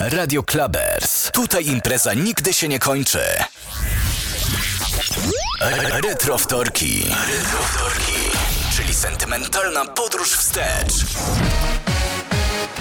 [0.00, 1.30] Radio Clubbers.
[1.32, 3.18] Tutaj impreza nigdy się nie kończy.
[5.60, 7.02] Re- Retro wtorki.
[7.28, 8.12] Retro wtorki.
[8.76, 10.92] Czyli sentymentalna podróż wstecz.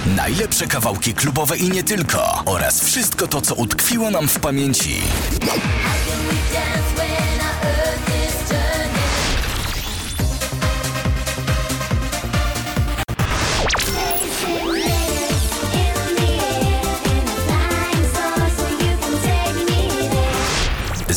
[0.06, 2.44] Najlepsze kawałki klubowe i nie tylko.
[2.46, 5.02] Oraz wszystko to, co utkwiło nam w pamięci.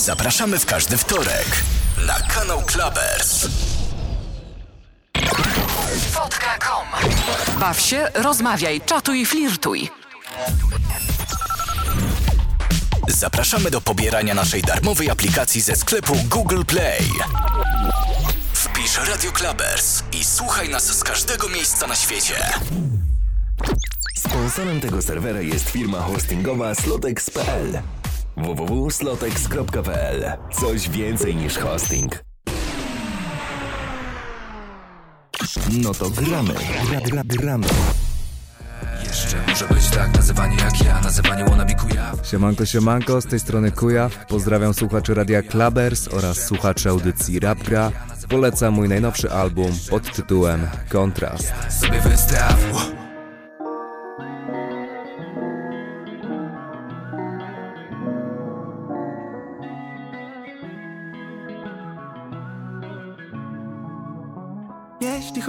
[0.03, 1.47] Zapraszamy w każdy wtorek
[2.07, 3.47] na kanał Clubbers.
[6.15, 7.11] Wodka.com
[7.61, 9.91] Baw się, rozmawiaj, czatuj, flirtuj.
[13.09, 17.11] Zapraszamy do pobierania naszej darmowej aplikacji ze sklepu Google Play.
[18.53, 22.35] Wpisz Radio Clubbers i słuchaj nas z każdego miejsca na świecie.
[24.17, 27.83] Sponsorem tego serwera jest firma hostingowa slotex.pl
[28.37, 32.25] www.slotex.pl Coś więcej niż hosting.
[35.83, 36.55] No to gramy,
[36.91, 37.67] gra, gra, gramy.
[39.05, 43.73] Jeszcze może być tak, nazywanie jak ja, nazywanie wannabe kujaw Siemanko, siemanko, z tej strony
[43.73, 44.27] Kujaw.
[44.27, 47.93] Pozdrawiam słuchaczy Radia Clubbers oraz słuchaczy audycji Rapgra.
[48.29, 51.53] Polecam mój najnowszy album pod tytułem Kontrast.
[51.81, 53.02] Sobie wystaw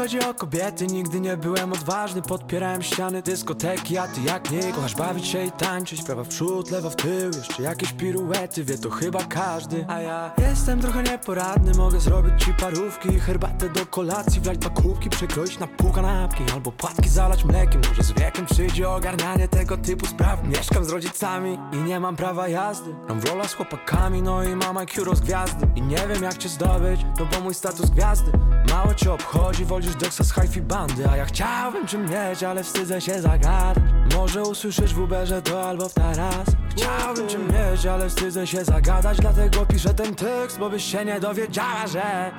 [0.03, 2.21] chodzi o kobiety, nigdy nie byłem odważny.
[2.21, 6.71] Podpierałem ściany dyskoteki, a ty jak nie Kochasz bawić się i tańczyć, prawa w przód,
[6.71, 9.85] lewa w tył Jeszcze jakieś piruety, wie to chyba każdy.
[9.87, 15.09] A ja jestem trochę nieporadny, mogę zrobić ci parówki Herbatę do kolacji, wlać dwa kubki
[15.09, 17.81] Przekroić na pół kanapki, albo płatki zalać mlekiem.
[17.89, 20.47] Może z wiekiem przyjdzie ogarnianie tego typu spraw.
[20.47, 22.95] Mieszkam z rodzicami i nie mam prawa jazdy.
[23.09, 25.67] Mam wola z chłopakami, no i mam IQ rozgwiazdy.
[25.75, 28.31] I nie wiem jak cię zdobyć, no bo mój status gwiazdy.
[28.69, 33.01] Mało cię obchodzi, wolisz Dexa z hi bandy A ja chciałbym czym mieć, ale wstydzę
[33.01, 33.83] się zagadać.
[34.15, 36.47] Może usłyszysz w Uberze to albo w taras.
[36.69, 41.19] Chciałbym czym mieć, ale wstydzę się zagadać Dlatego piszę ten tekst, bo byś się nie
[41.19, 42.31] dowiedziała, że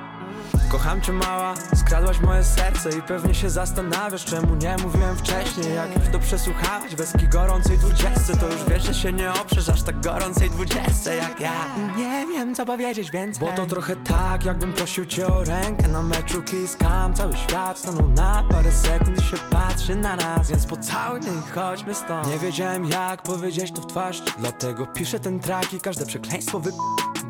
[0.69, 5.75] Kocham cię mała, skradłaś moje serce i pewnie się zastanawiasz czemu nie mówiłem wcześniej.
[5.75, 8.37] Jak to przesłuchałeś weski gorącej dwudziestce.
[8.37, 11.51] To już wiesz, że się nie oprzesz aż tak gorącej dwudziestce jak ja.
[11.97, 15.87] Nie wiem co powiedzieć więcej Bo to trochę tak jakbym prosił cię o rękę.
[15.87, 20.49] Na meczu Kiss Cam Cały świat stanął na parę sekund i się patrzy na nas
[20.49, 22.27] Więc pocałuj mnie i chodźmy stąd.
[22.27, 26.71] Nie wiedziałem jak powiedzieć to w twarz Dlatego piszę ten track i każde przekleństwo wy...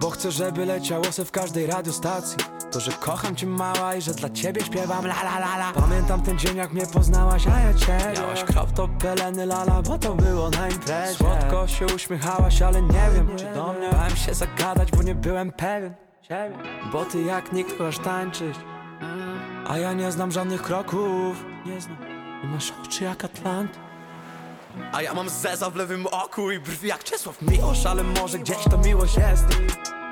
[0.05, 2.37] Bo chcę, żeby leciało se w każdej radiostacji.
[2.71, 5.73] To, że kocham cię mała i że dla ciebie śpiewam la la la la.
[5.73, 9.97] Pamiętam ten dzień jak mnie poznałaś, a ja ciebie Miałaś crop top, peleny lala, bo
[9.97, 11.13] to było na imprezie.
[11.13, 15.51] Słodko się uśmiechałaś, ale nie wiem czy do mnie Bałem się zagadać, bo nie byłem
[15.51, 16.57] pewien Ciebie
[16.91, 18.55] Bo ty jak nikt kochasz tańczyć
[19.67, 21.45] A ja nie znam żadnych kroków.
[21.65, 21.97] Nie znam.
[22.43, 23.84] I masz oczy jak Atlant
[24.93, 28.63] a ja mam zeza w lewym oku i brwi jak Czesław Miłosz Ale może gdzieś
[28.71, 29.45] to miłość jest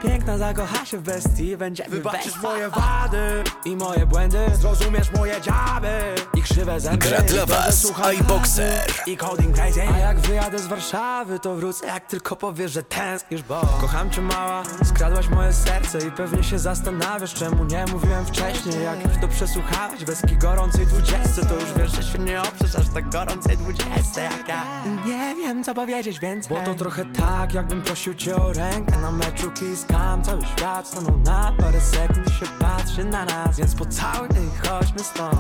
[0.04, 1.58] Piękna zakocha się w bestii.
[1.58, 4.38] Będzie Wybaczysz moje wady i moje błędy.
[4.54, 6.16] Zrozumiesz moje dziaby.
[6.38, 7.08] I krzywe zęby.
[7.08, 8.88] Gra dla I was słuchał iBoxer.
[8.88, 9.82] razy I coding crazy.
[9.96, 14.22] A jak wyjadę z Warszawy to wrócę Jak tylko powiesz, że tęsknisz, bo Kocham cię
[14.22, 18.84] mała, skradłaś moje serce I pewnie się zastanawiasz czemu nie mówiłem wcześniej.
[18.84, 23.10] Jak to przesłuchałeś weski gorącej dwudziestce To już wiesz, że się nie oprzesz aż tak
[23.10, 24.64] gorącej dwudziestce jak ja.
[25.06, 29.12] Nie wiem co powiedzieć więcej Bo to trochę tak jakbym prosił cię o rękę na
[29.12, 33.76] meczu Kiss Cam Cały świat stanął na parę sekund i się patrzy na nas Więc
[33.76, 35.38] pocałuj mnie i chodźmy stąd.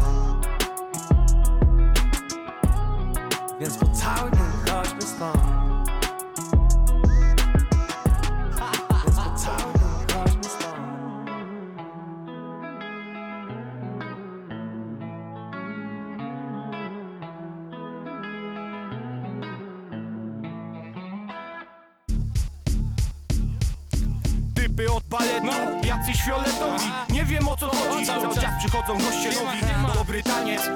[3.59, 5.82] Więc pocałuj mnie i chodźmy stąd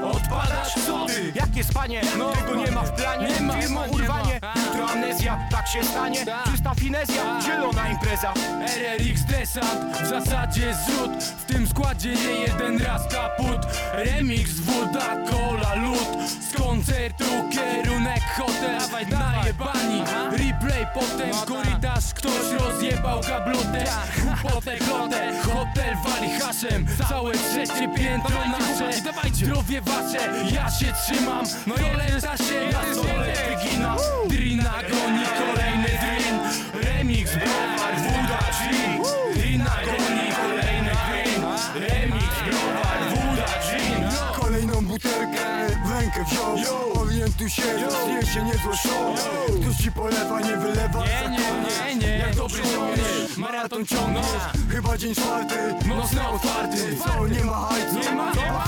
[0.04, 1.32] Odpalasz, co ty?
[1.36, 3.28] Jakie spanie, tego nie ma w planie.
[3.62, 4.40] Firmo urwanie,
[4.88, 8.34] amnezja Tak się stanie, czysta finezja Zielona impreza.
[8.62, 11.24] RRX desant, w zasadzie zrzut.
[11.24, 13.60] W tym składzie nie jeden raz kaput.
[13.94, 16.30] Remix, woda, cola, lód.
[16.52, 18.78] Z koncertu kierunek hotel.
[19.10, 23.86] Najebani, replay potem Korytarz, ktoś rozjebał gablotę
[24.24, 26.86] Głupotę, klotę, hotel wali haszem.
[27.10, 28.94] Całe trzecie piętro nasze.
[29.34, 31.46] Zdrowie wasze, ja się trzymam.
[31.68, 33.96] No jeden się, na stole wygina
[34.30, 36.36] Drin nagoni kolejny dream
[36.86, 39.02] Remix, browar, wuda, dream
[39.46, 41.42] I nagoni kolejny dream
[41.82, 44.04] Remix, browar, wuda, dream
[44.40, 45.37] Kolejną butelkę
[47.38, 49.30] Orientuj się, zacznie się niezłe show
[49.62, 51.04] Ktoś ci polewa, nie wylewa.
[51.06, 52.18] Nie, nie, nie, nie.
[52.18, 54.26] Jak dobry żołnierz, maraton ciągniesz
[54.72, 55.56] Chyba dzień czwarty,
[55.86, 56.98] mocno otwarty.
[57.06, 58.68] Co, nie ma hajcu, Nie ma, nie ma.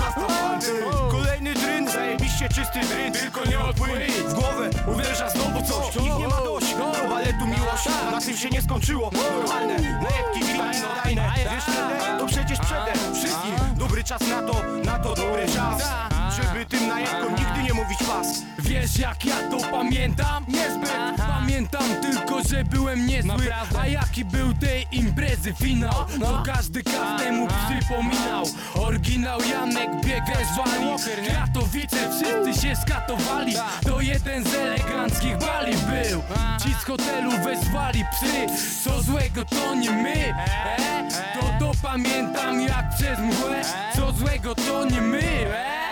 [1.12, 3.13] Kolejny dryn, zajebiście czysty dryn.
[3.13, 3.92] Tylko nie odpłyń.
[4.27, 5.95] W głowę uderza znowu coś.
[5.95, 6.75] Nikt nie ma dość.
[6.75, 7.86] Do baletu miłość.
[8.12, 9.12] Na tym się nie skończyło.
[9.13, 9.75] Normalne.
[9.81, 12.19] Najebki gwinodajne Wiesz kiedy?
[12.19, 13.54] To przecież przede wszystkim.
[13.75, 18.27] Dobry czas na to, na to dobry czas Żeby tym najebkom nigdy nie mówić pas.
[18.59, 20.45] Wiesz jak ja to pamiętam?
[20.47, 20.91] Niezbyt.
[21.18, 23.53] Pamiętam tylko, że byłem niezły.
[23.80, 26.06] A jaki był tej imprezy finał?
[26.19, 28.44] To każdy każdemu przypominał.
[28.75, 30.86] Oryginał Janek biegę zwali
[31.27, 33.53] Kratowice wszyscy się skatowali.
[33.86, 36.21] To jeden z eleganckich bali był.
[36.63, 38.47] Ci z hotelu wezwali psy.
[38.83, 41.07] Co złego to nie my e?
[41.39, 43.62] To to pamiętam jak przez mgłę.
[43.95, 45.21] Co złego to nie my
[45.56, 45.88] e?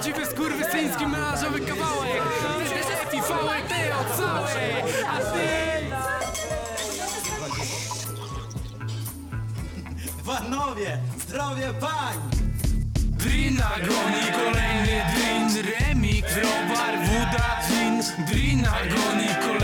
[0.00, 2.22] Prawdziwy skurwysyński melanżowy kawałek.
[2.68, 5.48] TTF i VLT od całej A ty...
[10.26, 12.16] Panowie, zdrowie pań!
[12.94, 18.02] Drina goni kolejny drin Remix, browar, woda, gin.
[18.26, 19.59] Drina goni kolejny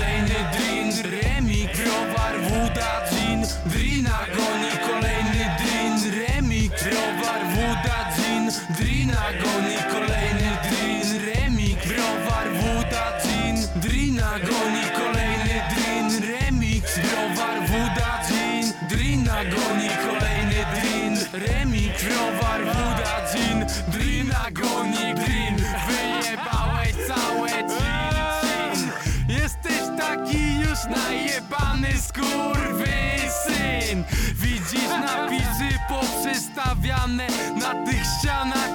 [32.17, 34.05] najebany skurwysyn
[34.35, 37.27] Widzisz napisy poprzestawiane
[37.61, 38.71] na tych ścianach!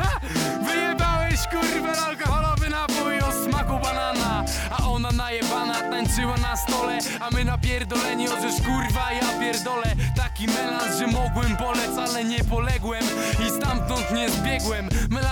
[0.66, 4.44] Wyjebałeś kurwa alkoholowy napój o smaku banana.
[4.70, 9.96] A ona najebana tańczyła na stole A my napierdoleni o żeż kurwa ja pierdolę.
[10.16, 13.04] Taki melanż, że mogłem polec, ale nie poległem
[13.46, 14.89] I stamtąd nie zbiegłem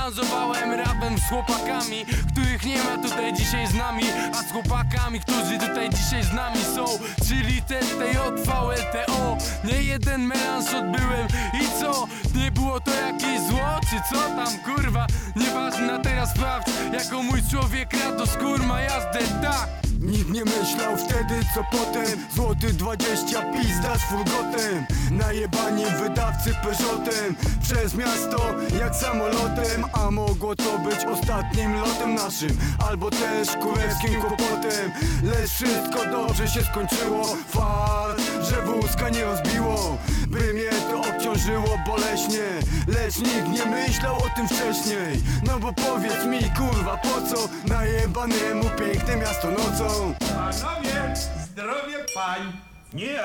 [0.08, 4.02] Melanżowałem rapem z chłopakami Których nie ma tutaj dzisiaj z nami
[4.32, 6.84] A z chłopakami, którzy tutaj dzisiaj z nami są
[7.28, 12.08] Czyli TTJ, VLTO Nie jeden melanż odbyłem I co?
[12.34, 15.06] Nie było to jakieś zło, czy co tam kurwa?
[15.36, 21.64] Nieważne, teraz sprawdź Jako mój człowiek Rados kurma jazdę, tak Nikt nie myślał wtedy co
[21.70, 22.18] potem.
[22.34, 24.86] Złoty 20 pizda z furgotem.
[25.10, 29.84] Najebani wydawcy Peugeotem Przez miasto jak samolotem.
[29.92, 32.58] A mogło to być ostatnim lotem naszym.
[32.88, 34.92] Albo też królewskim kłopotem.
[35.22, 37.36] Lecz wszystko dobrze się skończyło.
[37.48, 39.98] Fakt, że wózka nie rozbiło
[40.28, 42.48] By mnie to obciążyło boleśnie
[42.88, 48.64] Lecz nikt nie myślał o tym wcześniej No bo powiedz mi kurwa po co Najebanemu
[48.78, 51.14] piękne miasto nocą Panowie,
[51.44, 52.52] zdrowie pań!
[52.94, 53.18] Nie!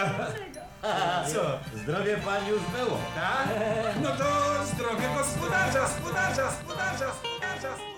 [1.34, 1.60] Co?
[1.78, 3.48] Zdrowie pań już było, tak?
[4.04, 4.26] No to
[4.66, 7.93] zdrowie gospodarza, gospodarza, gospodarza, gospodarza,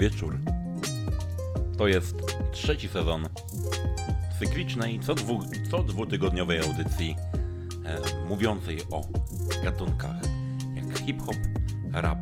[0.00, 0.38] wieczór.
[1.78, 2.16] To jest
[2.52, 3.28] trzeci sezon
[4.38, 5.40] cyklicznej, co, dwu,
[5.70, 7.16] co dwutygodniowej audycji
[7.84, 9.02] e, mówiącej o
[9.64, 10.16] gatunkach
[10.74, 11.36] jak hip-hop,
[11.92, 12.18] rap,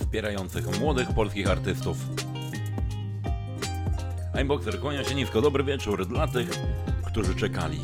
[0.00, 1.96] wspierających młodych polskich artystów.
[4.34, 5.40] Aimboxer kłania się nisko.
[5.40, 6.50] Dobry wieczór dla tych,
[7.06, 7.80] którzy czekali,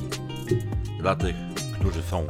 [0.98, 1.36] dla tych,
[1.80, 2.26] którzy są.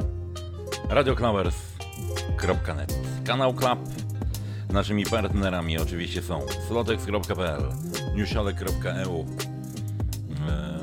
[0.89, 2.93] radioclowers.net
[3.25, 3.79] Kanał Club
[4.71, 7.63] Naszymi partnerami oczywiście są slotex.pl,
[8.15, 9.25] newsiolek.eu,
[10.49, 10.79] e,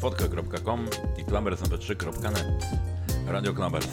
[0.00, 0.86] fotka.com
[1.18, 2.66] i klamersmp3.net.
[3.26, 3.88] Radio Klabers.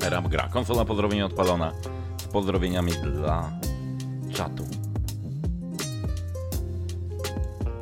[0.00, 0.48] Rap gra.
[0.48, 1.72] Konsola pozdrowienia odpalona
[2.16, 3.50] z pozdrowieniami dla
[4.34, 4.66] czatu.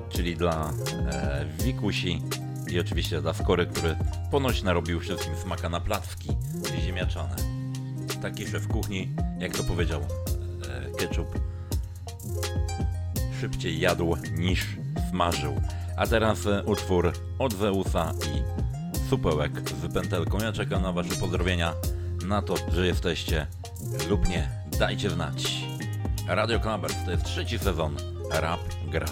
[0.09, 0.73] Czyli dla
[1.13, 2.23] e, Wikusi
[2.71, 3.97] i oczywiście dla Skory, który
[4.31, 6.29] ponoć narobił wszystkim smaka na placki
[6.81, 7.58] ziemniaczane.
[8.23, 9.09] Taki szef kuchni,
[9.39, 11.39] jak to powiedział e, Ketchup,
[13.41, 14.67] szybciej jadł niż
[15.11, 15.61] smażył.
[15.97, 18.43] A teraz e, utwór od Zeusa i
[19.11, 20.39] supełek z pętelką.
[20.39, 21.75] Ja czekam na wasze pozdrowienia,
[22.27, 23.47] na to, że jesteście
[24.11, 24.49] lub nie.
[24.79, 25.65] Dajcie znać.
[26.29, 27.97] Radio Clubbers to jest trzeci sezon.
[28.31, 28.61] Rap
[28.91, 29.07] gra.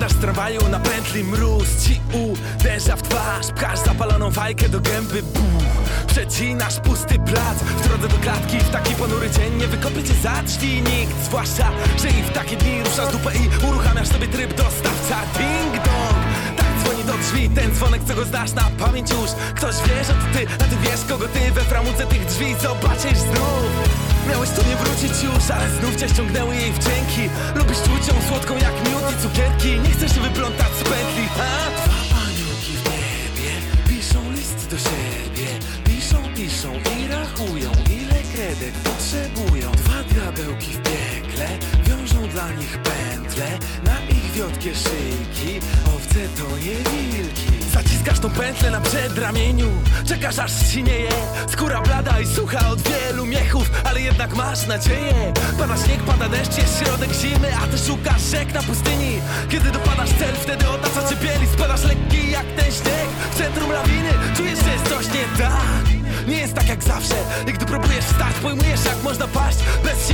[0.00, 1.84] Wysiadasz z tramwaju na pętli Mróz.
[1.84, 3.46] Ci uderza w twarz.
[3.46, 5.22] Pchasz zapaloną fajkę do gęby.
[5.22, 5.62] Buch.
[6.06, 7.58] Przecinasz pusty plac.
[7.58, 10.82] W drodze do klatki w taki ponury dzień Nie wykopie cię za drzwi.
[10.82, 11.70] Nikt Zwłaszcza,
[12.02, 16.24] że i w takie dni ruszasz dupę I uruchamiasz sobie tryb dostawca Ding dong.
[16.56, 17.50] Tak dzwoni do drzwi.
[17.50, 19.30] Ten dzwonek, co go znasz na pamięć już.
[19.54, 21.52] Ktoś wie, że to ty, a ty wiesz kogo ty.
[21.52, 26.56] We framuce tych drzwi zobaczysz znów Miałeś tu nie wrócić już, ale znów cię ściągnęły
[26.56, 27.22] jej wdzięki.
[27.54, 29.80] Lubisz czuć ją słodką jak miód i cukierki.
[29.80, 31.52] Nie chcesz się wyplątać z pętli, ha?
[31.84, 33.50] Dwa aniołki w niebie
[33.88, 35.48] piszą list do siebie.
[35.84, 39.72] Piszą, piszą i rachują ile kredek potrzebują.
[39.72, 41.48] Dwa diabełki w piekle
[41.86, 43.48] wiążą dla nich pętle
[43.84, 45.66] Na ich wiotkie szyjki.
[45.94, 49.68] Owce to nie wilki Zaciskasz tą pętlę na przedramieniu.
[50.06, 51.08] Czekasz aż sinieje
[51.52, 55.32] Skóra blada i sucha od wielu miechów Ale jednak masz nadzieję.
[55.58, 59.20] Pada śnieg, pada deszcz, jest środek zimy A ty szukasz rzek na pustyni.
[59.48, 61.46] Kiedy dopadasz cel, wtedy otacza cię bieli.
[61.46, 63.08] Spadasz lekki jak ten śnieg.
[63.32, 66.00] W centrum lawiny czujesz, że jest coś nie tak.
[66.28, 67.14] Nie jest tak jak zawsze.
[67.48, 69.58] I gdy próbujesz wstać, pojmujesz jak można paść.
[69.84, 70.09] Bez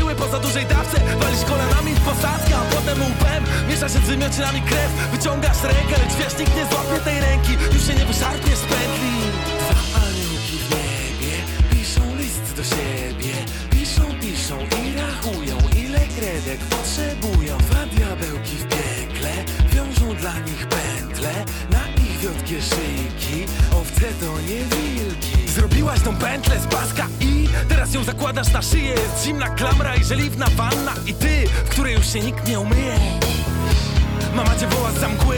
[3.89, 4.91] się z wymiocinami krew.
[5.13, 7.53] Wyciągasz rękę, lecz wiesz, nikt nie złapie tej ręki.
[7.75, 9.17] Już się nie wyszarpniesz z pętli.
[9.61, 11.35] Dwa aniołki w niebie
[11.71, 13.35] Piszą list do siebie.
[13.71, 17.59] Piszą, piszą i rachują Ile kredek potrzebują.
[17.59, 19.33] Dwa diabełki w piekle
[19.73, 21.33] Wiążą dla nich pętle.
[21.71, 25.49] Na ich wiotkie szyjki Owce to nie wilki.
[25.49, 28.91] Zrobiłaś tą pętlę z paska i Teraz ją zakładasz na szyję.
[28.91, 30.95] Jest zimna klamra i żeliwna wanna.
[31.07, 32.95] I ty, w której już się nikt nie umyje
[34.37, 35.37] Mama cię woła z mgły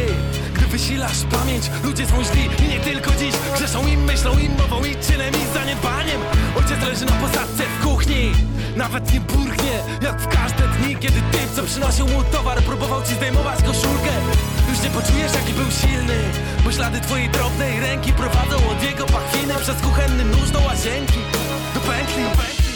[0.54, 3.34] Gdy wysilasz pamięć Ludzie są źli i nie tylko dziś.
[3.54, 6.20] Grzeszą im, myślą im, mową i czynem i zaniedbaniem.
[6.56, 8.32] Ojciec leży na posadce w kuchni.
[8.76, 13.14] Nawet nie burchnie Jak w każde dni Kiedy ty, co przynosił mu towar Próbował ci
[13.14, 14.12] zdejmować koszulkę.
[14.68, 16.18] Już nie poczujesz jaki był silny
[16.64, 21.20] Bo ślady twojej drobnej ręki Prowadzą od jego pachwiny Przez kuchenny nóż do łazienki
[21.74, 22.67] Do pętli, do pętli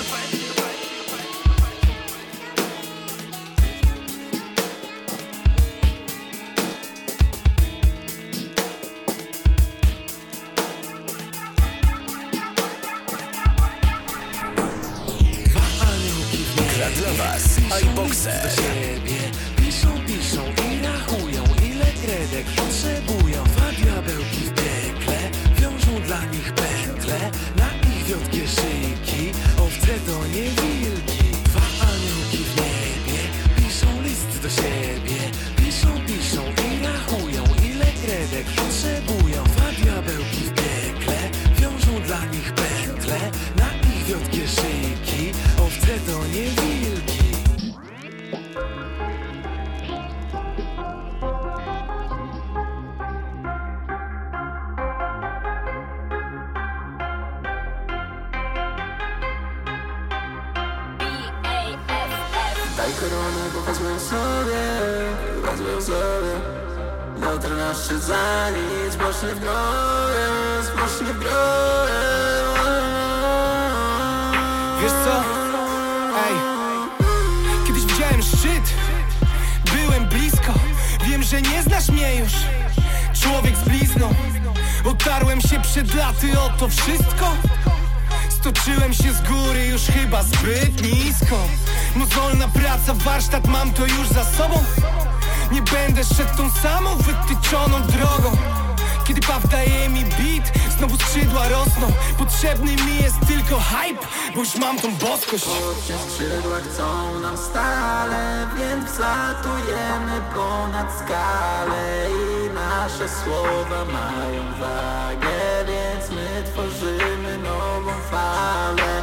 [104.73, 105.45] mam boskość.
[105.45, 116.11] Chłopcie skrzydła chcą nam stale Więc wlatujemy ponad skalę I nasze słowa mają wagę Więc
[116.11, 119.03] my tworzymy nową falę.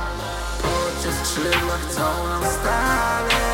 [0.62, 3.49] Chłopcie skrzydła chcą nam stale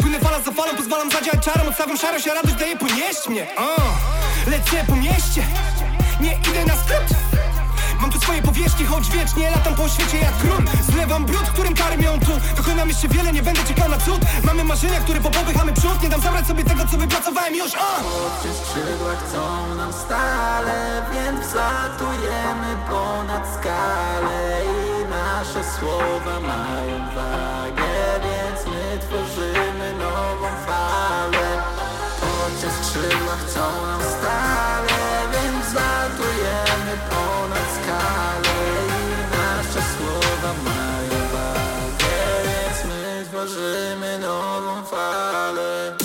[0.00, 3.46] Płynę fala za falą, pozwalam zadziałać czarom Odstawiam szarość, a radość daje ponieść mnie.
[3.58, 4.50] Uh.
[4.50, 5.42] Lecę po mieście,
[6.20, 7.18] nie idę na skrót.
[8.00, 10.64] Mam tu swoje powierzchnie, choć wiecznie latam po świecie jak grun.
[10.92, 12.32] Zlewam brud, którym karmią tu.
[12.56, 14.20] Dokonam jeszcze wiele, nie będę czekał na cud.
[14.44, 16.02] Mamy marzenia, które popychamy przód.
[16.02, 18.00] Nie dam zabrać sobie tego, co wypracowałem już, a!
[18.00, 27.83] Oczy skrzydła chcą nam stale Więc wzlatujemy ponad skalę I nasze słowa mają wagę.
[33.48, 44.18] są nam stale Więc latujemy ponad skalę I nasze słowa mają wagę Więc my tworzymy
[44.18, 45.96] nową falę.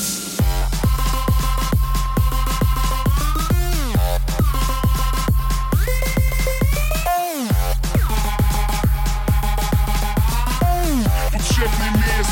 [11.31, 12.31] Potrzebny mi jest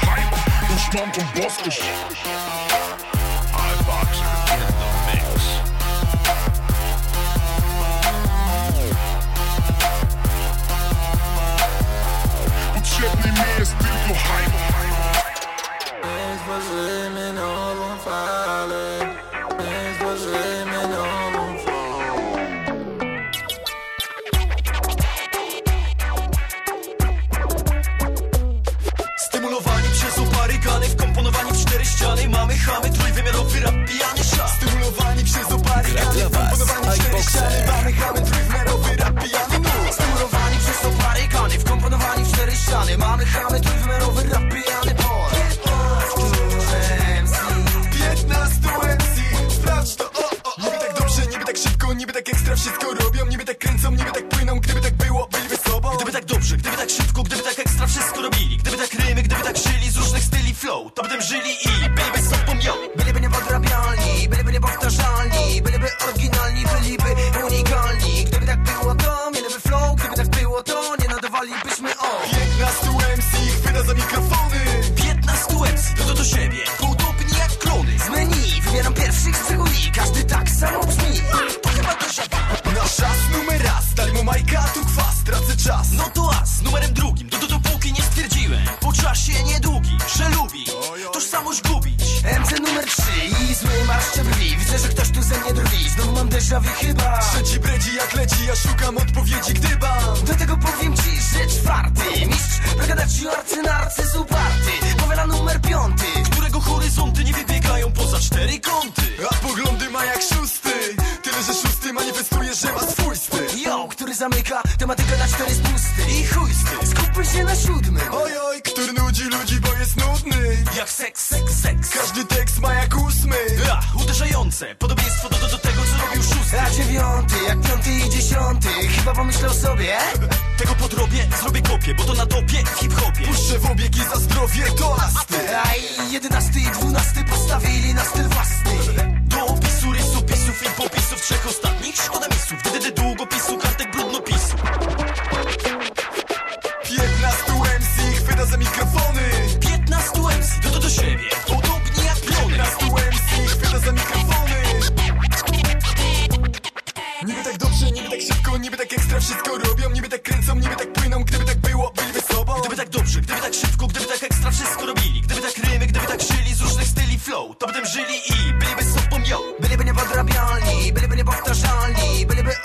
[0.00, 1.82] hype Już mam tą boskość.
[13.58, 15.44] highest peak, your height.
[16.04, 18.87] Hands believe me, no one follow.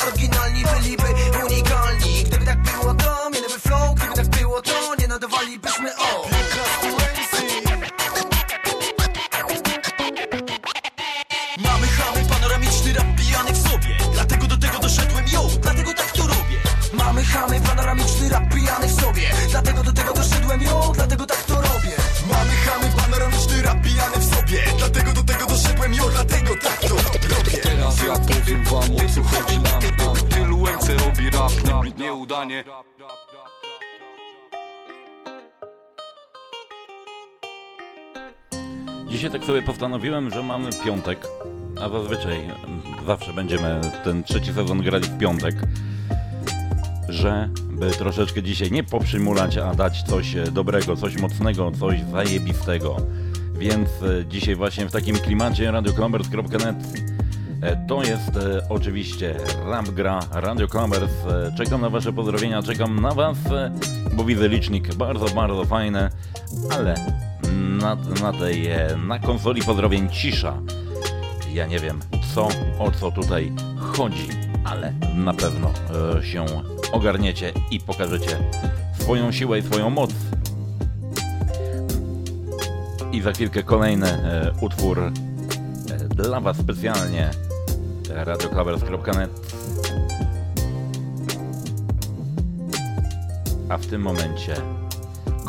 [0.07, 1.12] oryginalni byliby
[39.83, 41.27] postanowiłem, że mamy piątek,
[41.81, 42.49] a zazwyczaj
[43.05, 45.55] zawsze będziemy ten trzeci sezon grali w piątek,
[47.09, 52.97] żeby troszeczkę dzisiaj nie poprzymulać, a dać coś dobrego, coś mocnego, coś zajebistego.
[53.57, 56.75] Więc e, dzisiaj właśnie w takim klimacie radioclumbers.net
[57.61, 61.13] e, to jest e, oczywiście Rap Gra Radio Clumbers.
[61.57, 63.37] Czekam na Wasze pozdrowienia, czekam na Was,
[64.13, 66.09] bo widzę licznik bardzo, bardzo fajny,
[66.71, 66.95] ale
[67.53, 70.53] na, na tej, e, na konsoli pozdrowień cisza.
[71.53, 71.99] Ja nie wiem
[72.35, 72.47] co,
[72.79, 74.27] o co tutaj chodzi,
[74.63, 75.71] ale na pewno
[76.19, 76.45] e, się
[76.91, 78.37] ogarniecie i pokażecie
[78.99, 80.11] swoją siłę i swoją moc.
[83.11, 85.11] I za chwilkę kolejny e, utwór
[86.09, 87.29] dla Was specjalnie
[88.09, 89.29] radioclavers.net
[93.69, 94.55] A w tym momencie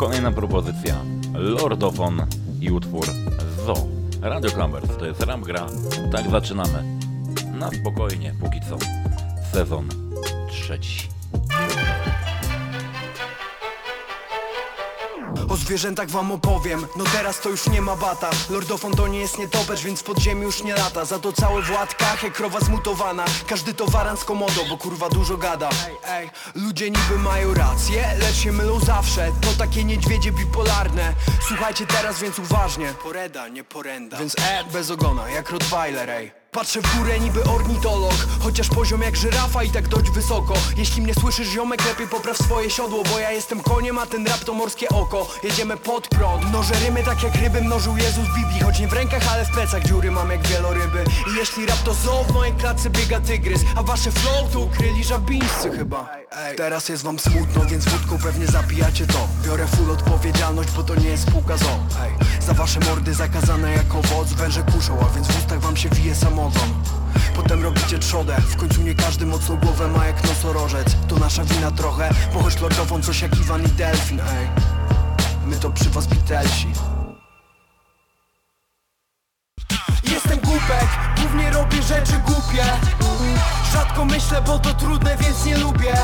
[0.05, 0.95] kolejna propozycja
[1.35, 2.27] Lordofon
[2.61, 3.07] i utwór
[3.67, 3.75] Zo.
[4.23, 5.67] Radio Clavers to jest ram gra.
[6.13, 6.99] Tak zaczynamy.
[7.53, 8.79] Na spokojnie, póki co.
[9.53, 9.89] Sezon
[10.51, 11.09] trzeci.
[15.49, 18.31] O zwierzętach wam opowiem, no teraz to już nie ma bata.
[18.51, 21.05] Lordofon to nie jest nietoperz, więc w podziemiu już nie lata.
[21.05, 23.25] Za to cały Wład jak krowa zmutowana.
[23.47, 25.69] Każdy to waran z komodo, bo kurwa dużo gada.
[25.89, 29.33] Ej, ej, ludzie niby mają rację, lecz się mylą zawsze.
[29.41, 31.15] To takie niedźwiedzie bipolarne.
[31.49, 32.95] Słuchajcie teraz więc uważnie.
[33.03, 34.17] Poreda, nie porenda.
[34.17, 38.15] Więc e, bez ogona, jak Rottweiler, ej Patrzę w górę niby ornitolog.
[38.41, 40.55] Chociaż poziom jak żyrafa i tak dość wysoko.
[40.77, 44.45] Jeśli mnie słyszysz ziomek lepiej popraw swoje siodło Bo ja jestem koniem, a ten rap
[44.45, 45.29] to morskie oko.
[45.43, 46.49] Jedziemy pod prąd.
[46.49, 48.61] Mnożę rymy tak jak ryby mnożył Jezus w Biblii.
[48.61, 51.05] Choć nie w rękach, ale w plecach dziury mam jak wieloryby.
[51.33, 53.61] I jeśli rap to zoo, w mojej klatce biega tygrys.
[53.77, 56.09] A wasze flow to ukryli żabińscy chyba.
[56.57, 59.29] Teraz jest wam smutno, więc wódką pewnie zapijacie to.
[59.45, 61.79] Biorę full odpowiedzialność, bo to nie jest spółka zoo
[62.41, 66.15] Za wasze mordy zakazane jako owoc Węże kuszą, a więc w ustach wam się wije
[67.37, 70.97] Potem robicie trzodę W końcu nie każdy mocną głowę ma jak nosorożec.
[71.09, 74.49] To nasza wina trochę Bo choć lordową coś jak Iwan i Delfin Ej,
[75.47, 76.69] my to przy was Beatlesi
[80.13, 80.89] Jestem głupek,
[81.21, 82.65] głównie robię rzeczy głupie.
[83.73, 85.95] Rzadko myślę, bo to trudne, więc nie lubię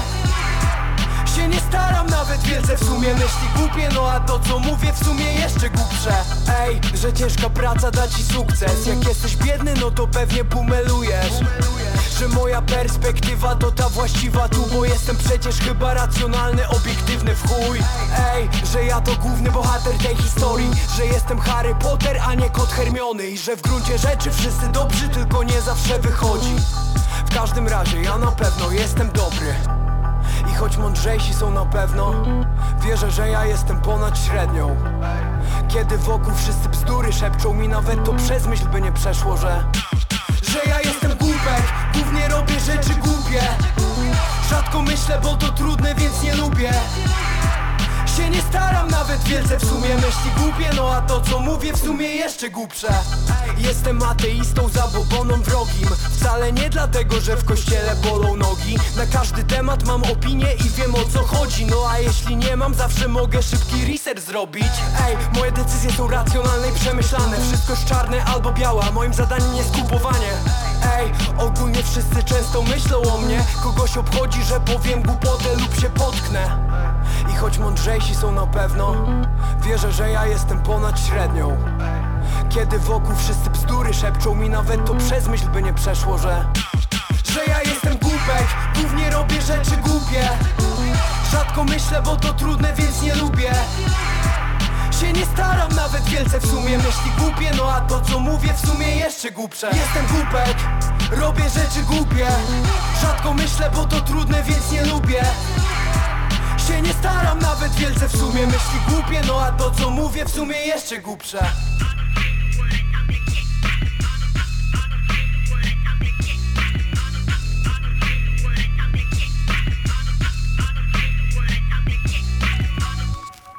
[1.36, 3.88] się nie staram nawet wielce w sumie myśli głupie.
[3.94, 6.14] No a to co mówię w sumie jeszcze głupsze.
[6.60, 8.86] Ej, że ciężka praca da ci sukces.
[8.86, 11.32] Jak jesteś biedny no to pewnie pumelujesz.
[12.18, 17.78] Że moja perspektywa to ta właściwa tu Bo jestem przecież chyba racjonalny, obiektywny w chuj.
[18.34, 20.70] Ej, że ja to główny bohater tej historii.
[20.96, 23.26] Że jestem Harry Potter, a nie kot Hermiony.
[23.26, 26.56] I że w gruncie rzeczy wszyscy dobrzy, tylko nie zawsze wychodzi.
[27.30, 29.54] W każdym razie ja na pewno jestem dobry
[30.50, 32.14] i choć mądrzejsi są na pewno
[32.80, 34.76] Wierzę, że ja jestem ponad średnią.
[35.68, 39.64] Kiedy wokół wszyscy bzdury szepczą mi Nawet to przez myśl by nie przeszło, że
[40.42, 41.62] Że ja jestem głupek.
[41.94, 43.42] Głównie robię rzeczy głupie.
[44.50, 46.72] Rzadko myślę, bo to trudne, więc nie lubię.
[48.16, 48.69] Się nie staram
[49.20, 50.70] nawet wielce w sumie myśli głupie.
[50.76, 52.88] No a to co mówię w sumie jeszcze głupsze.
[53.58, 55.88] Jestem ateistą zaboboną wrogim.
[56.18, 58.76] Wcale nie dlatego, że w kościele bolą nogi.
[58.96, 61.66] Na każdy temat mam opinię i wiem o co chodzi.
[61.66, 64.72] No a jeśli nie mam, zawsze mogę szybki research zrobić.
[65.08, 67.36] Ej, moje decyzje są racjonalne i przemyślane.
[67.40, 70.32] Wszystko jest czarne albo białe, moim zadaniem jest kupowanie.
[70.98, 73.44] Ej, ogólnie wszyscy często myślą o mnie.
[73.62, 76.70] Kogoś obchodzi, że powiem głupotę lub się potknę
[77.28, 78.94] i choć mądrzejsi są na pewno
[79.64, 81.56] Wierzę, że ja jestem ponad średnią.
[82.48, 86.44] Kiedy wokół wszyscy bzdury szepczą mi Nawet to przez myśl by nie przeszło, że
[87.32, 88.46] Że ja jestem głupek.
[88.74, 90.28] Głównie robię rzeczy głupie.
[91.30, 93.52] Rzadko myślę, bo to trudne, więc nie lubię.
[95.00, 96.78] Się nie staram nawet wielce w sumie.
[96.78, 99.66] Myśli głupie No a to co mówię w sumie jeszcze głupsze.
[99.66, 100.56] Jestem głupek,
[101.10, 102.26] robię rzeczy głupie.
[103.00, 105.22] Rzadko myślę, bo to trudne, więc nie lubię
[106.70, 110.30] się nie staram nawet wielce w sumie myśli głupie No a to co mówię w
[110.30, 111.52] sumie jeszcze głupsze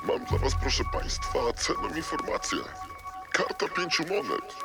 [0.08, 2.60] Mam dla was, proszę państwa, cenną informację.
[3.32, 4.56] Karta pięciu monet.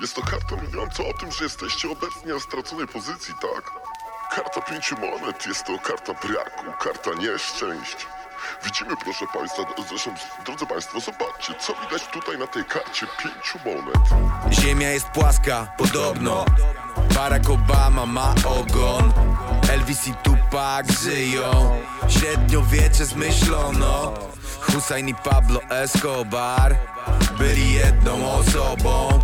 [0.00, 3.87] Jest to karta mówiąca o tym, że jesteście obecnie na straconej pozycji, tak?
[4.30, 5.46] Karta pięciu monet.
[5.46, 8.06] Jest to karta braku, karta nieszczęść.
[8.64, 10.10] Widzimy, proszę państwa, zresztą,
[10.44, 14.32] drodzy państwo, zobaczcie, co widać tutaj na tej karcie pięciu monet.
[14.50, 16.44] Ziemia jest płaska, podobno.
[17.14, 19.12] Barack Obama ma ogon.
[19.70, 21.80] Elvis i Tupac żyją.
[22.08, 24.14] Średniowiecze zmyślono.
[24.60, 26.76] Hussein i Pablo Escobar
[27.38, 29.20] Byli jedną osobą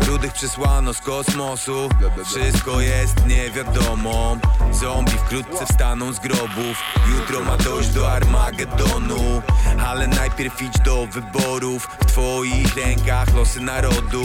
[0.00, 1.88] Rudych przysłano z kosmosu.
[2.24, 4.38] Wszystko jest niewiadomą
[4.72, 6.82] Zombie Wkrótce wstaną z grobów.
[7.08, 9.42] Jutro ma dojść do Armagedonu.
[9.86, 11.88] Ale najpierw idź do wyborów.
[12.00, 14.24] W twoich rękach losy narodu.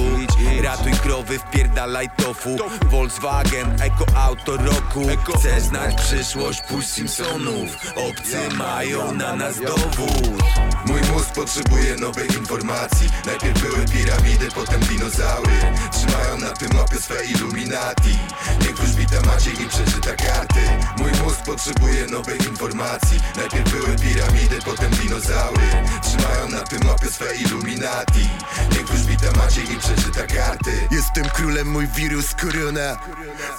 [0.64, 2.58] Ratuj krowy, wpierdalaj tofu.
[2.86, 5.08] Volkswagen, eko auto roku.
[5.38, 7.78] Chcesz znać przyszłość, puść Simpsonów.
[7.96, 10.42] Obcy mają na nas dowód.
[10.86, 13.10] Mój mózg potrzebuje nowej informacji.
[13.26, 15.61] Najpierw były piramidy, potem dinozaury
[15.92, 18.20] Trzymają na tym mapie swe Illuminati.
[18.62, 20.60] Niech wróżbita Maciej i przeczyta karty.
[20.98, 23.20] Mój mózg potrzebuje nowej informacji.
[23.36, 25.68] Najpierw były piramidy, potem dinozaury.
[26.04, 28.30] Trzymają na tym mapie swe Illuminati.
[28.72, 30.88] Niech wróżbita Maciej i przeczyta karty.
[30.92, 32.98] Jestem królem, mój wirus korona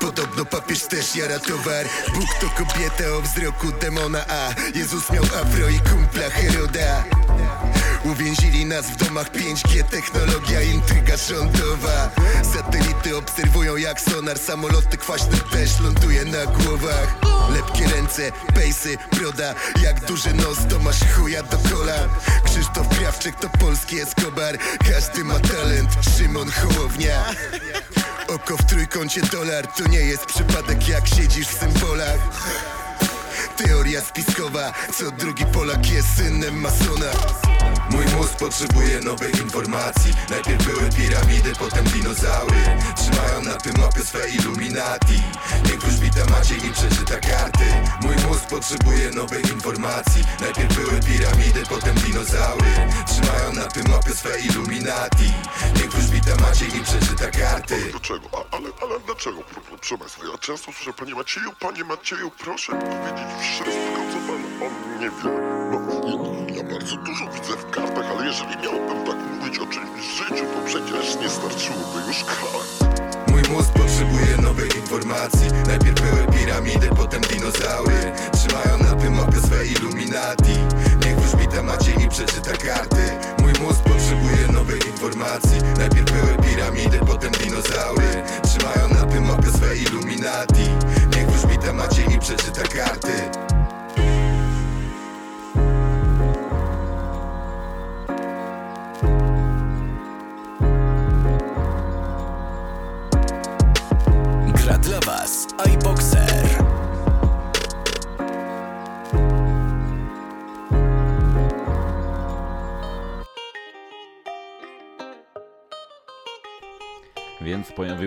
[0.00, 1.86] Podobno papież też jara towar.
[2.14, 7.04] Bóg to kobieta o wzroku demona A Jezus miał afro i kumpla Heroda
[8.04, 12.10] Uwięzili nas w domach 5G, technologia, intryga rządowa.
[12.54, 17.16] Satelity obserwują jak sonar, samoloty kwaśne też ląduje na głowach.
[17.50, 22.08] Lepkie ręce, pejsy, broda, jak duży nos to masz chuja do kola.
[22.44, 24.58] Krzysztof Krawczyk to polski Escobar,
[24.90, 27.24] każdy ma talent, Szymon Hołownia.
[28.28, 32.18] Oko w trójkącie dolar, to nie jest przypadek jak siedzisz w symbolach.
[33.56, 37.12] Teoria spiskowa, co drugi Polak jest synem masona
[38.04, 40.12] Mój mózg potrzebuje nowej informacji.
[40.30, 42.62] Najpierw były piramidy, potem dinozaury.
[42.96, 45.22] Trzymają na tym mapie swe Illuminati.
[45.64, 47.64] Niech wróżbita Maciej i przeczyta karty.
[48.02, 50.24] Mój mózg potrzebuje nowej informacji.
[50.40, 52.70] Najpierw były piramidy, potem dinozaury.
[53.06, 55.32] Trzymają na tym mapie swe Illuminati.
[55.76, 57.76] Niech wróżbita Maciej i przeczyta karty.
[57.90, 58.28] Dlaczego?
[58.32, 59.40] A, ale, ale dlaczego?
[59.42, 64.42] Pro- Proszę Państwa, ja często słyszę Panie Macieju, Panie Macieju, proszę powiedzieć wszystko, co Pan
[64.62, 65.30] o mnie wie.
[65.72, 66.41] No,
[66.82, 70.66] bardzo dużo widzę w kartach, ale jeżeli miałbym tak mówić o czymś w życiu, to
[70.66, 72.98] przecież nie starczyłoby już kart.
[73.28, 75.46] Mój mózg potrzebuje nowej informacji.
[75.66, 78.12] Najpierw były piramidy, potem dinozaury.
[78.32, 80.56] Trzymają na tym mapie swe Illuminati.
[81.04, 83.04] Niech wróżbita Maciej i przeczyta karty.
[83.42, 85.58] Mój mózg potrzebuje nowej informacji.
[85.78, 88.22] Najpierw były piramidy, potem dinozaury.
[88.42, 90.66] Trzymają na tym mapie swe Illuminati.
[91.16, 93.51] Niech wróżbita Maciej i przeczyta karty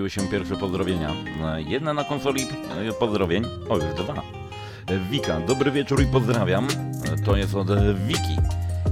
[0.06, 1.12] pojawiły się pierwsze pozdrowienia.
[1.44, 2.48] E, Jedna na konsoli
[2.89, 4.13] e, pozdrowień, o już dwa.
[4.88, 6.68] E, Wika, dobry wieczór i pozdrawiam.
[7.26, 7.68] To jest od
[8.08, 8.36] Wiki.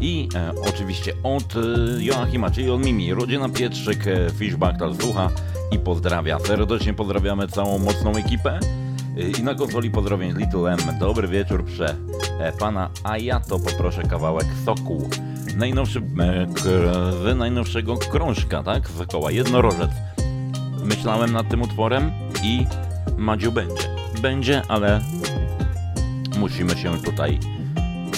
[0.02, 3.14] I e, oczywiście od e, Joachima, czyli od Mimi.
[3.14, 5.30] Rodzina Pietrzyk, e, Fishbachtal słucha
[5.72, 6.40] i pozdrawia.
[6.40, 8.60] Serdecznie pozdrawiamy całą mocną ekipę.
[9.40, 10.80] I na konsoli pozdrowień Little M.
[11.00, 11.96] Dobry wieczór prze
[12.60, 15.10] pana, a ja to poproszę kawałek soku.
[15.58, 16.62] Najnowszy, e, k,
[17.24, 18.88] z najnowszego krążka, tak?
[18.88, 19.92] Z koła jednorożec.
[20.84, 22.12] Myślałem nad tym utworem
[22.44, 22.66] i
[23.18, 23.84] Madziu będzie.
[24.22, 25.02] Będzie, ale
[26.40, 27.40] musimy się tutaj...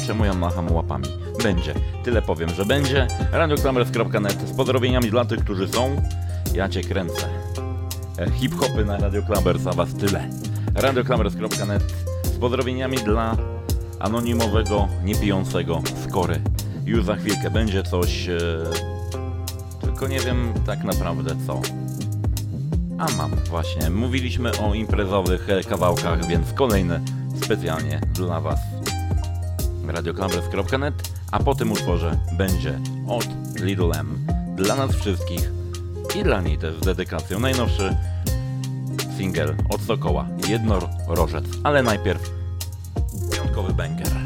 [0.07, 1.05] Czemu ja macham łapami?
[1.43, 1.73] Będzie.
[2.03, 3.07] Tyle powiem, że będzie.
[3.31, 6.01] radioklamers.net z pozdrowieniami dla tych, którzy są.
[6.53, 7.27] Ja cię kręcę.
[8.19, 10.29] E, Hip-hopy na Radio Klamers, a was tyle.
[10.75, 11.83] radioklamers.net
[12.23, 13.37] z pozdrowieniami dla
[13.99, 16.41] anonimowego, niepijącego skory.
[16.85, 18.29] Już za chwilkę będzie coś...
[18.29, 18.39] E...
[19.81, 21.61] Tylko nie wiem tak naprawdę co.
[22.97, 23.89] A mam, właśnie.
[23.89, 27.01] Mówiliśmy o imprezowych e, kawałkach, więc kolejny
[27.43, 28.59] specjalnie dla Was.
[29.87, 30.93] radioklamres.net,
[31.31, 33.27] a po tym utworze będzie od
[33.61, 34.27] Little M.
[34.55, 35.51] Dla nas wszystkich
[36.19, 37.39] i dla niej też z dedykacją.
[37.39, 37.97] Najnowszy
[39.17, 41.45] single od Sokoła, Jednorożec.
[41.63, 42.31] Ale najpierw
[43.31, 44.24] piątkowy banger.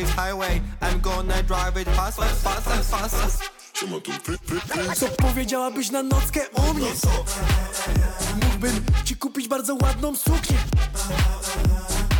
[0.00, 0.60] Is highway.
[0.80, 3.50] I'm gonna drive it fast, fast, fast, fast, fast.
[4.96, 6.86] Co powiedziałabyś na nockę o mnie?
[8.42, 10.56] Mógłbym ci kupić bardzo ładną suknię.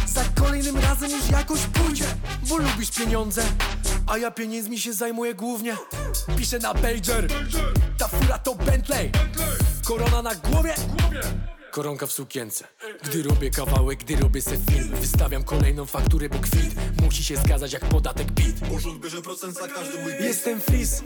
[0.07, 2.05] Za kolejnym razem już jakoś pójdzie
[2.49, 3.43] Bo lubisz pieniądze
[4.07, 5.77] A ja pieniędzmi się zajmuję głównie.
[6.37, 7.29] Piszę na pager.
[7.99, 9.13] Ta fura to Bentley.
[9.85, 10.75] Korona na głowie
[11.71, 12.65] Koronka w sukience.
[13.05, 17.73] Gdy robię kawałek, gdy robię se film Wystawiam kolejną fakturę, bo kwit Musi się zgadzać
[17.73, 18.57] jak podatek PIT.
[18.71, 20.21] Urząd bierze procent za każdy mój bit.
[20.21, 21.03] Jestem fris,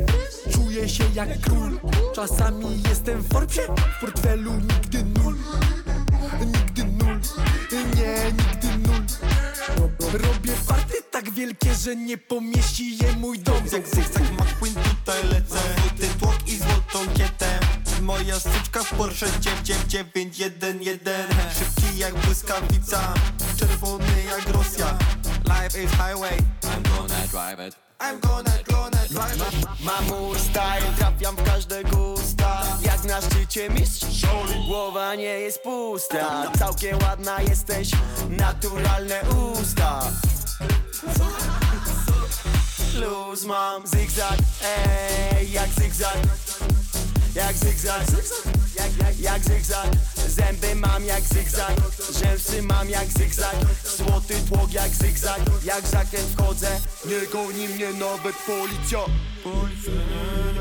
[0.53, 1.81] czuję się jak król.
[2.15, 3.63] Czasami jestem w Forbesie
[3.97, 5.37] W portfelu nigdy nul.
[6.47, 7.19] Nigdy nul
[7.97, 9.03] Nie, nigdy nul.
[10.13, 13.63] Robię farty tak wielkie, że nie pomieści je mój dom.
[13.73, 15.59] Jak zigzag McQueen tutaj lecę.
[15.77, 17.61] Złoty tłok i złotą kietę
[18.05, 23.15] Moja styczka w Porsche 99911 Szybki jak błyskawica
[23.57, 24.99] Czerwony jak Rosja.
[25.45, 26.39] Life is highway.
[26.63, 27.77] I'm gonna drive it.
[28.01, 29.81] I'm gonna, gonna drive it.
[29.81, 32.63] Mam mój style, trafiam w każde gusta.
[32.83, 34.07] Jak na szczycie mistrz
[34.69, 36.53] Głowa nie jest pusta.
[36.59, 37.91] Całkiem ładna jesteś,
[38.29, 39.21] naturalne
[39.53, 40.01] usta.
[42.95, 46.17] Luz mam, zigzag, ej, jak zigzag
[47.35, 48.03] Jak zigzag,
[48.77, 49.91] jak, jak, jak zigzag
[50.29, 51.73] Zęby mam jak zigzag,
[52.21, 53.57] rzęsy mam jak zigzag
[53.97, 56.81] Złoty tłok jak zigzag, jak zakręt wchodzę.
[57.05, 58.99] Nie goni mnie nawet policja.
[59.45, 60.53] Policja, nie,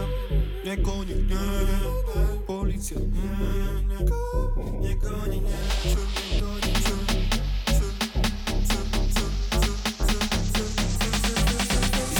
[0.64, 0.84] nie, nie.
[0.84, 3.06] Goni, nie, nie, policja, nie,
[3.88, 4.00] nie,
[4.80, 5.58] nie, goni, nie,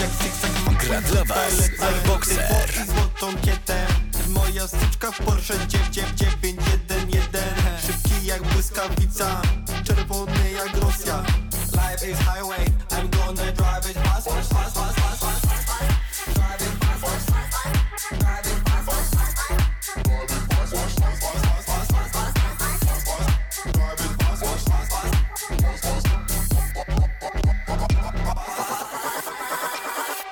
[0.00, 4.03] Jak zigzag Gra dla was Alboxer złotą kietę
[4.34, 7.44] moja styczka w Porsche 991
[7.86, 9.42] Szybki jak błyskawica,
[9.84, 11.24] czerwony jak Rosja
[11.72, 15.44] Life is highway, I'm gonna drive it fast, fast, fast, fast, fast, fast.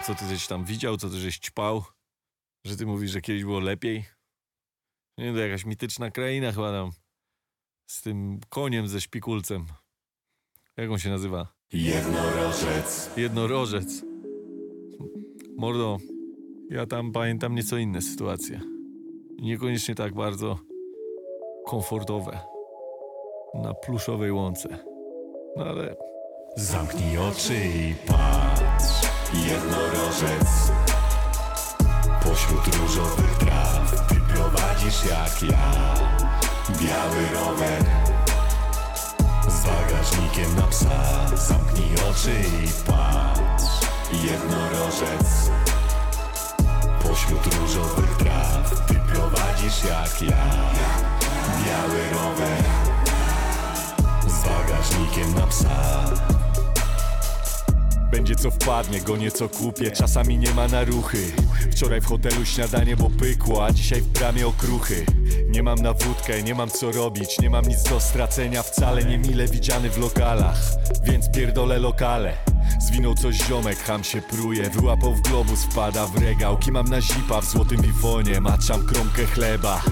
[0.07, 1.85] Co ty żeś tam widział, co ty żeś ćpał?
[2.65, 4.05] Że ty mówisz, że kiedyś było lepiej?
[5.19, 6.91] Nie, to jakaś mityczna kraina chyba tam.
[7.87, 9.67] Z tym koniem ze szpikulcem.
[10.77, 11.53] Jak on się nazywa?
[11.73, 13.17] Jednorożec.
[13.17, 14.05] Jednorożec.
[15.57, 15.99] Mordo,
[16.71, 18.61] ja tam pamiętam nieco inne sytuacje.
[19.39, 20.59] Niekoniecznie tak bardzo
[21.67, 22.41] komfortowe.
[23.55, 24.79] Na pluszowej łące.
[25.57, 25.97] No ale...
[26.57, 29.07] Zamknij oczy i patrz.
[29.35, 30.73] Jednorożec.
[32.25, 35.95] Pośród różowych traw ty prowadzisz jak ja.
[36.81, 37.85] Biały rower
[39.49, 41.37] z bagażnikiem na psa.
[41.37, 43.65] Zamknij oczy i patrz.
[44.13, 45.51] Jednorożec.
[47.03, 50.47] Pośród różowych traw ty prowadzisz jak ja.
[51.65, 52.65] Biały rower
[54.27, 56.05] z bagażnikiem na psa.
[58.13, 59.91] Będzie co wpadnie, go nieco kupię.
[59.91, 61.33] Czasami nie ma na ruchy.
[61.73, 65.07] Wczoraj w hotelu śniadanie, bo pykło A dzisiaj w bramie okruchy.
[65.49, 69.19] Nie mam na wódkę, nie mam co robić Nie mam nic do stracenia wcale Nie
[69.19, 70.61] mile widziany w lokalach.
[71.05, 76.59] Więc pierdolę lokale Zwinął coś ziomek, ham się pruje Wyłapał w globus, wpada w regał
[76.59, 79.83] Kimam na zipa w złotym bifonie Maczam kromkę chleba.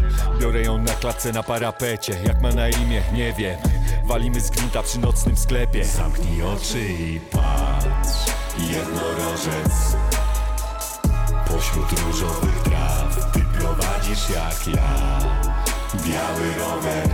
[0.41, 3.59] Biorę ją na klatce na parapecie Jak ma na imię, nie wiem.
[4.05, 5.85] Walimy z gwinta przy nocnym sklepie.
[5.85, 9.97] Zamknij oczy i patrz Jednorożec.
[11.49, 15.19] Pośród różowych traw Ty prowadzisz jak ja.
[15.95, 17.09] Biały rower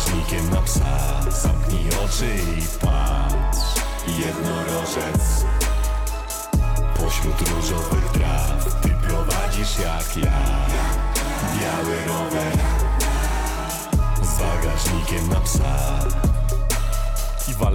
[0.00, 1.30] bagażnikiem na psa.
[1.30, 3.58] Zamknij oczy i patrz.
[4.18, 5.44] Jednorożec.
[6.96, 10.66] Pośród różowych traw Ty prowadzisz jak ja.
[11.60, 12.89] Biały rower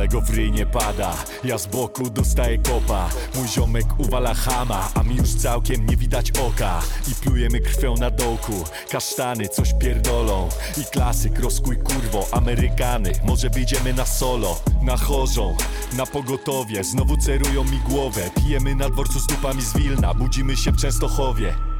[0.05, 1.13] Z bagażnikiem na psa I Walę go w ryj nie pada.
[1.43, 3.09] Ja z boku dostaję kopa.
[3.35, 6.81] Mój ziomek uwala chama A mi już całkiem nie widać oka.
[7.11, 8.63] I plujemy krwią na dołku.
[8.89, 10.49] Kasztany coś pierdolą.
[10.77, 13.11] I klasyk rozkuj kurwo Amerykany.
[13.23, 15.55] Może wyjdziemy na solo Na chorzą
[15.97, 16.83] Na pogotowie.
[16.83, 18.29] Znowu cerują mi głowę.
[18.35, 20.13] Pijemy na dworcu z dupami z Wilna.
[20.13, 21.74] Budzimy się w Częstochowie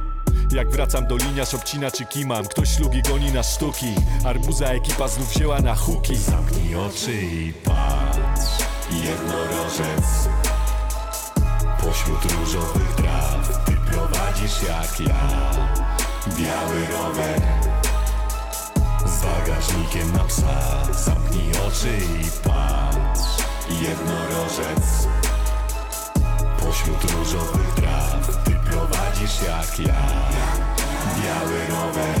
[0.52, 3.94] jak wracam do linia, obcina czy kimam Ktoś ślugi goni na sztuki.
[4.24, 6.16] Arbuza ekipa znów wzięła na huki.
[6.16, 10.28] Zamknij oczy i patrz Jednorożec.
[11.80, 15.50] Pośród różowych traw Ty prowadzisz jak ja.
[16.38, 17.42] Biały rower.
[19.06, 20.84] Z bagażnikiem na psa.
[20.92, 23.22] Zamknij oczy i patrz
[23.82, 25.08] Jednorożec.
[26.58, 30.02] Pośród różowych traw Ty prowadzisz jak ja.
[31.22, 32.20] Biały rower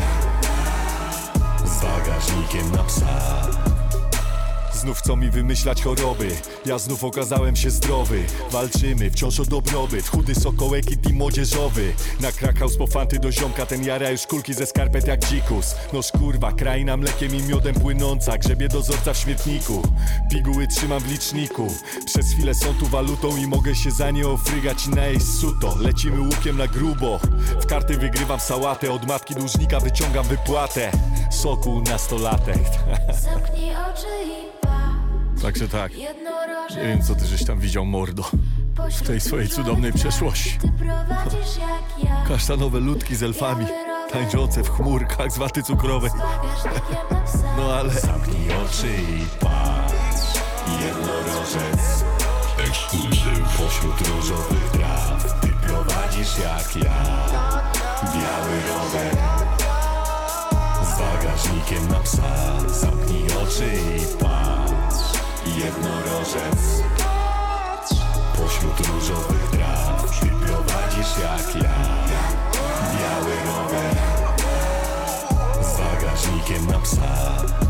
[1.64, 3.75] Z bagażnikiem na psa
[4.76, 6.28] Znów chcą mi wymyślać choroby.
[6.66, 8.24] Ja znów okazałem się zdrowy.
[8.50, 11.92] Walczymy wciąż o dobrobyt Chudy sokołek i team młodzieżowy.
[12.20, 15.74] Na Krakhaus po fanty do ziomka Ten jara już kulki ze skarpet jak dzikus.
[15.92, 18.38] Noż kurwa, kraina mlekiem i miodem płynąca.
[18.38, 19.82] Grzebie dozorca w śmietniku.
[20.30, 21.74] Piguły trzymam w liczniku.
[22.06, 24.86] Przez chwilę są tu walutą I mogę się za nie ofrygać.
[24.86, 27.20] I najeść suto Lecimy łukiem na grubo.
[27.60, 28.92] W karty wygrywam sałatę.
[28.92, 30.90] Od matki dłużnika wyciągam wypłatę.
[31.30, 32.62] Soku nastolatek.
[33.24, 34.65] Zamknij oczy i
[35.42, 38.22] Także tak, nie wiem co ty żeś tam widział mordo
[38.90, 40.58] W tej swojej cudownej przeszłości.
[40.58, 42.24] Ty prowadzisz jak ja.
[42.28, 43.66] Kasztanowe ludki z elfami
[44.12, 46.10] Tańczące w chmurkach z waty cukrowej.
[47.56, 50.40] No ale Zamknij oczy i patrz.
[50.86, 52.04] Jednorożec.
[52.68, 57.26] Ekskluzyw Pośród różowych traw Ty prowadzisz jak ja.
[58.02, 59.16] Biały rower.
[60.82, 62.60] Z bagażnikiem na psa.
[62.68, 63.64] Zamknij oczy
[63.96, 64.25] i patrz
[65.66, 66.82] Jednorożec.
[68.36, 71.74] Pośród różowych traw Ty prowadzisz jak ja.
[72.92, 73.96] Biały rower
[75.60, 77.65] Z bagażnikiem na psa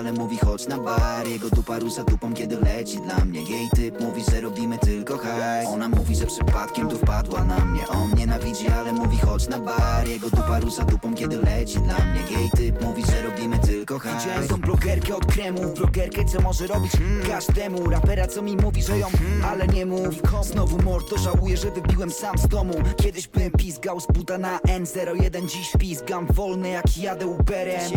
[0.00, 1.28] ale mówi chodź na bar.
[1.28, 3.42] Jego dupa rusza dupą, kiedy leci dla mnie.
[3.42, 5.68] Jej typ mówi, że robimy tylko hajs.
[5.68, 7.88] Ona mówi, że przypadkiem tu wpadła na mnie.
[7.88, 10.08] On nienawidzi, ale mówi chodź na bar.
[10.08, 12.38] Jego dupa rusza dupą, kiedy leci dla mnie.
[12.38, 14.24] Jej typ mówi, że robimy tylko hajs.
[14.24, 15.74] Widziałem tą blogerkę od kremu.
[15.76, 16.92] Blogerkę, co może robić
[17.28, 17.90] każdemu.
[17.90, 19.06] Rapera, co mi mówi, że ją,
[19.44, 22.74] ale nie mów Znowu mordo, żałuję, że wybiłem sam z domu.
[22.96, 27.90] Kiedyś byłem pizgał z buta na N01 Dziś pizgam wolny jak jadę Uberem.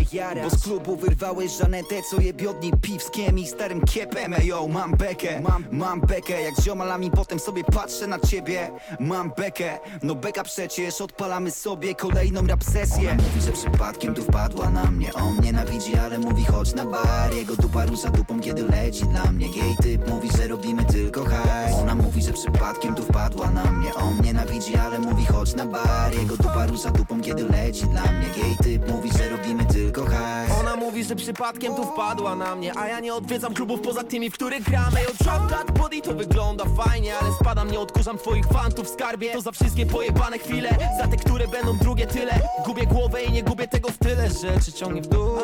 [0.43, 4.33] Bo z klubu wyrwałeś Żanetę, co je biodni piwskiem i starym kiepem.
[4.33, 6.41] Ejo, mam bekę, mam, mam bekę.
[6.41, 12.47] Jak ziomalami potem sobie patrzę na ciebie Mam bekę, no beka przecież Odpalamy sobie kolejną
[12.47, 13.15] rap sesję.
[13.15, 15.13] Mówi, że przypadkiem tu wpadła na mnie.
[15.13, 17.33] On nienawidzi, ale mówi chodź na bar.
[17.33, 19.47] Jego dupa rusza dupą, kiedy leci dla mnie.
[19.47, 21.75] Jej typ mówi, że robimy tylko hajs.
[21.81, 23.93] Ona mówi, że przypadkiem tu wpadła na mnie.
[23.93, 26.13] On nienawidzi, ale mówi chodź na bar.
[26.15, 28.27] Jego dupa rusza dupą, kiedy leci dla mnie.
[28.27, 32.87] Jej typ mówi, że robimy tylko hajs mówi, że przypadkiem tu wpadła na mnie A
[32.87, 35.01] ja nie odwiedzam klubów poza tymi, w których gramy.
[35.01, 39.33] Yo, drop that body to wygląda fajnie Ale spadam, nie odkurzam twoich fantów w skarbie.
[39.33, 42.39] To za wszystkie pojebane chwile Za te, które będą drugie tyle.
[42.65, 44.29] Gubię głowę i nie gubię tego w tyle.
[44.29, 45.37] Rzeczy ciągnie w dół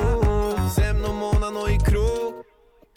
[0.76, 2.49] Ze mną ona, no i kruk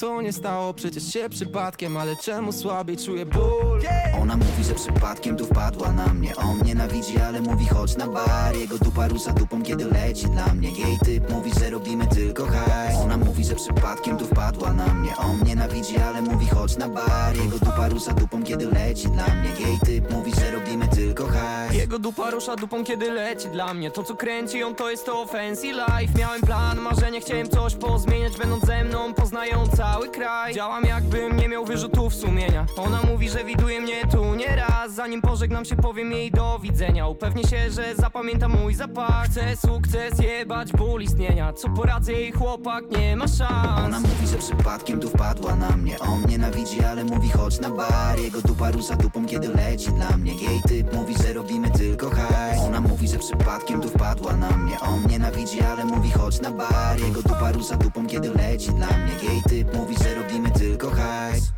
[0.03, 3.81] To nie stało przecież się przypadkiem Ale czemu słabiej czuję ból?
[4.23, 6.37] Ona mówi, że przypadkiem tu wpadła na mnie.
[6.37, 8.57] On nienawidzi, ale mówi chodź na bar.
[8.57, 10.71] Jego dupa rusza dupą, kiedy leci dla mnie.
[10.71, 12.97] Jej typ mówi, że robimy tylko hajs.
[13.05, 15.17] Ona mówi, że przypadkiem tu wpadła na mnie.
[15.17, 17.37] On nienawidzi, ale mówi chodź na bar.
[17.37, 19.51] Jego dupa rusza dupą, kiedy leci dla mnie.
[19.67, 21.75] Jej typ mówi, że robimy tylko hajs.
[21.75, 23.91] Jego dupa rusza dupą, kiedy leci dla mnie.
[23.91, 26.19] To co kręci ją, to jest to fancy life.
[26.19, 28.39] Miałem plan, marzenie, chciałem coś pozmieniać.
[28.39, 30.55] Będąc ze mną, poznająca cały kraj.
[30.55, 32.67] Działam jakbym nie miał wyrzutów sumienia.
[32.77, 37.09] Ona mówi, że widuje mnie tu nie raz Zanim pożegnam się powiem jej do widzenia.
[37.09, 39.25] Upewnię się, że zapamięta mój zapach.
[39.25, 41.53] Chcę sukces, jebać ból istnienia.
[41.53, 43.85] Co poradzę jej chłopak, nie ma szans.
[43.85, 45.99] Ona mówi, że przypadkiem tu wpadła na mnie.
[45.99, 48.19] On nienawidzi, ale mówi chodź na bar.
[48.19, 50.35] Jego dupa rusza dupą, kiedy leci dla mnie.
[50.35, 52.61] Jej typ mówi, że robimy tylko hajs.
[52.61, 54.81] Ona mówi, że przypadkiem tu wpadła na mnie.
[54.81, 57.01] On nienawidzi, ale mówi chodź na bar.
[57.01, 59.33] Jego dupa rusza dupą, kiedy leci dla mnie.
[59.33, 61.53] Jej typ mówi, że robimy tylko hajs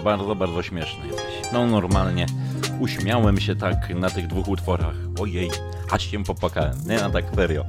[0.00, 1.52] bardzo, bardzo śmieszny jesteś.
[1.52, 2.26] No normalnie
[2.80, 4.94] uśmiałem się tak na tych dwóch utworach.
[5.20, 5.50] Ojej,
[5.90, 6.74] aż się popłakałem.
[6.86, 7.64] Nie, no tak serio.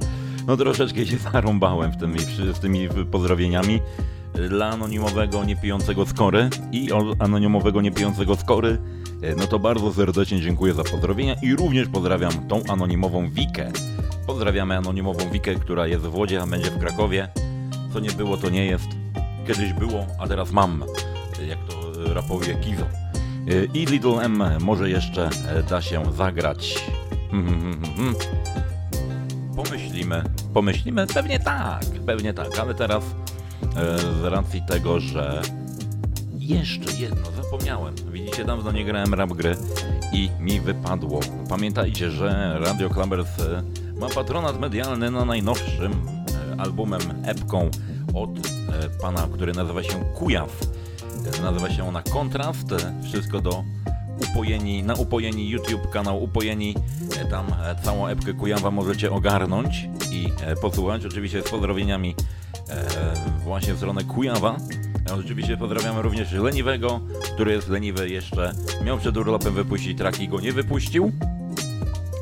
[0.46, 2.18] No troszeczkę się zarąbałem w tymi,
[2.54, 3.80] z tymi pozdrowieniami
[4.48, 8.78] dla anonimowego niepijącego skory i anonimowego niepijącego skory
[9.36, 13.72] no to bardzo serdecznie dziękuję za pozdrowienia i również pozdrawiam tą anonimową Wikę.
[14.26, 17.28] Pozdrawiamy anonimową Wikę, która jest w Łodzie, a będzie w Krakowie.
[17.92, 18.88] Co nie było, to nie jest.
[19.46, 20.84] Kiedyś było, a teraz mam
[21.48, 22.84] jak to rapuje Kizo.
[23.74, 25.30] I Little M może jeszcze
[25.70, 26.84] da się zagrać.
[29.56, 30.22] Pomyślimy,
[30.54, 33.04] pomyślimy, pewnie tak, pewnie tak, ale teraz
[34.20, 35.42] z racji tego, że
[36.38, 37.94] jeszcze jedno, zapomniałem.
[38.12, 39.56] Widzicie, dawno nie grałem rap gry
[40.12, 41.20] i mi wypadło.
[41.48, 43.30] Pamiętajcie, że Radio Clubbers
[44.00, 45.92] ma patronat medialny na najnowszym
[46.58, 47.70] albumem, epką
[48.14, 48.30] od
[49.02, 50.50] pana, który nazywa się Kujaw.
[51.42, 52.66] Nazywa się ona Kontrast.
[53.04, 53.64] Wszystko do
[54.30, 56.74] upojeni, na upojeni YouTube, kanał upojeni.
[57.30, 57.46] Tam
[57.82, 60.28] całą epkę Kujawa możecie ogarnąć i
[60.60, 61.06] posłuchać.
[61.06, 62.14] Oczywiście z pozdrowieniami
[63.44, 64.56] właśnie w stronę Kujawa.
[65.14, 67.00] Oczywiście pozdrawiamy również Leniwego,
[67.34, 68.52] który jest leniwy jeszcze.
[68.84, 71.12] Miał przed urlopem wypuścić traki, go nie wypuścił.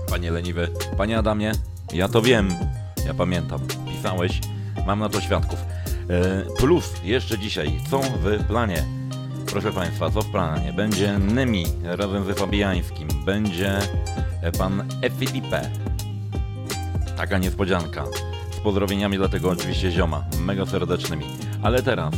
[0.08, 1.52] Panie leniwy, panie Adamie,
[1.92, 2.48] ja to wiem.
[3.06, 3.60] Ja pamiętam.
[3.88, 4.40] Pisałeś.
[4.86, 5.58] Mam na to świadków.
[6.58, 8.84] Plus jeszcze dzisiaj, co w planie?
[9.46, 10.72] Proszę Państwa, co w planie?
[10.72, 13.78] Będzie Nemi razem ze Fabiańskim, będzie
[14.58, 15.70] pan E.
[17.16, 18.04] Taka niespodzianka.
[18.50, 21.24] Z pozdrowieniami dla tego oczywiście zioma, mega serdecznymi.
[21.62, 22.14] Ale teraz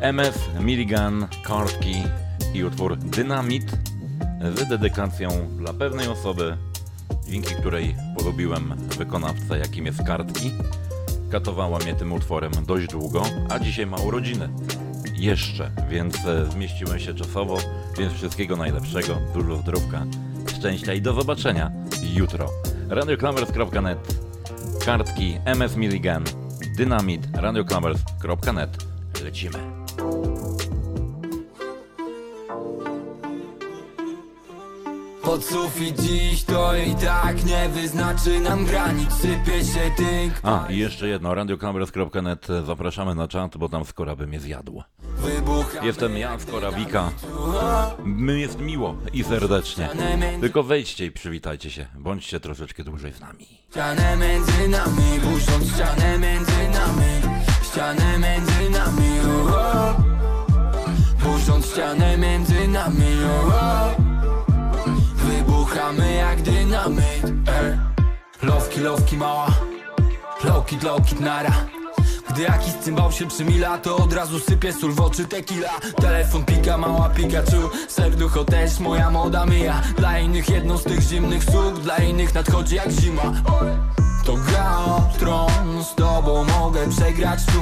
[0.00, 2.02] e, MS, Milligan, Kartki
[2.54, 3.70] i utwór Dynamit
[4.56, 6.56] z dedykacją dla pewnej osoby,
[7.28, 10.52] dzięki której polubiłem wykonawcę, jakim jest Kartki.
[11.30, 14.48] Katowała mnie tym utworem dość długo, a dzisiaj ma urodziny.
[15.14, 16.16] Jeszcze, więc
[16.50, 17.58] zmieściłem się czasowo,
[17.98, 20.06] więc wszystkiego najlepszego, dużo zdrówka,
[20.58, 21.70] szczęścia i do zobaczenia
[22.14, 22.48] jutro.
[22.88, 23.98] radioclumbers.net
[24.84, 26.24] Kartki MS Milligan
[26.76, 28.84] Dynamit radioclumbers.net
[29.24, 29.79] Lecimy.
[35.30, 40.78] Pod sufit dziś to i tak nie wyznaczy nam granic Sypie się tynk A, i
[40.78, 44.82] jeszcze jedno, radioclumbers.net Zapraszamy na czat, bo tam skora by mnie zjadł
[45.82, 47.10] Jestem ja, skora Wika
[48.36, 49.88] Jest miło i serdecznie.
[50.40, 51.86] Tylko wejdźcie i przywitajcie się.
[51.98, 53.46] Bądźcie troszeczkę dłużej z nami.
[53.70, 57.36] Ścianę między nami, burząc ścianę między nami.
[57.62, 60.02] Ścianę między nami, oh, oh.
[61.22, 64.09] Burząc ścianę między nami, oh, oh.
[65.80, 67.22] Wybuchamy jak dynamit.
[68.42, 69.46] Lowki, lowki mała.
[70.44, 71.52] Lowki, lowki nara.
[72.30, 75.80] Gdy jakiś cymbał się przymila To od razu sypie sól w oczy tequila.
[76.00, 77.70] Telefon pika, mała Pikachu.
[77.88, 82.74] Serducho też moja moda mija Dla innych jedną z tych zimnych słów Dla innych nadchodzi
[82.74, 83.32] jak zima
[84.30, 85.84] To gra o tron.
[85.84, 87.60] Z tobą mogę przegrać tu.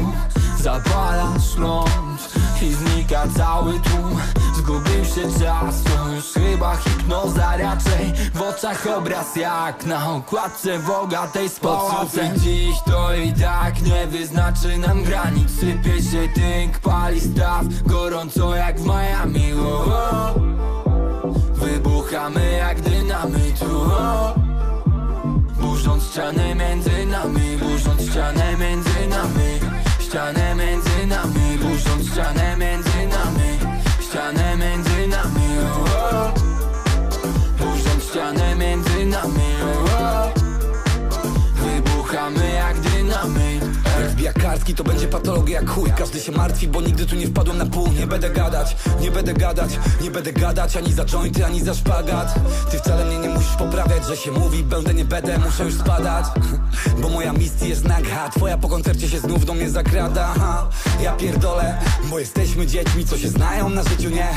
[0.63, 4.19] Zapalasz ląd I znika cały tłum.
[4.55, 8.13] Zgubił się czas To już chyba hipnoza raczej.
[8.35, 12.39] W oczach obraz jak na okładce Woga tej z pałacem.
[12.39, 15.51] Dziś to i tak nie wyznaczy nam granic.
[15.51, 17.65] Sypie się tynk, pali staw.
[17.87, 19.53] Gorąco jak w Miami.
[19.53, 20.35] Oh, oh.
[21.55, 23.63] Wybuchamy jak dynamit.
[23.63, 24.48] Oh.
[25.79, 29.49] Burząc ścianę między nami Burząc ścianę między nami
[30.01, 35.49] Ścianę między nami Burząc ścianę między nami Ścianę między nami.
[37.59, 39.48] Burząc między nami
[44.69, 45.93] garstki to będzie patologia jak chuj.
[45.99, 47.89] Każdy się martwi, bo nigdy tu nie wpadłem na pół.
[47.93, 52.35] Nie będę gadać, nie będę gadać Nie będę gadać ani za jointy, ani za szpagat.
[52.71, 56.25] Ty wcale mnie nie musisz poprawiać, że się mówi Będę, nie będę, muszę już spadać.
[57.03, 60.35] Bo moja misja jest naga Twoja po koncercie się znów do mnie zakrada.
[61.03, 61.79] Ja pierdolę,
[62.11, 64.29] bo jesteśmy dziećmi, co się znają na życiu, nie?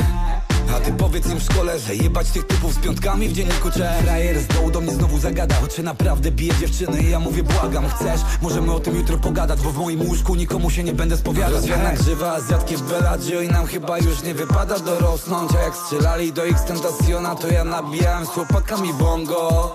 [0.70, 3.84] A ty powiedz im w szkole, że jebać tych typów z piątkami w dzienniku Czy
[4.04, 7.88] frajer z dołu do mnie znowu zagadał Czy naprawdę bije dziewczyny i ja mówię błagam
[7.88, 8.20] Chcesz?
[8.42, 11.52] Możemy o tym jutro pogadać Bo w moim łóżku nikomu się nie będę spowiadać.
[11.52, 16.32] Rozwiana grzywa, zjadki w Bellagio I nam chyba już nie wypada dorosnąć A jak strzelali
[16.32, 19.74] do X-Tentaciona To ja nabijałem z chłopakami bongo.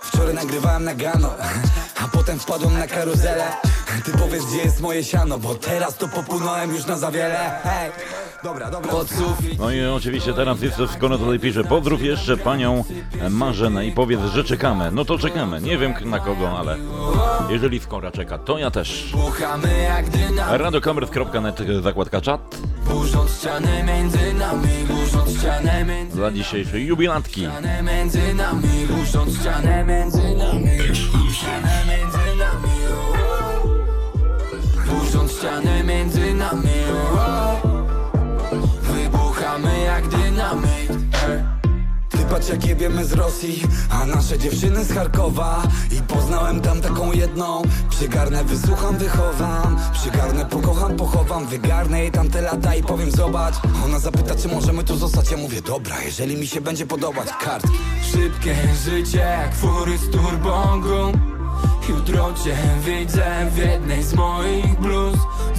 [0.00, 1.30] Wczoraj nagrywałem na gano
[2.04, 3.44] A potem wpadłem na karuzelę
[4.04, 7.90] Ty powiedz gdzie jest moje siano Bo teraz to popłynąłem już na za wiele Hej,
[8.44, 8.90] dobra, dobra.
[8.92, 12.84] Pod sufit No i oczywiście teraz jest to skoro tutaj pisze Pozdrów jeszcze panią
[13.30, 14.90] Marzenę i powiedz, że czekamy.
[14.92, 16.76] No to czekamy, nie wiem na kogo, ale
[17.48, 19.12] jeżeli skora czeka, to ja też.
[20.50, 22.56] Radiokamers.net zakładka czat.
[22.84, 27.40] Burząc ścianę między nami Burząc ścianę między dla dzisiejszej jubilatki.
[27.40, 30.70] ścianę między nami Burząc ścianę między nami
[31.32, 32.15] Ścianę między nami
[35.38, 36.70] ścianę między nami
[38.82, 40.90] Wybuchamy jak dynamit.
[42.08, 45.62] Ty patrz jak z Rosji A nasze dziewczyny z Charkowa.
[45.98, 49.76] I poznałem tam taką jedną Przygarnę, wysłucham, wychowam.
[49.92, 53.54] Przygarnę, pokocham, pochowam Wygarnę jej tamte lata i powiem zobacz.
[53.84, 55.30] Ona zapyta czy możemy tu zostać.
[55.30, 57.28] Ja mówię dobra, jeżeli mi się będzie podobać.
[57.44, 57.66] Kart
[58.12, 61.12] Szybkie życie jak fury z turbongą
[61.88, 65.15] Jutro cię widzę w jednej z moich blues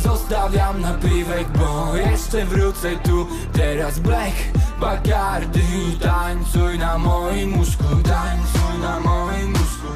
[0.07, 3.27] Zostawiam na piwek, bo jeszcze wrócę tu.
[3.53, 4.35] Teraz Black
[4.79, 9.87] Bacardi Tańcuj na moim łóżku Tańcuj na moim łóżku.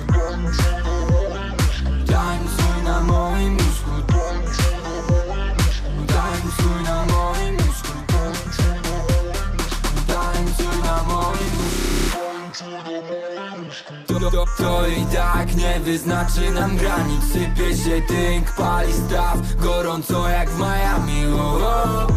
[2.05, 3.91] Tańcuj na moim łóżku
[6.07, 7.60] Tańcuj na moim
[14.07, 20.29] to, to, to i tak nie wyznaczy nam granic Sypie się tynk, pali staw Gorąco
[20.29, 22.07] jak w Miami o, o.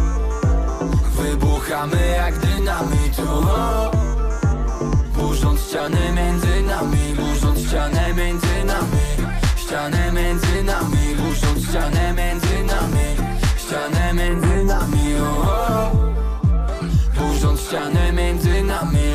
[1.21, 3.91] Wybuchamy jak dynamit o, o.
[5.15, 8.97] Burząc ścianę między nami Burząc ścianę między nami
[9.57, 14.95] Ścianę między nami Burząc ścianę między nami Ścianę między nami.
[17.17, 19.05] Burząc ścianę między nami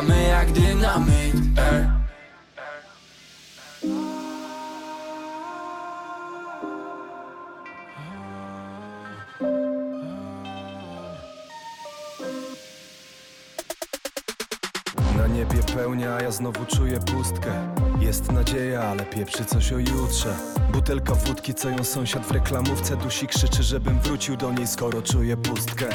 [0.00, 1.86] Wybuchamy jak dynamit ej.
[15.16, 20.34] Na niebie pełnia, a ja znowu czuję pustkę Jest nadzieja, ale pieprzy coś o jutrze.
[20.72, 25.36] Butelka wódki, co ją sąsiad w reklamówce dusi Krzyczy, żebym wrócił do niej, skoro czuję
[25.36, 25.86] pustkę.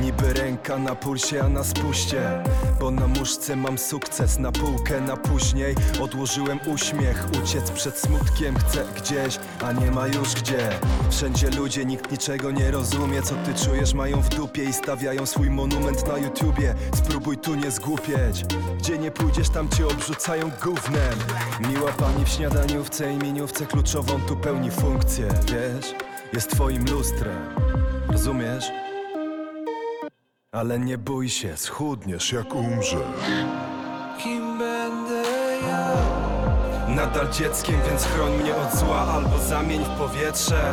[0.00, 2.42] Niby ręka na pulsie, a na spuście.
[2.80, 5.74] Bo na muszce mam sukces, na półkę na później.
[6.00, 8.56] Odłożyłem uśmiech, uciec przed smutkiem.
[8.56, 10.70] Chcę gdzieś, a nie ma już gdzie.
[11.10, 13.22] Wszędzie ludzie, nikt niczego nie rozumie.
[13.22, 16.74] Co ty czujesz, mają w dupie i stawiają swój monument na YouTubie.
[16.94, 18.44] Spróbuj tu nie zgłupieć.
[18.78, 21.18] Gdzie nie pójdziesz, tam cię obrzucają gównem
[21.68, 25.94] Miła pani w śniadaniówce i miniówce Kluczową tu pełni funkcję, wiesz?
[26.32, 27.54] Jest twoim lustrem,
[28.08, 28.64] rozumiesz?
[30.52, 32.98] Ale nie bój się, schudniesz jak umrzesz
[34.22, 35.22] Kim będę
[35.68, 35.92] ja?
[36.88, 40.72] Nadal dzieckiem, więc chroń mnie od zła Albo zamień w powietrze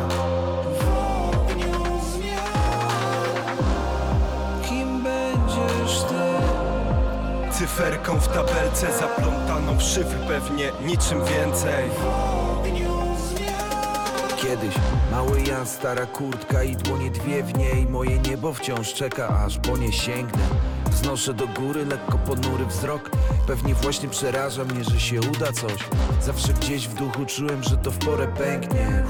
[7.76, 11.84] Cyferką w tabelce zaplątaną w szyfr pewnie niczym więcej.
[14.36, 14.74] Kiedyś
[15.10, 17.86] mały Jan, stara kurtka i dłonie dwie w niej.
[17.86, 20.42] Moje niebo wciąż czeka, aż po nie sięgnę.
[20.90, 23.10] Wznoszę do góry lekko ponury wzrok.
[23.46, 25.88] Pewnie właśnie przeraża mnie, że się uda coś.
[26.22, 29.04] Zawsze gdzieś w duchu czułem, że to w porę pęknie.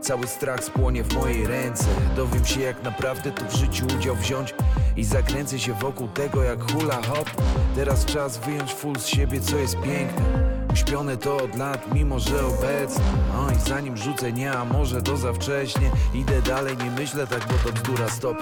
[0.00, 1.86] Cały strach spłonie w mojej ręce.
[2.16, 4.54] Dowiem się jak naprawdę tu w życiu udział wziąć
[4.96, 7.30] I zakręcę się wokół tego jak hula hop.
[7.74, 10.50] Teraz czas wyjąć full z siebie, co jest piękne.
[10.72, 13.04] Uśpione to od lat, mimo że obecnie.
[13.48, 15.90] Oj, zanim rzucę nie, a może to za wcześnie.
[16.14, 18.36] Idę dalej, nie myślę tak, bo to bzdura stop.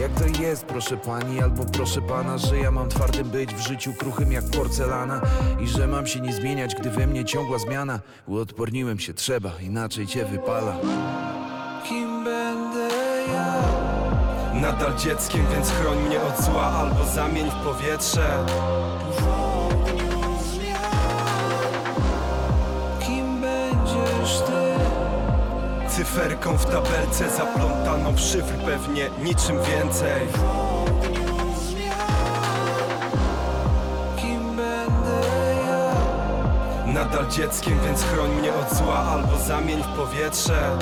[0.00, 3.92] Jak to jest, proszę pani, albo proszę pana Że ja mam twardym być w życiu
[3.94, 5.20] kruchym jak porcelana?
[5.60, 8.00] I że mam się nie zmieniać, gdy we mnie ciągła zmiana?
[8.26, 10.76] Uodporniłem się, trzeba, inaczej cię wypala.
[11.88, 12.69] Kim będę?
[14.60, 18.44] Nadal dzieckiem, więc chroń mnie od zła Albo zamień w powietrze.
[23.06, 24.74] Kim będziesz ty?
[25.88, 30.22] Cyferką w tabelce zaplątaną w szyfr pewnie niczym więcej.
[34.16, 35.20] Kim będę
[35.66, 35.94] ja?
[36.92, 40.78] Nadal dzieckiem, więc chroń mnie od zła albo zamień w powietrze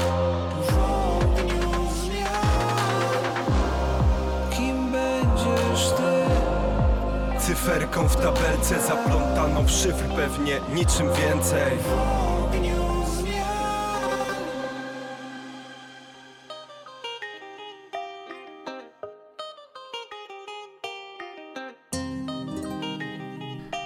[7.49, 11.72] Cyferką w tabelce zaplątaną w szyfr pewnie niczym więcej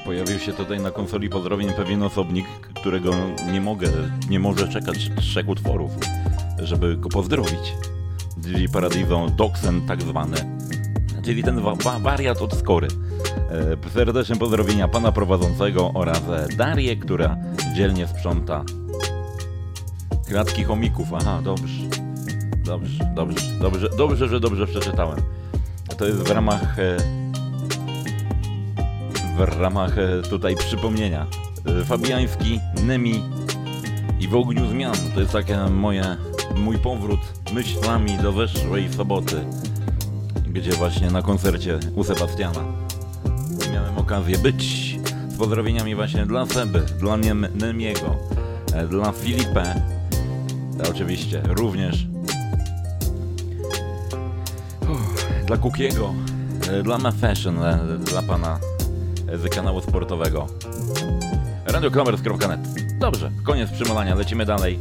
[0.04, 3.10] Pojawił się tutaj na konsoli pozdrowień pewien osobnik, którego
[3.52, 3.88] nie mogę,
[4.30, 5.92] nie może czekać trzech utworów,
[6.58, 7.74] żeby go pozdrowić.
[8.44, 10.36] Czyli Paradiso Doxen tak zwany,
[11.24, 12.88] czyli ten wa wa wariat od skory.
[13.52, 17.36] E, serdeczne pozdrowienia pana prowadzącego oraz e, Darię, która
[17.76, 18.64] dzielnie sprząta
[20.28, 21.08] klatki chomików.
[21.14, 21.82] Aha, dobrze.
[22.64, 25.18] Dobrze, dobrze, dobrze, dobrze, że dobrze przeczytałem.
[25.98, 26.96] To jest w ramach e,
[29.36, 29.96] w ramach
[30.30, 31.26] tutaj przypomnienia.
[31.84, 33.22] Fabiański, Nemi
[34.20, 34.96] i w ogniu zmian.
[35.14, 36.16] To jest takie moje,
[36.56, 37.20] mój powrót
[37.54, 39.36] myślami do weszłej soboty,
[40.48, 42.81] gdzie właśnie na koncercie u Sebastiana
[44.12, 44.62] okazję być
[45.28, 47.16] z pozdrowieniami właśnie dla Seby, dla
[47.54, 48.16] Nemiego,
[48.74, 49.82] e, dla Filipę,
[50.84, 52.06] a oczywiście również
[55.46, 56.14] dla Kukiego,
[56.70, 58.58] e, dla Ma Fashion, e, dla pana
[59.34, 60.46] z kanału sportowego
[61.66, 62.60] radioklamers.net
[62.98, 64.78] Dobrze, koniec przymalania, lecimy dalej.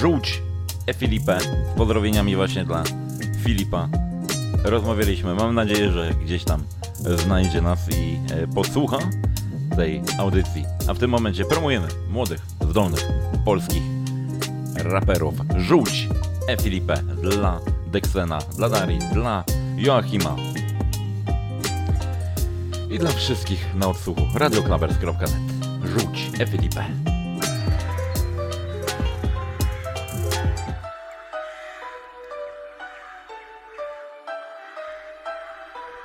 [0.00, 0.42] Żółć
[0.86, 2.82] e Filipę z pozdrowieniami właśnie dla
[3.44, 3.88] Filipa.
[4.64, 6.62] Rozmawialiśmy, mam nadzieję, że gdzieś tam
[6.98, 8.98] znajdzie nas i e, posłucha
[9.76, 10.64] tej audycji.
[10.88, 12.40] A w tym momencie promujemy młodych,
[12.70, 13.08] zdolnych,
[13.44, 13.82] polskich
[14.76, 15.34] raperów.
[15.56, 16.08] Żółć
[16.48, 17.60] e Filipę dla
[17.92, 19.44] Dexena, dla Darii, dla
[19.76, 20.36] Joachima,
[22.90, 25.30] i dla wszystkich na odsłuchu radioklabers.net
[25.84, 26.84] Rzuć e Filipe.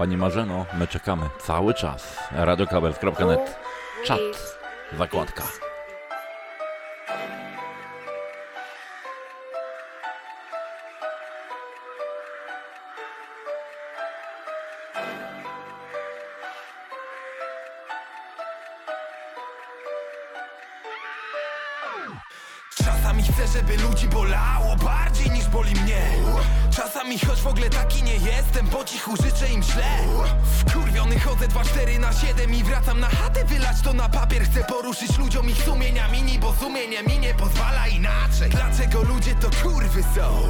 [0.04, 2.18] Pani Marzeno, my czekamy cały czas.
[2.32, 3.60] radioklabers.net
[4.06, 4.20] Czat,
[4.98, 5.44] zakładka.
[22.76, 26.02] Czasami chcę, żeby ludzi bolało bardziej niż boli mnie
[27.04, 29.84] Czasami choć w ogóle taki nie jestem, po cichu życzę im źle.
[30.68, 35.18] Wkurwiony chodzę 2-4 na 7 i wracam na chatę Wylać to na papier, chcę poruszyć
[35.18, 38.50] ludziom ich sumienia mini Bo sumienie mi nie pozwala inaczej.
[38.50, 40.44] Dlaczego ludzie to kurwy są?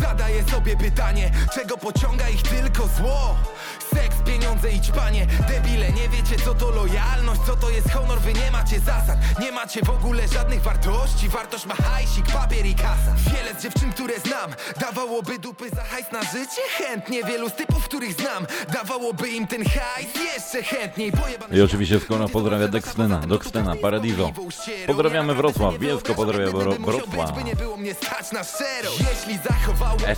[0.00, 3.36] Zadaję sobie pytanie, czego pociąga ich tylko zło?
[3.94, 5.26] Seks, pieniądze i ćpanie.
[5.48, 7.40] Debile, nie wiecie co to lojalność?
[7.46, 9.18] Co to jest honor, wy nie macie zasad.
[9.40, 11.28] Nie macie w ogóle żadnych wartości.
[11.28, 13.14] Wartość ma hajsik, papier i kasa.
[13.34, 14.50] Wiele z dziewczyn, które znam
[14.80, 16.60] Dawałoby dupy za hajs na życie?
[16.78, 17.24] Chętnie.
[17.24, 21.12] Wielu z typów, których znam Dawałoby im ten hajs jeszcze chętniej.
[21.12, 24.32] Pojebane I oczywiście skoro pozdrawia Dextena, Doxtena, Paradiso.
[24.86, 27.34] Pozdrawiamy Wrocław, Bielsko pozdrawia Wro- Wrocław.
[27.34, 30.16] by nie było mnie stać na szczerość Jeśli zachowało E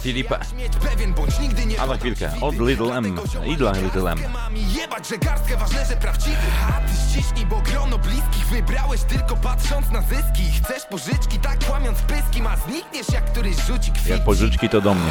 [1.67, 2.31] nie A za chwilkę.
[2.41, 3.19] od Little M.
[3.47, 4.19] I dla Little M.
[4.33, 6.37] Mam jebać, że garstkę ważne, że prawdziwy.
[6.69, 10.43] A ty ściśnij, bo grono bliskich wybrałeś tylko patrząc na zyski.
[10.65, 12.43] Chcesz pożyczki, tak kłamiąc pyski.
[12.43, 15.11] Ma znikniesz jak któryś rzuci Jak pożyczki to do mnie.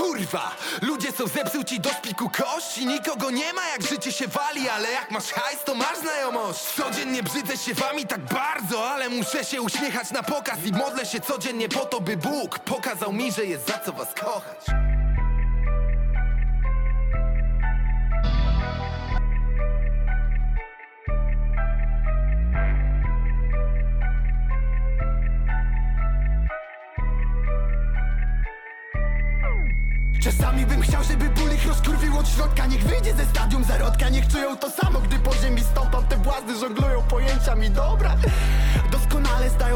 [0.00, 3.68] Kurwa, ludzie są zepsuci do szpiku kości Nikogo nie ma.
[3.68, 6.60] Jak życie się wali Ale jak masz hajs to masz znajomość.
[6.60, 11.20] Codziennie brzydzę się wami tak bardzo Ale muszę się uśmiechać na pokaz I modlę się
[11.20, 14.66] codziennie po to by Bóg Pokazał mi, że jest za co was kochać
[30.22, 32.66] Czasami bym chciał, żeby ból ich rozkurwił od środka.
[32.66, 36.06] Niech wyjdzie ze stadium zarodka Niech czują to samo, gdy po ziemi stąpam.
[36.06, 38.16] Te błazny żonglują pojęciami dobra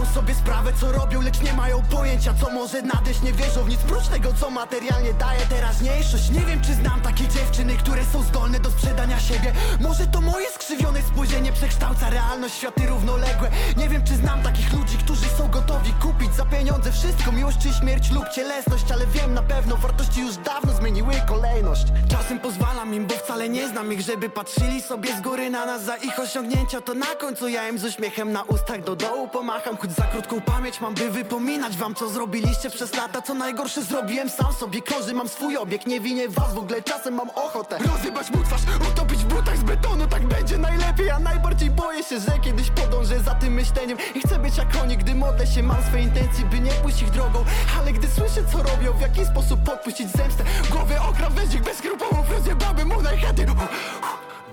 [0.05, 3.69] zdają sobie sprawę, co robią Lecz nie mają pojęcia, co może nadejść Nie wierzą w
[3.69, 3.81] nic.
[3.81, 6.31] Prócz tego, co materialnie daje teraźniejszość.
[6.31, 9.53] Nie wiem, czy znam takie dziewczyny, które są zdolne do sprzedania siebie.
[9.81, 13.51] Może to moje skrzywione spojrzenie przekształca realność Światy równoległe.
[13.77, 17.73] Nie wiem, czy znam takich ludzi, którzy są gotowi kupić Za pieniądze wszystko, miłość czy
[17.73, 21.85] śmierć lub cielesność Ale wiem na pewno, wartości już dawno zmieniły kolejność.
[22.11, 25.83] Czasem pozwalam im, bo wcale nie znam ich Żeby patrzyli sobie z góry na nas.
[25.83, 29.77] Za ich osiągnięcia To na końcu ja im z uśmiechem na ustach do dołu pomacham
[29.77, 34.31] Choć za krótką pamięć mam, by wypominać wam Co zrobiliście przez lata, co najgorsze zrobiłem
[34.31, 38.31] sam sobie Krąży mam swój obieg, nie winię was w ogóle Czasem mam ochotę rozjebać
[38.31, 38.61] mu twarz
[38.93, 41.11] Utopić w butach z betonu, tak będzie najlepiej.
[41.11, 44.97] A najbardziej boję się, że kiedyś podążę za tym myśleniem I chcę być jak oni,
[44.97, 47.45] gdy modlę się Mam swe intencje, by nie pójść ich drogą.
[47.81, 50.45] Ale gdy słyszę co robią, w jaki sposób podpuścić zemstę?
[50.71, 53.47] Głowy okrawędź ich bez skrupułów Rozjebałbym mu najchętniej.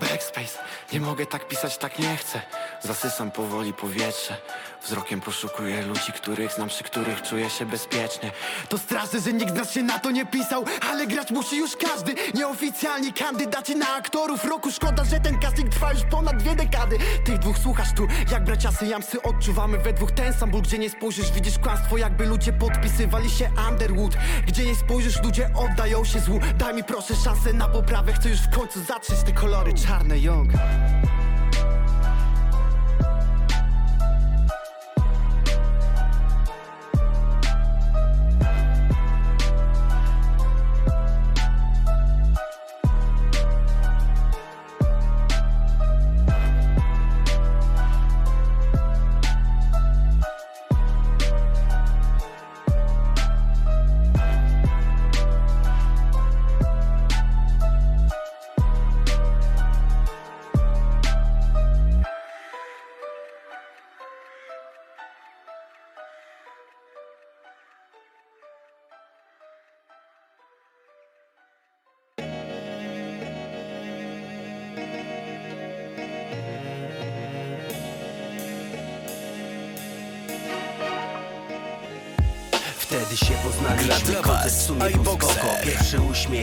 [0.00, 0.58] Backspace,
[0.92, 2.40] nie mogę tak pisać, tak nie chcę.
[2.82, 4.36] Zasysam powoli powietrze
[4.84, 8.30] Wzrokiem poszukuję ludzi, których znam, przy których czuję się bezpiecznie.
[8.68, 11.76] To straszne, że nikt z nas się na to nie pisał Ale grać musi już
[11.76, 12.14] każdy.
[12.34, 14.72] Nieoficjalni kandydaci na aktorów roku.
[14.72, 16.98] Szkoda, że ten casting trwa już ponad dwie dekady.
[17.24, 20.62] Tych dwóch słuchasz tu, jak bracia syjamsy Odczuwamy we dwóch ten sam ból.
[20.62, 24.16] Gdzie nie spojrzysz, widzisz kłamstwo Jakby ludzie podpisywali się Underwood.
[24.46, 26.40] Gdzie nie spojrzysz, ludzie oddają się złu.
[26.58, 28.12] Daj mi proszę szansę na poprawę.
[28.12, 30.52] Chcę już w końcu zatrzeć te kolory czarne Young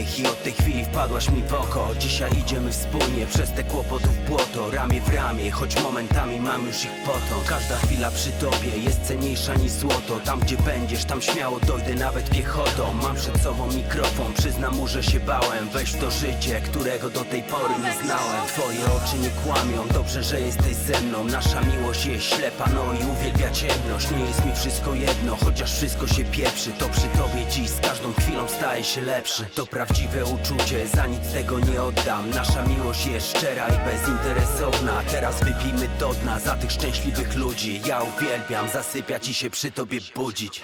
[0.00, 1.88] I od tej chwili wpadłaś mi w oko.
[1.98, 4.70] Dzisiaj idziemy wspólnie przez te kłopotów błoto.
[4.70, 7.44] Ramię w ramię, choć momentami mam już ich potąd.
[7.48, 10.20] Każda chwila przy tobie jest cenniejsza niż złoto.
[10.24, 12.92] Tam gdzie będziesz, tam śmiało dojdę nawet piechotą.
[13.02, 15.68] Mam przed sobą mikrofon, przyznam mu, że się bałem.
[15.68, 18.46] Weź w to życie, którego do tej pory nie znałem.
[18.46, 21.24] Twoje oczy nie kłamią, dobrze, że jesteś ze mną.
[21.24, 24.10] Nasza miłość jest ślepa, no i uwielbia ciemność.
[24.10, 26.70] Nie jest mi wszystko jedno, chociaż wszystko się pieprzy.
[26.78, 29.44] To przy tobie dziś z każdą chwilą staje się lepszy.
[29.54, 32.30] To prawdziwe uczucie, za nic tego nie oddam.
[32.30, 35.02] Nasza miłość jest szczera i bezinteresowna.
[35.10, 37.80] Teraz wypijmy do dna za tych szczęśliwych ludzi.
[37.86, 40.62] Ja uwielbiam zasypiać i się przy tobie budzić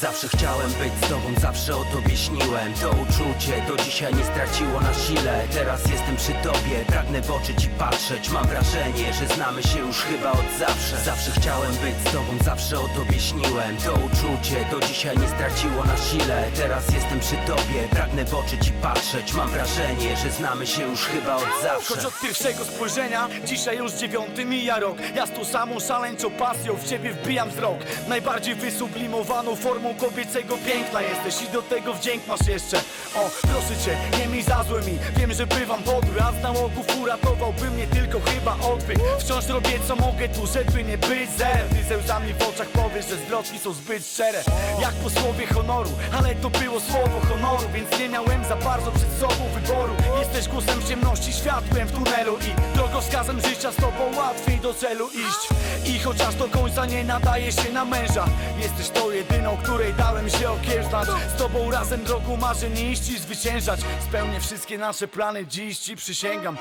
[0.00, 2.74] Zawsze chciałem być z tobą, zawsze o tobie śniłem.
[2.80, 5.42] To uczucie do dzisiaj nie straciło na sile.
[5.52, 8.30] Teraz jestem przy tobie, pragnę w oczy ci patrzeć.
[8.30, 10.96] Mam wrażenie, że znamy się już chyba od zawsze.
[11.04, 13.76] Zawsze chciałem być z tobą, zawsze o tobie śniłem.
[13.76, 16.44] To uczucie do dzisiaj nie straciło na sile.
[16.56, 19.32] Teraz jestem przy tobie, pragnę w oczy ci patrzeć.
[19.32, 21.94] Mam wrażenie, że znamy się już chyba od zawsze.
[21.94, 24.96] Choć od pierwszego spojrzenia, dzisiaj już dziewiąty mija rok.
[25.14, 27.78] Ja z tą samą szaleńczą pasją w ciebie wbijam wzrok.
[28.08, 32.76] Najbardziej wysublimowaną formą kobiecego piękna jesteś I do tego wdzięk masz jeszcze.
[33.16, 34.98] O, proszę cię, nie mi za złe mi.
[35.16, 39.96] Wiem, że bywam podły, a z nałogów uratowałby mnie tylko chyba odwyk Wciąż robię co
[39.96, 43.72] mogę tu, żeby nie być zerem Ty ze łzami w oczach powiesz, że zwrotki są
[43.72, 44.42] zbyt szczere.
[44.80, 49.12] Jak po słowie honoru, ale to było słowo honoru Więc nie miałem za bardzo przed
[49.20, 49.94] sobą wyboru.
[50.18, 55.08] Jesteś głosem w ciemności, światłem w tunelu I drogowskazem życia z tobą łatwiej do celu
[55.08, 55.42] iść.
[55.86, 58.24] I chociaż do końca nie nadaje się na męża
[58.62, 61.08] Jesteś tą jedyną, której dałem się okiełznać.
[61.36, 63.80] Z tobą razem drogą marzeń iść i zwyciężać.
[64.08, 66.56] Spełnię wszystkie nasze plany, dziś ci przysięgam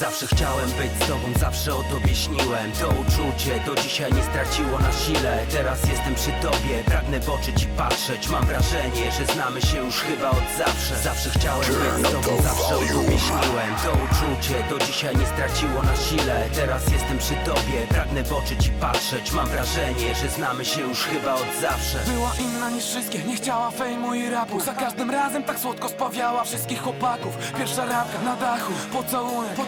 [0.00, 2.72] Zawsze chciałem być z tobą, zawsze o tobie śniłem.
[2.80, 5.46] To uczucie do dzisiaj nie straciło na sile.
[5.52, 8.28] Teraz jestem przy tobie, pragnę w oczy ci patrzeć.
[8.28, 10.96] Mam wrażenie, że znamy się już chyba od zawsze.
[11.04, 13.72] Zawsze chciałem być z tobą, zawsze o tobie śniłem.
[13.84, 16.48] To uczucie do dzisiaj nie straciło na sile.
[16.54, 19.32] Teraz jestem przy tobie, pragnę w oczy ci patrzeć.
[19.32, 21.98] Mam wrażenie, że znamy się już chyba od zawsze.
[22.06, 24.60] Była inna niż wszystkie, nie chciała fejmu i rapu.
[24.60, 27.52] Za każdym razem tak słodko spawiała wszystkich chłopaków.
[27.58, 29.66] Pierwsza randka na dachu, pocałunek po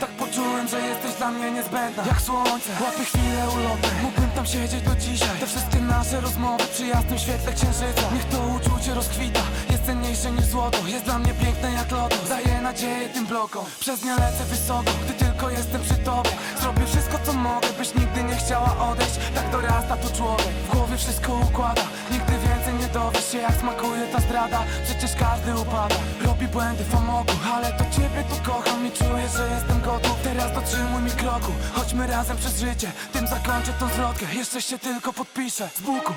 [0.00, 2.02] Tak poczułem, że jesteś dla mnie niezbędna.
[2.06, 5.38] Jak słońce, łapy chwilę ulotek Mógłbym tam siedzieć do dzisiaj.
[5.40, 8.02] Te wszystkie nasze rozmowy przy jasnym świetle księżyca.
[8.14, 9.40] Niech to uczucie rozkwita.
[9.70, 10.78] Jest cenniejsze niż złoto.
[10.86, 12.16] Jest dla mnie piękne jak loto.
[12.28, 13.64] Daję nadzieję tym blokom.
[13.80, 16.30] Przez nie lecę wysoko, gdy tylko jestem przy tobie.
[16.60, 19.16] Zrobię wszystko co mogę, byś nigdy nie chciała odejść.
[19.34, 21.82] Tak dorasta tu człowiek, w głowie wszystko układa.
[22.12, 24.60] Nigdy więcej dowiesz się jak smakuje ta zdrada.
[24.84, 29.48] Przecież każdy upada, robi błędy w amoku Ale to ciebie tu kocham i czuję, że
[29.54, 30.16] jestem gotów.
[30.22, 32.92] Teraz dotrzymuj mi kroku, chodźmy razem przez życie.
[33.12, 36.12] Tym zakończę tą zwrotkę, jeszcze się tylko podpiszę Z buku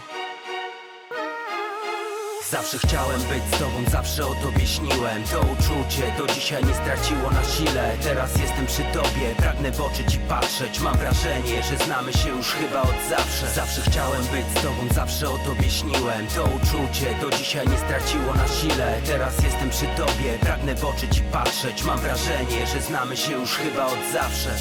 [2.51, 5.23] Zawsze chciałem być z tobą, zawsze o tobie śniłem.
[5.31, 7.97] To uczucie do dzisiaj nie straciło na sile.
[8.03, 10.79] Teraz jestem przy tobie, pragnę w oczy ci patrzeć.
[10.79, 13.47] Mam wrażenie, że znamy się już chyba od zawsze.
[13.55, 16.27] Zawsze chciałem być z tobą, zawsze o tobie śniłem.
[16.35, 19.01] To uczucie do dzisiaj nie straciło na sile.
[19.05, 21.83] Teraz jestem przy tobie, pragnę w oczy ci patrzeć.
[21.83, 24.51] Mam wrażenie, że znamy się już chyba od zawsze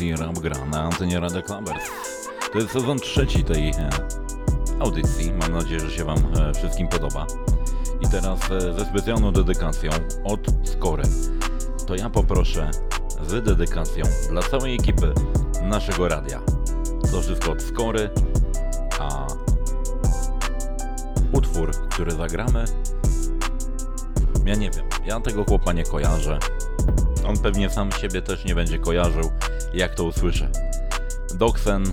[0.00, 1.90] audycji Rap Gra na antenie Rada Clubbers.
[2.52, 3.90] To jest sezon trzeci tej e,
[4.80, 5.32] audycji.
[5.32, 7.26] Mam nadzieję, że się Wam e, wszystkim podoba.
[8.00, 9.90] I teraz e, ze specjalną dedykacją
[10.24, 11.02] od Skory.
[11.86, 12.70] To ja poproszę
[13.26, 15.12] z dedykacją dla całej ekipy
[15.62, 16.40] naszego radia.
[17.12, 18.10] To wszystko od Skory,
[19.00, 19.26] a
[21.32, 22.64] utwór, który zagramy,
[24.44, 26.38] ja nie wiem, ja tego chłopa nie kojarzę.
[27.26, 29.30] On pewnie sam siebie też nie będzie kojarzył,
[29.74, 30.50] jak to usłyszę.
[31.34, 31.84] Doksen,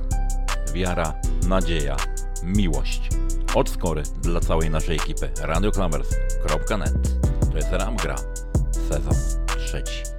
[0.74, 1.14] wiara,
[1.48, 1.98] nadzieja,
[2.44, 3.10] miłość.
[3.56, 5.30] Od skory dla całej naszej ekipy.
[5.42, 6.94] radioclamers.net
[7.52, 8.16] To jest Ram Gra,
[8.90, 9.14] sezon
[9.48, 10.17] trzeci.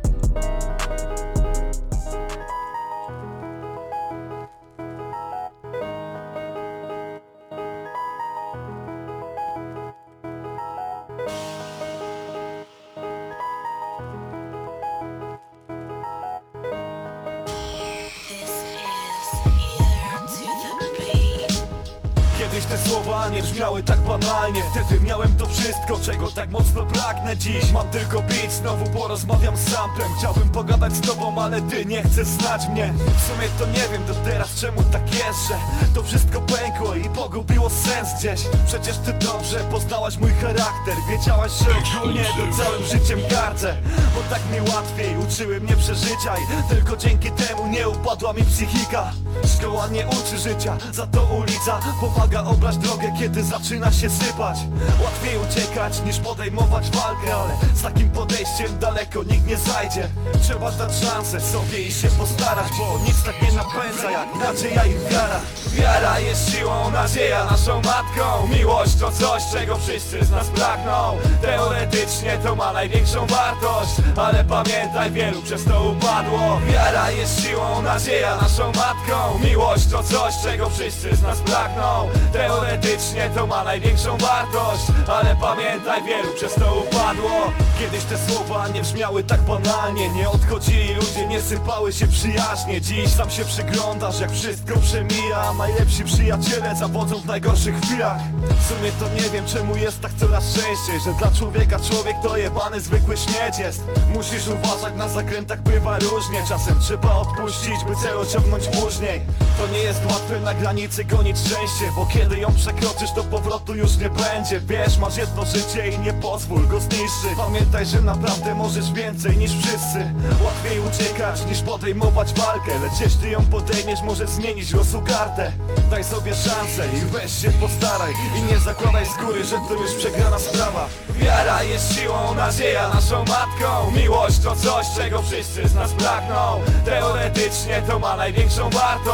[24.48, 27.72] Tak banalnie Wtedy miałem to wszystko, czego tak mocno pragnę Dziś.
[27.72, 30.08] Mam tylko beat, znowu porozmawiam z samplem.
[30.18, 32.94] Chciałbym pogadać z tobą, ale ty nie chcesz znać mnie.
[32.96, 35.54] W sumie to nie wiem do teraz czemu tak jest, że
[35.94, 38.40] To wszystko pękło i pogubiło sens gdzieś.
[38.66, 40.94] Przecież ty dobrze poznałaś mój charakter.
[41.08, 43.76] Wiedziałaś, że ogólnie to całym życiem gardzę
[44.14, 49.12] Bo tak mi łatwiej uczyły mnie przeżycia I tylko dzięki temu nie upadła mi psychika
[49.46, 54.58] Szkoła nie uczy życia, za to ulica Pomaga obrać drogę, kiedy zaczyna się sypać.
[55.04, 60.08] Łatwiej uciekać niż podejmować walkę Ale z takim podejściem daleko nikt nie zajdzie.
[60.42, 64.94] Trzeba dać szansę sobie i się postarać Bo nic tak nie napędza jak nadzieja i
[65.10, 65.40] wiara.
[65.72, 68.48] Wiara jest siłą, nadzieja naszą matką.
[68.48, 71.16] Miłość to coś, czego wszyscy z nas pragną.
[71.42, 76.60] Teoretycznie to ma największą wartość Ale pamiętaj, wielu przez to upadło.
[76.66, 82.08] Wiara jest siłą, nadzieja naszą matką Miłość to coś, czego wszyscy z nas pragną.
[82.32, 87.52] Teoretycznie to ma największą wartość Ale pamiętaj, wielu przez to upadło.
[87.78, 90.08] Kiedyś te słowa nie brzmiały tak banalnie.
[90.08, 92.80] Nie odchodzili ludzie, nie sypały się przyjaźnie.
[92.80, 95.52] Dziś sam się przyglądasz, jak wszystko przemija.
[95.58, 98.20] Najlepsi przyjaciele zawodzą w najgorszych chwilach.
[98.60, 102.36] W sumie to nie wiem, czemu jest tak coraz częściej Że dla człowieka człowiek to
[102.36, 103.82] jebany zwykły śmieć jest.
[104.14, 106.42] Musisz uważać, na zakrętach bywa różnie.
[106.48, 109.17] Czasem trzeba odpuścić, by cel osiągnąć później
[109.58, 113.96] To nie jest łatwe na granicy gonić szczęście Bo kiedy ją przekroczysz, to powrotu już
[113.96, 114.60] nie będzie.
[114.60, 117.36] Wiesz, masz jedno życie i nie pozwól go zniszczyć.
[117.36, 120.12] Pamiętaj, że naprawdę możesz więcej niż wszyscy.
[120.44, 125.52] Łatwiej uciekać niż podejmować walkę Lecz jeśli ją podejmiesz, możesz zmienić losu kartę
[125.90, 128.12] Daj sobie szansę i weź się postaraj.
[128.36, 130.88] I nie zakładaj z góry, że to już przegrana sprawa.
[131.10, 133.90] Wiara jest siłą, nadzieja naszą matką.
[133.96, 136.60] Miłość to coś, czego wszyscy z nas pragną.
[136.84, 139.07] Teoretycznie to ma największą wartość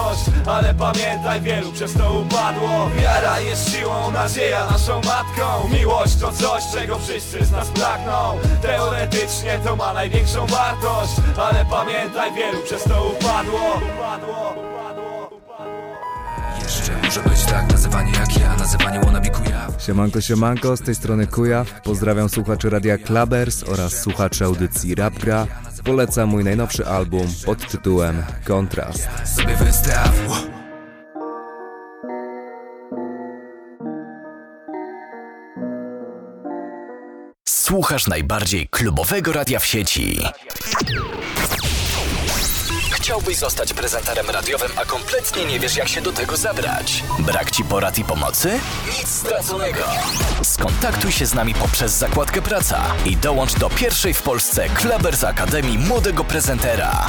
[0.47, 2.91] Ale pamiętaj, wielu przez to upadło.
[3.01, 5.69] Wiara jest siłą, nadzieja naszą matką.
[5.73, 8.39] Miłość to coś, czego wszyscy z nas pragną.
[8.63, 13.81] Teoretycznie to ma największą wartość Ale pamiętaj, wielu przez to upadło.
[16.63, 21.27] Jeszcze może być tak, nazywanie jak ja, nazywanie wannabe kujaw Siemanko, siemanko, z tej strony
[21.27, 21.81] Kujaw.
[21.83, 25.47] Pozdrawiam słuchaczy Radia Klabers oraz słuchaczy audycji Rapgra
[25.85, 29.09] polecam mój najnowszy album pod tytułem Kontrast.
[37.49, 40.20] Słuchasz najbardziej klubowego radia w sieci.
[43.05, 47.05] Chciałbyś zostać prezenterem radiowym, a kompletnie nie wiesz, jak się do tego zabrać?
[47.19, 48.61] Brak ci porad i pomocy?
[48.99, 49.85] Nic straconego.
[50.43, 55.79] Skontaktuj się z nami poprzez zakładkę Praca i dołącz do pierwszej w Polsce Klubers Akademii
[55.79, 57.07] Młodego Prezentera.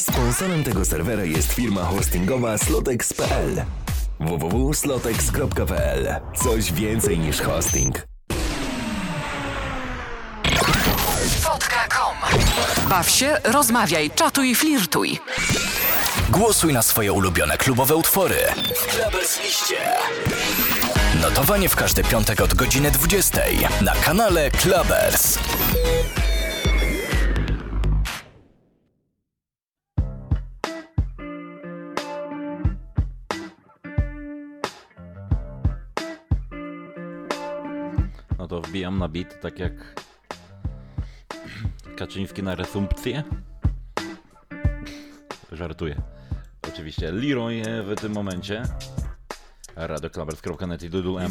[0.00, 3.64] Sponsorem tego serwera jest firma hostingowa slotex.pl
[4.20, 8.06] www.slotex.pl Coś więcej niż hosting.
[12.88, 15.18] Baw się, rozmawiaj, czatuj, flirtuj.
[16.30, 18.36] Głosuj na swoje ulubione klubowe utwory
[18.76, 19.76] w Klubers liście.
[21.20, 23.40] Notowanie w każdy piątek od godziny 20
[23.80, 25.38] na kanale Klubers.
[38.38, 39.72] No to wbijam na bit, tak jak
[41.98, 43.22] Kaczyński na resumpcję.
[45.52, 46.02] Żartuję.
[46.72, 48.62] Oczywiście Leroy w tym momencie.
[49.76, 51.30] Radioklabers.net i Dudu M.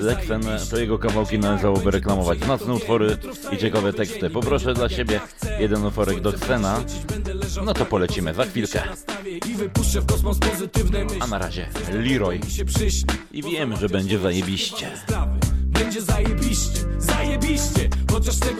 [0.00, 2.38] Leksen to jego kawałki należałoby reklamować.
[2.46, 3.18] Nocne utwory
[3.52, 4.30] i ciekawe teksty.
[4.30, 5.20] Poproszę dla siebie
[5.58, 6.80] jeden utworek do Xena.
[7.64, 8.82] No to polecimy za chwilkę.
[11.20, 12.40] A na razie Leroy.
[13.32, 14.90] I wiem, że będzie zajebiście.
[15.66, 16.80] Będzie zajebiście,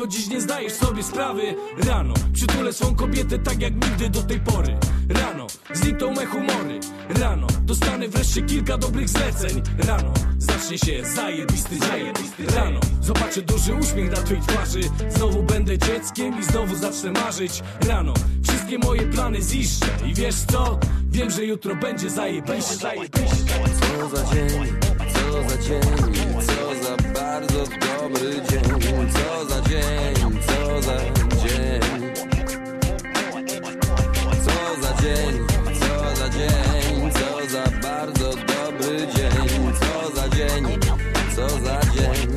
[0.06, 1.54] dziś nie zdajesz sobie sprawy.
[1.86, 4.76] Rano, przytulę swą kobietę tak jak nigdy do tej pory.
[5.08, 6.80] Rano, znikną me humory.
[7.08, 9.62] Rano, dostanę wreszcie kilka dobrych zleceń.
[9.78, 14.80] Rano, zacznie się zajebisty dzień Rano, zobaczę duży uśmiech na twojej twarzy.
[15.08, 17.62] Znowu będę dzieckiem i znowu zacznę marzyć.
[17.88, 18.14] Rano,
[18.48, 19.86] wszystkie moje plany ziszczę.
[20.06, 20.78] I wiesz co?
[21.10, 24.48] Wiem, że jutro będzie zajebiście, Co za dzień,
[25.14, 25.80] co za dzień,
[26.46, 26.65] co
[27.40, 30.96] bardzo dobry dzień, co za dzień, co za
[31.42, 31.80] dzień.
[34.44, 35.46] Co za dzień,
[35.80, 40.64] co za dzień, co za bardzo dobry dzień, co za dzień,
[41.36, 42.28] co za dzień.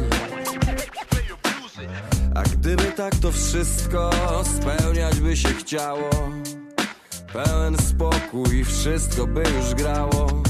[2.35, 4.11] A gdyby tak to wszystko
[4.43, 6.09] spełniać by się chciało,
[7.33, 10.48] pełen spokój, wszystko by już grało.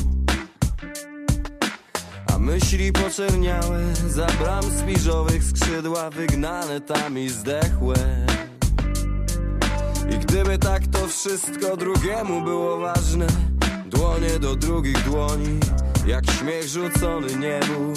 [2.49, 7.95] Myśli poczerniałe za bram spiżowych skrzydła wygnane tam i zdechłe.
[10.09, 13.27] I gdyby tak to wszystko drugiemu było ważne,
[13.85, 15.59] dłonie do drugich dłoni,
[16.07, 17.93] jak śmiech rzucony niebu.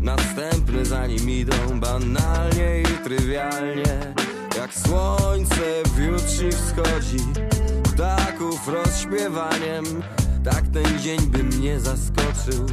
[0.00, 4.14] Następny za nim idą banalnie i trywialnie,
[4.56, 7.24] jak słońce w jutrzni wschodzi,
[7.82, 9.84] ptaków rozśpiewaniem.
[10.44, 12.66] Tak ten dzień by mnie zaskoczył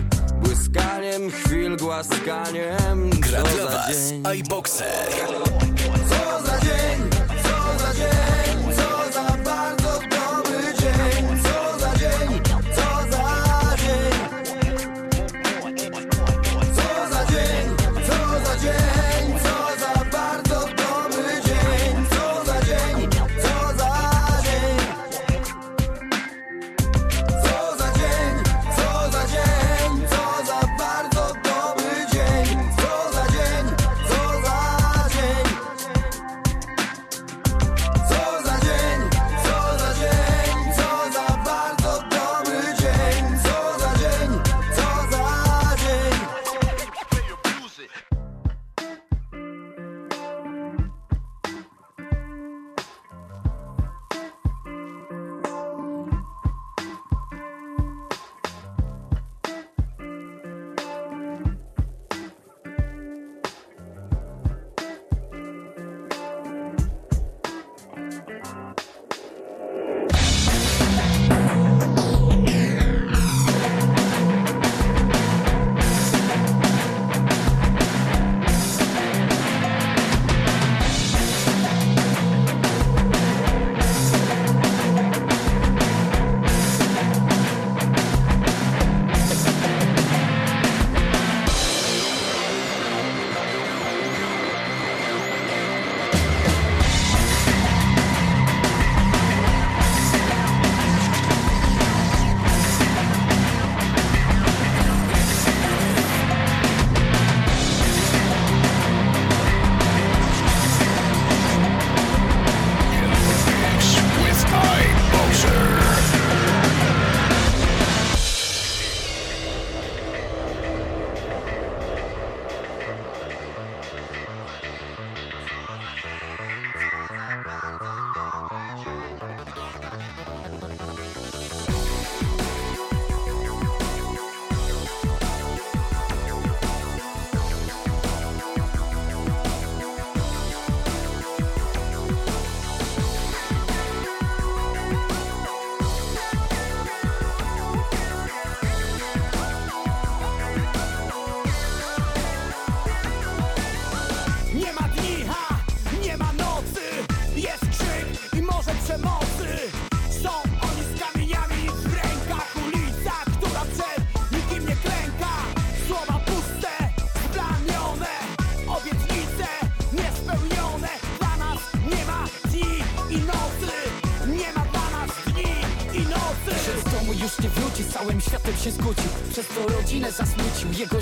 [0.44, 5.59] Błyskaniem chwil, głaskaniem Gra dla Was iBoxer.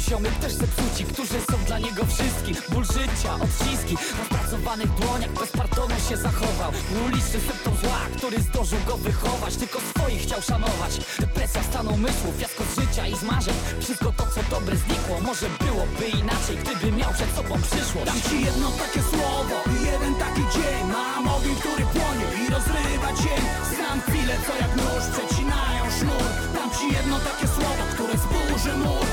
[0.10, 2.56] Ziomek też zepsuci Którzy są dla niego wszystkim.
[2.72, 6.72] Ból życia, odciski Na spracowanych dłoniach bez pardonu się zachował.
[7.06, 9.56] Uliczny symptom zła, który zdążył go wychować.
[9.56, 10.94] Tylko swoich chciał szanować.
[11.20, 13.56] Depresja stanu umysłu, fiasko z życia i z marzeń.
[13.82, 15.16] Wszystko to co dobre znikło.
[15.22, 18.08] Może byłoby inaczej, gdyby miał przed sobą przyszłość.
[18.10, 20.82] Dam ci jedno takie słowo i jeden taki dzień.
[20.96, 23.44] Mam ogień, który płonie i rozrywa dzień
[23.76, 26.30] Znam chwile, co jak nóż przecinają sznur.
[26.56, 29.08] Dam ci jedno takie słowo, które zburzy mur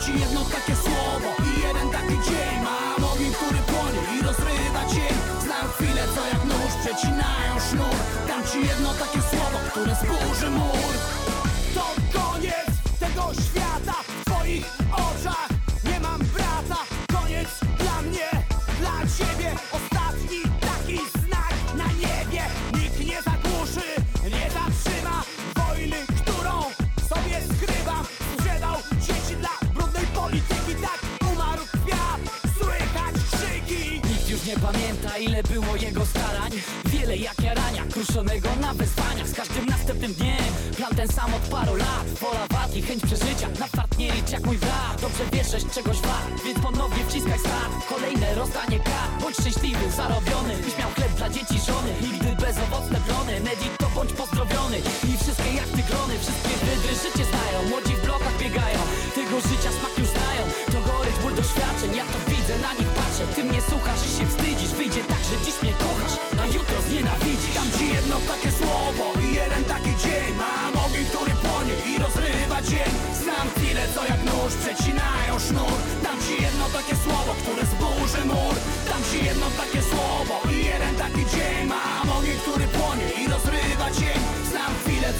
[0.00, 2.56] ci jedno takie słowo i jeden taki dzień.
[2.64, 7.96] Mam ogień, który płonie i rozrywa dzień Znam chwile, co jak nóż przecinają sznur.
[8.28, 11.19] Dam ci jedno takie słowo, które zburzy mur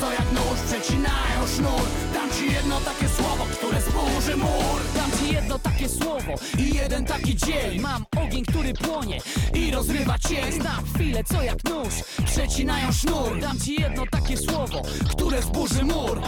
[0.01, 1.87] co jak nóż przecinają sznur.
[2.15, 4.81] Dam ci jedno takie słowo, które zburzy mur.
[4.95, 7.81] Dam ci jedno takie słowo i jeden taki dzień.
[7.81, 9.19] Mam ogień, który płonie
[9.55, 10.53] i rozrywa cień.
[10.53, 11.95] Znam chwilę, co jak nóż
[12.25, 13.41] przecinają sznur.
[13.41, 16.21] Dam ci jedno takie słowo, które zburzy mur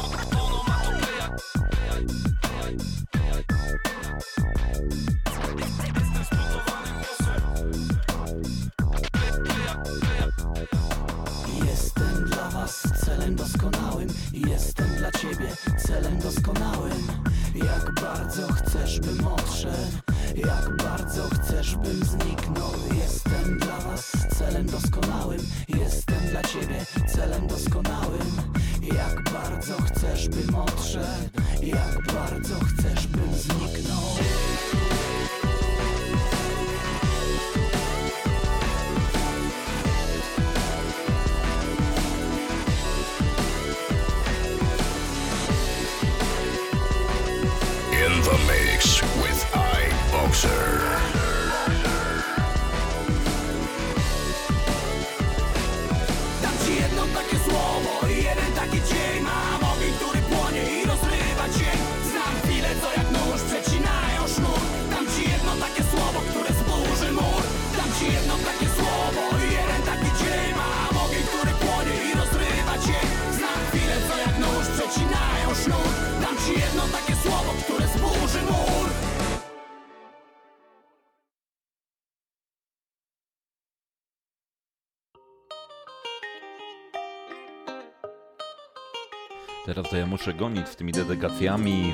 [89.74, 91.92] Teraz to ja muszę gonić z tymi dedykacjami,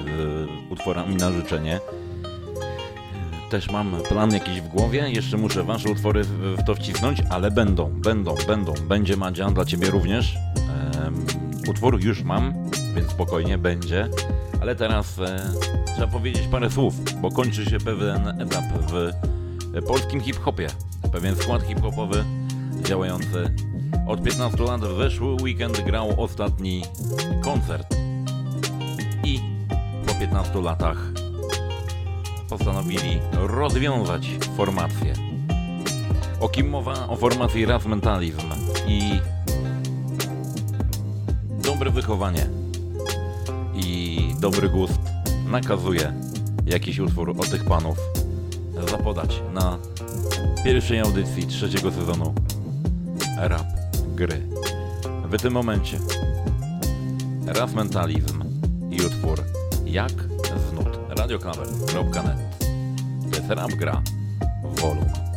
[0.69, 1.81] y, utworami na życzenie.
[3.51, 7.91] Też mam plan jakiś w głowie, jeszcze muszę wasze utwory w, to wcisnąć, ale będą,
[7.91, 8.75] będą, będą.
[8.89, 10.37] Będzie Madzia dla ciebie również.
[11.05, 11.27] Em,
[11.69, 12.55] utwór już mam,
[12.97, 14.09] więc spokojnie będzie.
[14.61, 15.51] Ale teraz e,
[15.95, 19.11] trzeba powiedzieć parę słów, bo kończy się pewien etap w
[19.87, 20.69] polskim hip-hopie.
[21.13, 22.25] Pewien skład hip-hopowy
[22.83, 23.55] działający
[24.09, 26.83] od 15 lat w zeszły weekend grał ostatni
[27.43, 27.97] koncert.
[29.25, 29.41] I
[30.07, 30.97] po 15 latach
[32.49, 35.15] postanowili rozwiązać formację.
[36.41, 37.09] O kim mowa?
[37.09, 38.47] O formacji Raz Mentalizm
[38.87, 39.21] i
[41.65, 42.47] dobre wychowanie
[43.75, 45.01] i dobry gust
[45.47, 46.13] nakazuje
[46.67, 47.99] jakiś utwór od tych panów
[48.91, 49.79] zapodać na
[50.65, 52.35] pierwszej audycji trzeciego sezonu
[53.39, 53.78] Rap
[54.19, 54.43] Gry.
[55.31, 55.99] W tym momencie
[57.47, 58.45] Raz Mentalizm
[58.91, 59.43] i utwór
[59.87, 60.13] Jak
[60.69, 62.59] z nut radioklamer.net
[63.31, 64.03] To jest Rap Gra
[64.65, 65.28] Volum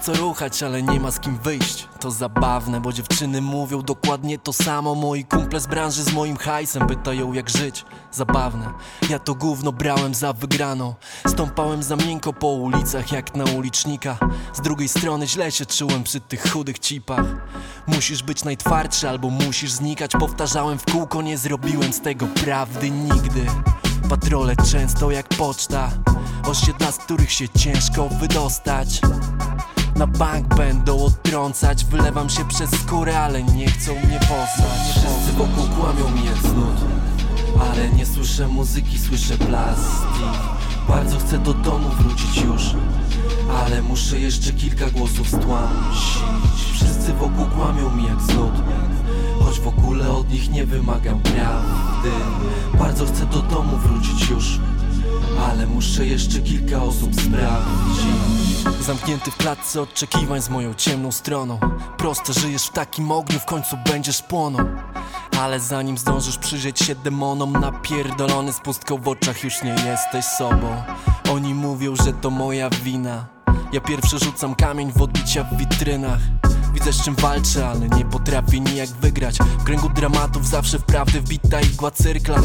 [0.00, 1.88] co ruchać, ale nie ma z kim wyjść.
[2.00, 4.94] To zabawne, bo dziewczyny mówią dokładnie to samo.
[4.94, 7.84] Moi kumple z branży z moim hajsem pytają jak żyć.
[8.12, 8.72] Zabawne,
[9.08, 10.94] ja to gówno brałem za wygraną
[11.26, 14.18] Stąpałem za miękko po ulicach jak na ulicznika.
[14.52, 17.26] Z drugiej strony źle się czułem przy tych chudych cipach.
[17.86, 20.12] Musisz być najtwardszy albo musisz znikać.
[20.12, 23.46] Powtarzałem w kółko, nie zrobiłem z tego prawdy nigdy.
[24.08, 25.90] Patrole często jak poczta.
[26.48, 29.00] Osiedla, z których się ciężko wydostać
[30.00, 31.84] Na bank będą odtrącać.
[31.84, 34.80] Wylewam się przez skórę, ale nie chcą mnie poznać.
[34.90, 36.80] Wszyscy wokół kłamią mi znud
[37.60, 40.40] Ale nie słyszę muzyki, słyszę plastik
[40.88, 42.62] Bardzo chcę do domu wrócić już
[43.64, 46.22] Ale muszę jeszcze kilka głosów stłamsić.
[46.74, 48.52] Wszyscy wokół kłamią mi jak znud
[49.44, 52.10] Choć w ogóle od nich nie wymagam prawdy.
[52.78, 54.60] Bardzo chcę do domu wrócić już
[55.50, 58.39] Ale muszę jeszcze kilka osób sprawdzić
[58.80, 61.60] Zamknięty w klatce oczekiwań z moją ciemną stroną.
[61.98, 64.66] Proste, żyjesz w takim ogniu, w końcu będziesz płonął
[65.40, 70.82] ale zanim zdążysz przyjrzeć się demonom Napierdolony z pustką w oczach już nie jesteś sobą.
[71.32, 73.26] Oni mówią, że to moja wina.
[73.72, 76.20] Ja pierwszy rzucam kamień w odbicia w witrynach.
[76.74, 79.38] Widzę z czym walczę, ale nie potrafię nijak wygrać.
[79.38, 82.36] W kręgu dramatów zawsze wprawdy wbita igła cyrkla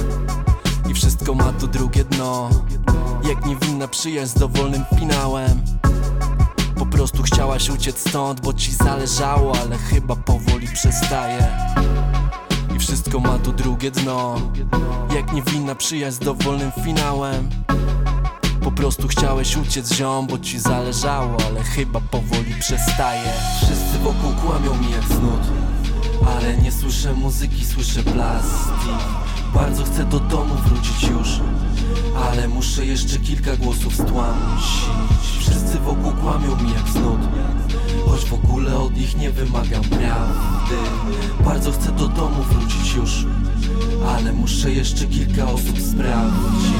[0.89, 2.49] I wszystko ma tu drugie dno.
[3.29, 5.61] Jak niewinna przyjaźń z dowolnym finałem.
[6.75, 11.47] Po prostu chciałaś uciec stąd, bo ci zależało Ale chyba powoli przestaje.
[12.75, 14.35] I wszystko ma tu drugie dno.
[15.15, 17.49] Jak niewinna przyjaźń z dowolnym finałem.
[18.63, 23.33] Po prostu chciałeś uciec ziom, bo ci zależało Ale chyba powoli przestaje.
[23.57, 25.41] Wszyscy wokół kłamią mi jak znud
[26.37, 31.39] Ale nie słyszę muzyki, słyszę plastik Bardzo chcę do domu wrócić już
[32.15, 34.87] Ale muszę jeszcze kilka głosów stłamsić.
[35.39, 37.19] Wszyscy wokół kłamią mi jak znud
[38.05, 40.75] Choć w ogóle od nich nie wymagam prawdy.
[41.45, 43.25] Bardzo chcę do domu wrócić już
[44.07, 46.71] Ale muszę jeszcze kilka osób sprawdzić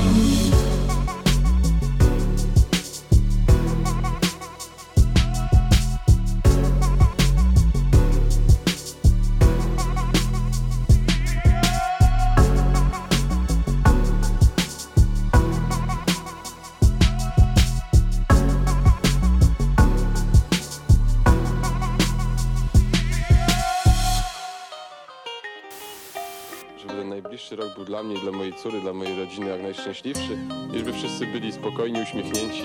[28.73, 30.37] i dla mojej rodziny jak najszczęśliwszy
[30.73, 32.63] żeby wszyscy byli spokojni, uśmiechnięci,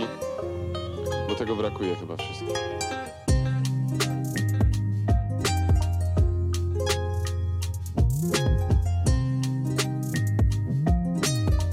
[1.29, 2.49] bo tego brakuje chyba wszystkim.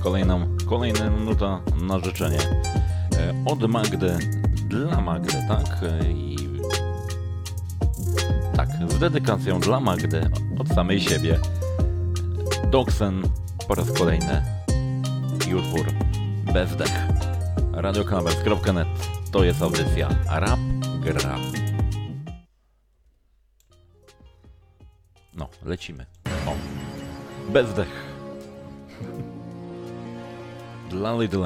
[0.03, 2.39] Kolejna, kolejna nuta na życzenie.
[2.39, 4.17] E, Od Magdy
[4.69, 5.83] dla Magdy, tak?
[5.83, 6.37] E, I
[8.55, 10.21] tak, z dedykacją dla Magdy
[10.59, 11.39] od samej siebie.
[12.71, 13.23] Doksen
[13.67, 14.43] po raz kolejny
[15.47, 15.55] i
[16.53, 17.07] Bezdech.
[17.73, 18.87] Radiokanabers.net
[19.31, 20.59] to jest audycja Rap
[20.99, 21.35] Gra.
[25.33, 26.05] No, lecimy.
[26.45, 26.53] O,
[27.51, 28.05] Bezdech.
[30.89, 31.43] Dla Lidl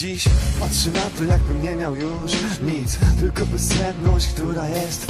[0.00, 0.24] Dziś
[0.60, 2.32] patrzę na to jakbym nie miał już
[2.62, 2.98] nic.
[3.20, 5.06] Tylko bezsenność, która jest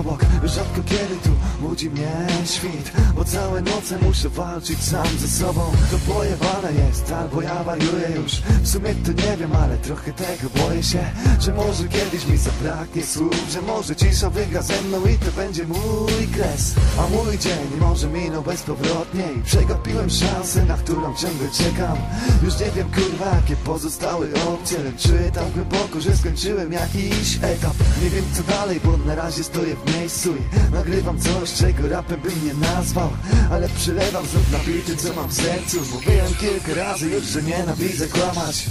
[0.00, 0.20] obok.
[0.44, 1.30] Rzadko kiedy tu
[1.60, 5.72] budzi mnie świt Bo całe noce muszę walczyć sam ze sobą.
[5.90, 8.32] To pojebane jest, albo ja wariuję już.
[8.62, 11.04] W sumie to nie wiem, ale trochę tego boję się
[11.40, 15.64] Że może kiedyś mi zabraknie słów Że może cisza wygra ze mną i to będzie
[15.66, 16.74] mój kres.
[16.98, 21.96] A mój dzień może minął bezpowrotnie I przegapiłem szansę, na którą ciągle czekam.
[22.42, 27.74] Już nie wiem kurwa, jakie pozostały opcje Lecz czuję tam głęboko, że skończyłem jakiś etap?
[28.02, 32.20] Nie wiem co dalej, bo na razie stoję w miejscu I nagrywam coś, czego rapem
[32.20, 33.10] bym nie nazwał.
[33.50, 38.06] Ale przylewam znów na bity, co mam w sercu Mówiłem kilka razy już, że nienawidzę
[38.08, 38.66] kłamać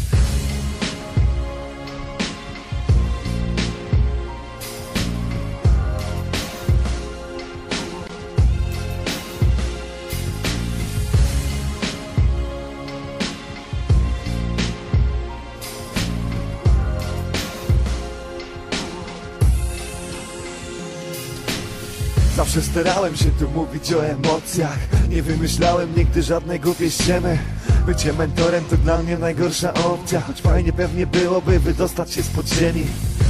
[22.73, 24.77] starałem się tu mówić o emocjach.
[25.09, 27.37] Nie wymyślałem nigdy żadnej głupiej ściemy
[27.85, 30.21] Bycie mentorem to dla mnie najgorsza opcja.
[30.21, 32.85] Choć fajnie pewnie byłoby wydostać się spod ziemi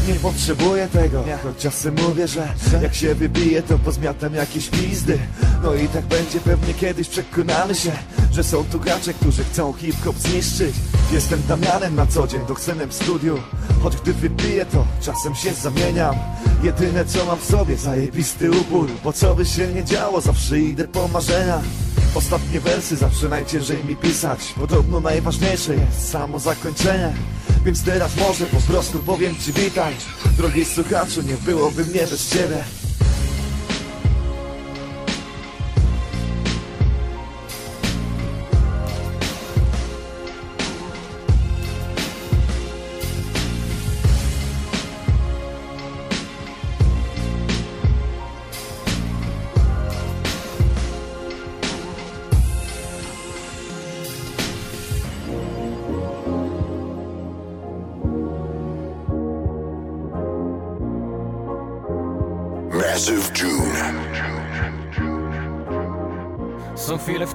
[0.07, 2.47] Nie potrzebuję tego, choć czasem mówię, że
[2.81, 5.19] Jak się wybiję to pozmiatam jakieś pizdy.
[5.63, 7.91] No i tak będzie pewnie kiedyś przekonamy się
[8.31, 10.75] Że są tu gracze, którzy chcą hip-hop zniszczyć.
[11.11, 13.39] Jestem Damianem na co dzień, doksenem w studiu.
[13.83, 16.15] Choć gdy wypiję to czasem się zamieniam.
[16.63, 18.87] Jedyne co mam w sobie zajebisty upór.
[19.03, 21.61] Bo co by się nie działo zawsze idę po marzenia
[22.15, 24.53] Ostatnie wersy zawsze najciężej mi pisać.
[24.59, 27.13] Podobno najważniejsze jest samo zakończenie.
[27.65, 29.93] Więc teraz może po prostu powiem ci witaj.
[30.37, 32.63] Drogi słuchaczu, nie byłoby mnie bez ciebie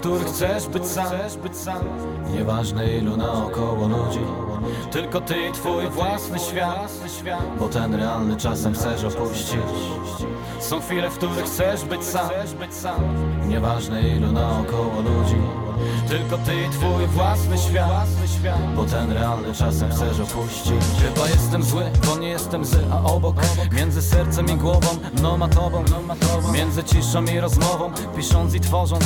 [0.09, 0.67] Których chcesz
[1.37, 1.85] być sam.
[2.33, 4.21] Nieważne ilu naokoło ludzi
[4.91, 6.93] Tylko ty i twój własny świat.
[7.59, 9.61] Bo ten realny czasem chcesz opuścić.
[10.61, 12.31] Są chwile, w których chcesz być sam.
[13.49, 15.68] Nieważne ilu naokoło ludzi
[16.09, 18.09] Tylko ty i twój własny świat.
[18.77, 20.73] Bo ten realny czasem chcesz opuścić.
[21.03, 23.37] Chyba jestem zły, bo nie jestem zły, a obok.
[23.73, 24.89] Między sercem i głową,
[25.23, 25.85] no ma tobą.
[26.53, 29.05] Między ciszą i rozmową, pisząc i tworząc.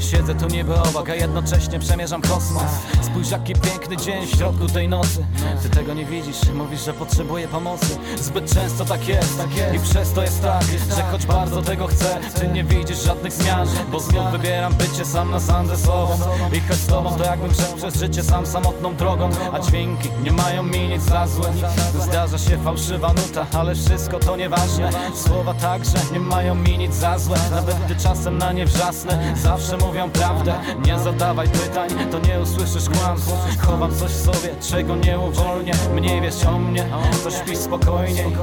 [0.00, 2.62] Siedzę tu niby obok, a jednocześnie przemierzam kosmos.
[3.02, 5.26] Spójrz jaki piękny dzień w środku tej nocy.
[5.62, 7.98] Ty tego nie widzisz, mówisz, że potrzebuję pomocy.
[8.20, 9.42] Zbyt często tak jest,
[9.76, 10.62] i przez to jest tak
[10.96, 13.68] Że choć bardzo tego chcę, ty nie widzisz żadnych zmian.
[13.92, 16.11] Bo znów wybieram bycie sam na sam ze sobą
[16.52, 20.32] I choć z tobą to jakbym szedł przez życie sam samotną drogą A dźwięki nie
[20.32, 21.52] mają mi nic za złe.
[22.00, 24.90] Zdarza się fałszywa nuta, ale wszystko to nieważne.
[25.14, 27.38] Słowa także nie mają mi nic za złe.
[27.50, 30.54] Nawet gdy czasem na nie wrzasnę Zawsze mówią prawdę,
[30.86, 33.62] nie zadawaj pytań To nie usłyszysz kłamstw.
[33.66, 35.72] Chowam coś w sobie, czego nie uwolnię.
[35.94, 36.86] Mniej wiesz o mnie,
[37.24, 38.36] to śpi spokojniej.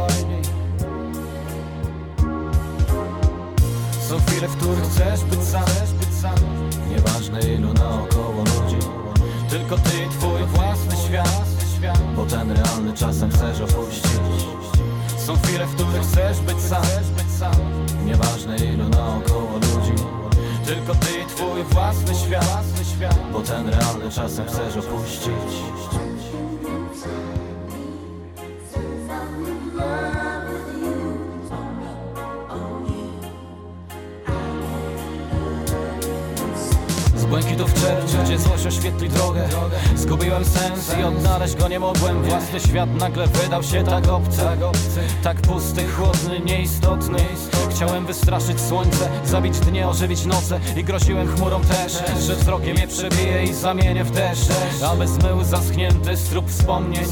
[4.09, 5.65] Są chwile, w których chcesz być sam
[6.99, 8.87] Nieważne ilu naokoło ludzi.
[9.49, 11.47] Tylko ty i twój własny świat.
[12.15, 14.47] Bo ten realny czasem chcesz opuścić.
[15.17, 17.55] Są chwile, w których chcesz być sam.
[18.05, 20.03] Nieważne ilu naokoło ludzi.
[20.65, 23.19] Tylko ty i twój własny świat.
[23.33, 25.29] Bo ten realny czasem chcesz opuścić
[37.29, 39.49] błękitów czerwcu, gdzie złość oświetli drogę.
[39.95, 42.23] Zgubiłem sens i odnaleźć go nie mogłem.
[42.23, 44.41] Własny świat nagle wydał się tak obcy.
[45.23, 47.19] Tak pusty, chłodny, nieistotny.
[47.69, 50.59] Chciałem wystraszyć słońce, zabić dnie, ożywić noce.
[50.77, 51.93] I groziłem chmurą też,
[52.27, 54.49] że wzrokiem je przebije i zamienię w deszcz.
[54.91, 57.05] Aby zmył zaschnięty strób wspomnień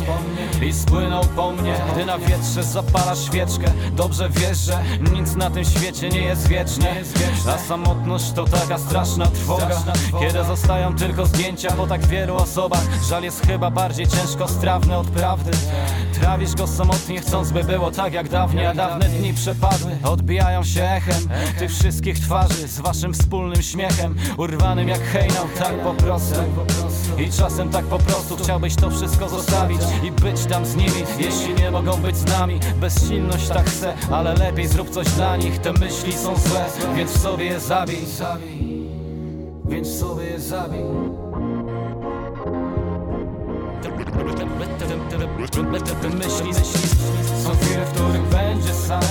[0.61, 4.83] I spłynął po mnie, gdy na wietrze zapala świeczkę Dobrze wiesz, że
[5.13, 7.03] nic na tym świecie nie jest wiecznie
[7.47, 9.83] A samotność to taka straszna trwoga
[10.19, 15.07] Kiedy zostają tylko zdjęcia po tak wielu osobach Żal jest chyba bardziej ciężko strawny od
[15.07, 15.51] prawdy.
[16.13, 20.83] Trawisz go samotnie chcąc by było tak jak dawniej A dawne dni przepadły, odbijają się
[20.83, 21.29] echem
[21.59, 26.39] Tych wszystkich twarzy z waszym wspólnym śmiechem Urwanym jak hejnał, tak po prostu.
[27.17, 31.53] I czasem tak po prostu chciałbyś to wszystko zostawić I być tam z nimi, jeśli
[31.53, 32.59] nie mogą być z nami.
[32.79, 36.65] Bezsilność tak chcę, ale lepiej zrób coś dla nich Te myśli są złe,
[36.95, 38.05] więc w sobie je zabij
[39.67, 40.39] Więc sobie
[46.01, 46.53] Te myśli
[47.43, 49.01] są chwile, w których będzie sam.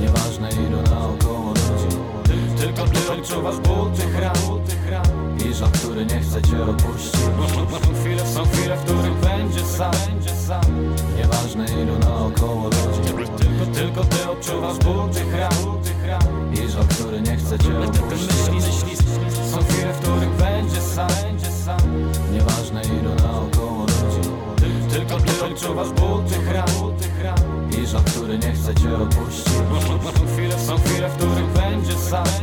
[0.00, 1.96] Nieważne ilu naokoło ludzi.
[2.60, 4.36] Tylko ty odczuwasz ból tych ran
[5.50, 7.20] I żal, który nie chce cię opuścić.
[8.34, 9.92] Są chwile, w których będzie sam.
[11.16, 13.12] Nieważne ilu naokoło ludzi.
[13.74, 16.31] Tylko, ty odczuwasz ból tych ran
[17.58, 17.78] cię.
[17.78, 18.98] Opuścić
[19.50, 21.78] Są chwile, w których będzie sam.
[22.32, 24.28] Nieważne ilu naokoło ludzi.
[24.90, 26.66] Tylko ty odczuwasz ból tych ran
[27.82, 29.52] I żal, który nie chce cię opuścić.
[30.18, 32.41] Są chwile, są chwile, w których będzie sam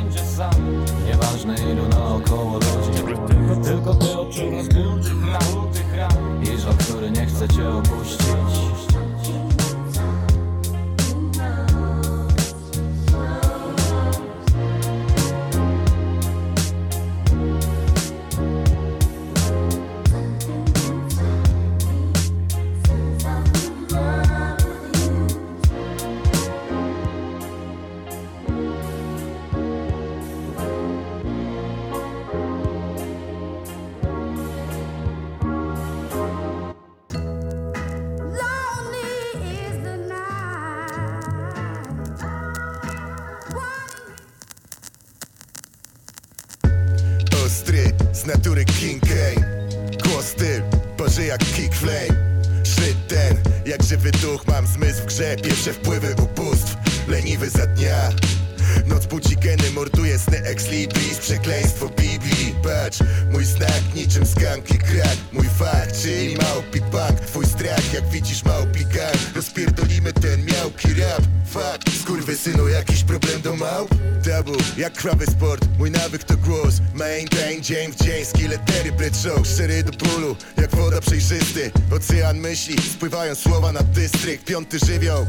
[75.00, 76.82] Krwawy sport, mój nawyk to głos.
[76.94, 81.72] Maintain dzień w dzień, skilletery bryczą Szczery do bólu, jak woda przejrzysty.
[81.96, 84.46] Ocean myśli, spływają słowa na dystrykt.
[84.46, 85.26] Piąty żywioł,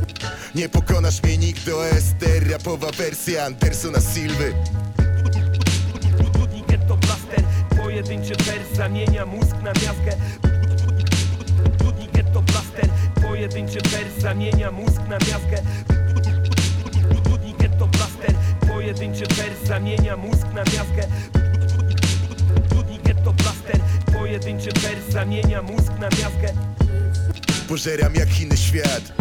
[0.55, 1.77] nie pokonasz mnie nigdy.
[1.77, 4.55] OST, rapowa wersja Andersona Silwy
[6.69, 7.45] Ghetto blaster,
[7.77, 10.17] pojedynczy wers zamienia mózg na miazgę.
[12.13, 12.89] Ghetto blaster,
[13.23, 15.63] pojedynczy wers zamienia mózg na miazgę.
[17.31, 18.35] Ludni ghetto blaster,
[18.69, 21.07] pojedynczy wers zamienia mózg na miazgę
[22.75, 23.81] Ludni ghetto blaster,
[24.13, 26.53] pojedynczy wers zamienia mózg na miazgę
[27.69, 29.13] Pożeram jak inny świat.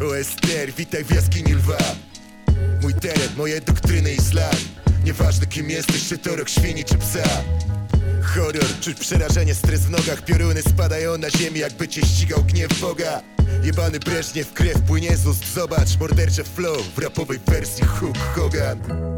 [0.00, 1.78] OSTR, witaj w jaskini lwa.
[2.82, 4.56] Mój teren, moje doktryny i slang
[5.04, 7.28] Nieważne kim jesteś, czy to rok świni, czy psa.
[8.22, 10.24] Horror, czuć przerażenie, stres w nogach.
[10.24, 13.20] Pioruny spadają na ziemię, jakby cię ścigał gniew Boga.
[13.62, 15.54] Jebany Breżniew, krew płynie z ust.
[15.54, 19.11] Zobacz, mordercze flow w rapowej wersji Hook Hogan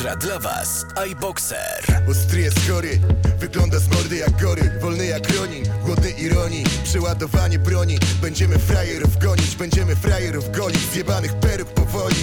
[0.00, 2.02] Gra dla was iBoxer.
[2.10, 3.00] Ostry jest chory,
[3.38, 9.56] wygląda z mordy jak gory Wolny jak Ronin, głodny ironii Przeładowanie broni Będziemy frajerów gonić,
[9.56, 12.16] będziemy frajerów golić Zjebanych peruk powoli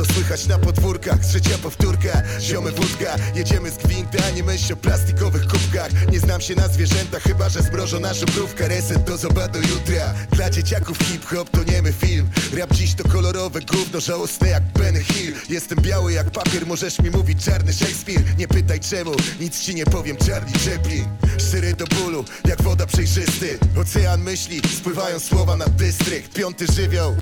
[0.00, 5.46] co słychać na podwórkach, trzecia powtórka Ziomy wódka, jedziemy z gwinta Nie myśl o plastikowych
[5.46, 5.90] kubkach.
[6.12, 10.14] Nie znam się na zwierzętach, chyba że zmrożona żubrówka Reset do zoba do jutra.
[10.32, 12.30] Dla dzieciaków hip-hop to niemy film.
[12.56, 15.34] Rap dziś to kolorowe gówno, żałosne jak Benny Hill.
[15.48, 18.22] Jestem biały jak papier, możesz mi mówić czarny Shakespeare.
[18.38, 21.04] Nie pytaj czemu, nic ci nie powiem Charlie Chaplin.
[21.38, 23.58] Szczery do bólu, jak woda przejrzysty.
[23.76, 26.34] Ocean myśli, spływają słowa na dystrykt.
[26.34, 27.16] Piąty żywioł,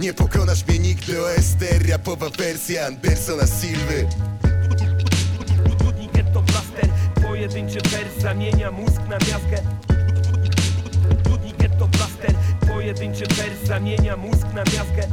[0.00, 1.24] nie pokonasz mnie nigdy.
[1.24, 1.86] OSTR,
[2.20, 4.06] rapowa wersja Andersona Silwy.
[5.84, 6.88] Ludni ghetto blaster,
[7.22, 9.62] pojedynczy wers zamienia mózg na miazgę.
[11.30, 12.34] Ludni ghetto blaster,
[12.68, 15.08] pojedynczy wers zamienia mózg na miazgę.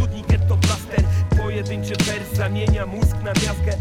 [0.00, 1.04] Ludni ghetto blaster,
[1.36, 3.76] pojedynczy wers zamienia mózg na miazgę.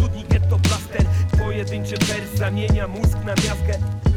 [0.00, 1.04] Ludni ghetto blaster,
[1.38, 4.09] pojedynczy wers zamienia mózg na miazgę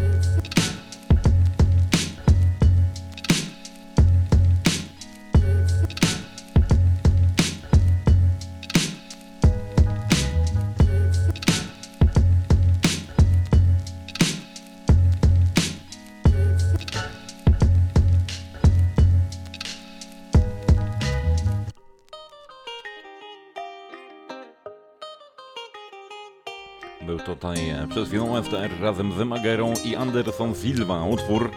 [27.05, 31.51] Był tutaj e, przez chwilę FTR razem z Magerą i Anderson Silva, utwór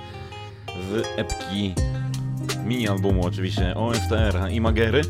[0.91, 1.75] z epki
[2.65, 5.03] mini-albumu oczywiście OSTR i Magery.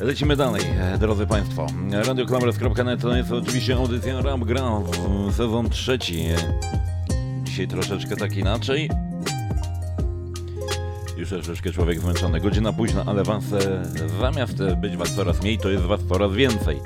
[0.00, 1.66] Lecimy dalej, e, drodzy Państwo.
[1.90, 4.80] RadioKlamres.net to jest oczywiście audycja Rap Gra
[5.30, 6.24] sezon trzeci.
[7.42, 8.90] Dzisiaj troszeczkę tak inaczej.
[11.16, 12.40] Już troszeczkę człowiek zmęczony.
[12.40, 13.82] Godzina późna, ale was e,
[14.20, 16.80] zamiast być was coraz mniej, to jest was coraz więcej.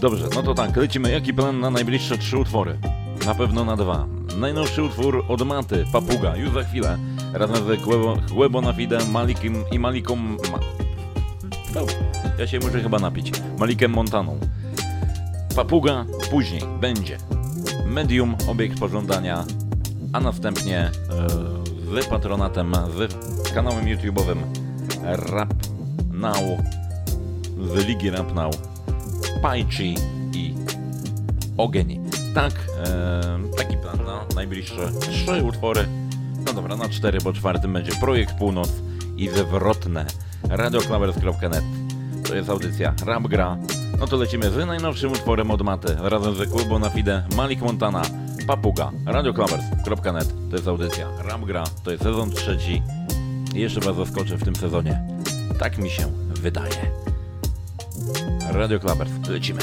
[0.00, 1.10] Dobrze, no to tak, lecimy.
[1.10, 2.78] Jaki plan na najbliższe trzy utwory?
[3.26, 4.06] Na pewno na dwa.
[4.36, 6.98] Najnowszy utwór od Maty, Papuga, już za chwilę.
[7.32, 7.82] Razem z
[8.32, 8.98] Głębo na Fide,
[9.72, 10.16] i Maliką...
[10.16, 10.58] Ma...
[11.74, 11.80] No,
[12.38, 13.32] ja się muszę chyba napić.
[13.58, 14.40] Malikiem Montaną.
[15.56, 17.18] Papuga później będzie.
[17.86, 19.44] Medium, obiekt pożądania,
[20.12, 22.72] a następnie e, z patronatem,
[23.48, 24.36] z kanałem YouTube'owym
[25.02, 25.54] Rap
[26.12, 26.36] Now,
[27.58, 28.69] z Ligi Rap Now
[29.42, 29.94] Pajci
[30.34, 30.54] i
[31.56, 32.10] Ogień.
[32.34, 35.88] Tak, e, taki plan na najbliższe trzy utwory.
[36.46, 38.72] No dobra, na cztery, bo czwartym będzie Projekt Północ
[39.16, 40.06] i Wywrotne.
[40.48, 41.64] Radioklawers.net
[42.28, 43.56] To jest audycja Rap Gra.
[44.00, 45.96] No to lecimy z najnowszym utworem od Maty.
[46.00, 48.02] Razem z Klubo na Fide, Malik Montana,
[48.46, 48.90] Papuga.
[49.06, 51.64] Radioklawers.net To jest audycja Rap Gra.
[51.84, 52.82] To jest sezon trzeci.
[53.54, 55.02] Jeszcze was zaskoczę w tym sezonie.
[55.58, 57.09] Tak mi się wydaje.
[58.52, 59.60] Radio Klabers, lecimy.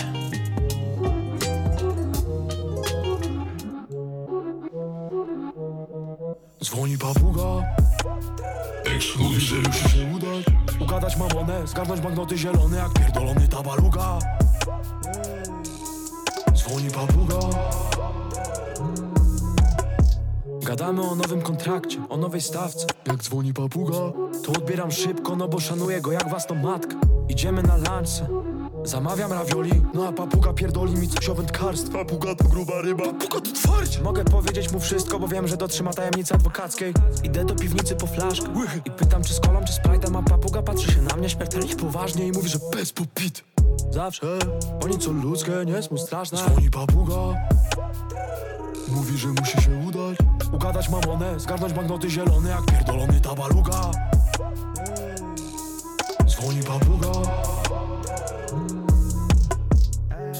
[6.63, 7.43] Dzwoni papuga.
[9.37, 10.45] Że już się udać.
[10.79, 14.19] Ugadać mamonę, zgarnąć banknoty zielone Jak pierdolony tabaluga
[16.53, 17.39] Dzwoni papuga.
[20.65, 22.87] Gadamy o nowym kontrakcie, o nowej stawce.
[23.05, 23.97] Jak dzwoni papuga
[24.45, 26.95] To odbieram szybko, no bo szanuję go jak własną matkę.
[27.29, 28.46] Idziemy na lunchce
[28.87, 31.93] Zamawiam ravioli, no a papuga pierdoli mi coś o wędkarstwie.
[31.93, 35.93] Papuga to gruba ryba, papuga to twardzie Mogę powiedzieć mu wszystko, bo wiem, że dotrzyma
[35.93, 36.93] tajemnicy adwokackiej.
[37.23, 38.47] Idę do piwnicy po flaszkę
[38.85, 41.75] I pytam czy z kolą, czy z Sprite'em A papuga patrzy się na mnie śmiertelnie
[41.75, 43.43] poważnie I mówi, że bez popit
[43.91, 44.39] Zawsze,
[44.83, 46.37] oni co ludzkie, nie jest mu straszne.
[46.37, 47.15] Dzwoni papuga.
[48.87, 50.17] Mówi, że musi się udać.
[50.53, 53.91] Ugadać mamonę, zgarnąć banknoty zielone Jak pierdolony tabaluga
[56.27, 57.11] Dzwoni papuga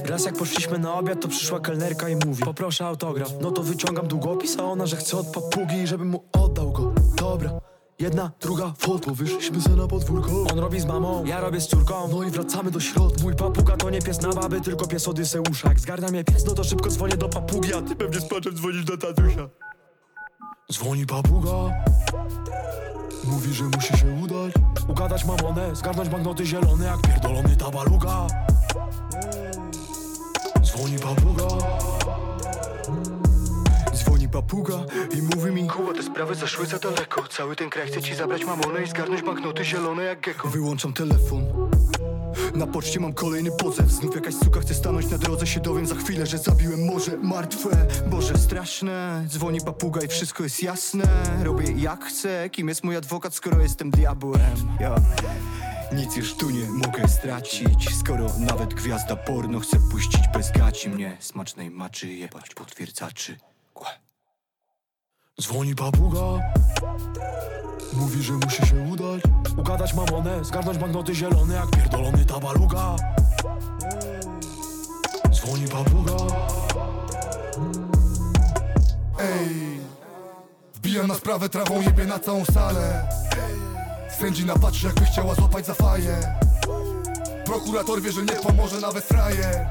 [0.09, 4.07] Raz jak poszliśmy na obiad, to przyszła kelnerka i mówi Poproszę autograf, no to wyciągam
[4.07, 6.93] długopis A ona, że chce od papugi, żebym mu oddał go.
[7.15, 7.51] Dobra,
[7.99, 10.29] jedna, druga foto Wyszliśmy se na podwórko.
[10.51, 12.07] On robi z mamą, ja robię z córką.
[12.11, 13.23] No i wracamy do środka.
[13.23, 16.53] Mój papuga to nie pies na baby, tylko pies Odyseusza Jak zgarnia mnie pies, no
[16.53, 19.49] to szybko dzwonię do papugi A ty pewnie z płaczem dzwonisz do tatusia.
[20.71, 21.73] Dzwoni papuga.
[23.23, 24.53] Mówi, że musi się udać.
[24.87, 28.27] Ugadać mamonę, zgarnąć banknoty zielone Jak pierdolony tabaluga
[30.77, 31.47] Dzwoni papuga.
[33.93, 34.73] Dzwoni papuga
[35.17, 37.27] i mówi mi Kuba, te sprawy zaszły za daleko.
[37.27, 40.47] Cały ten kraj chce ci zabrać mamonę i zgarnąć banknoty zielone jak gecko.
[40.47, 41.43] Wyłączam telefon.
[42.55, 43.91] Na poczcie mam kolejny pozew.
[43.91, 45.47] Znów jakaś suka chce stanąć na drodze.
[45.47, 49.25] Się dowiem za chwilę, że zabiłem morze Martwe, Boże straszne.
[49.27, 51.03] Dzwoni papuga i wszystko jest jasne.
[51.43, 52.49] Robię jak chcę.
[52.49, 54.41] Kim jest mój adwokat, skoro jestem diabłem?
[54.79, 54.95] Ja.
[55.91, 57.95] Nic już tu nie mogę stracić.
[57.99, 63.37] Skoro nawet gwiazda porno chce puścić bez gaci mnie Smacznej maczy jebać potwierdzaczy.
[63.73, 63.89] Kłe.
[65.41, 66.19] Dzwoni papuga.
[67.93, 69.21] Mówi, że musi się udać.
[69.57, 72.95] Ugadać mamonę, zgarnąć banknoty zielone Jak pierdolony tabaluga
[75.31, 76.15] Dzwoni papuga.
[79.19, 79.79] Ej,
[80.73, 83.09] wbijam na sprawę trawą, jebie na całą salę
[84.19, 86.17] Sędzina patrzy jakby chciała złapać za faję.
[87.45, 89.67] Prokurator wie, że nie pomoże nawet frajer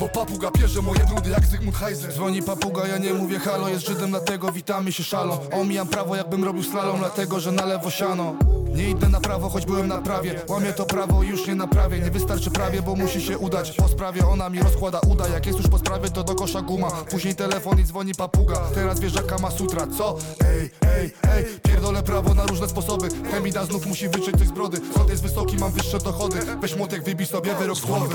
[0.00, 2.12] Bo papuga pierze moje brudy jak Zygmunt Heiser.
[2.12, 5.38] Dzwoni papuga, ja nie mówię halo Jest Żydem, dlatego witamy się szalą.
[5.52, 8.34] Omijam prawo jakbym robił slalom Dlatego, że na lewo siano
[8.74, 10.40] nie idę na prawo, choć byłem na prawie.
[10.48, 13.72] Łamię to prawo już nie naprawię Nie wystarczy prawie, bo musi się udać.
[13.72, 15.28] Po sprawie ona mi rozkłada uda.
[15.28, 16.90] Jak jest już po sprawie, to do kosza guma.
[16.90, 18.60] Później telefon i dzwoni papuga.
[18.74, 20.18] Teraz wiesz jaka ma sutra, co?
[20.40, 21.44] Ej, ej, ej.
[21.62, 23.08] Pierdolę prawo na różne sposoby.
[23.30, 24.80] Chemida znów musi wyczyć coś z brody.
[24.96, 26.38] Sąd jest wysoki, mam wyższe dochody.
[26.60, 28.14] Weź młotek, wybij sobie wyrok z głowy.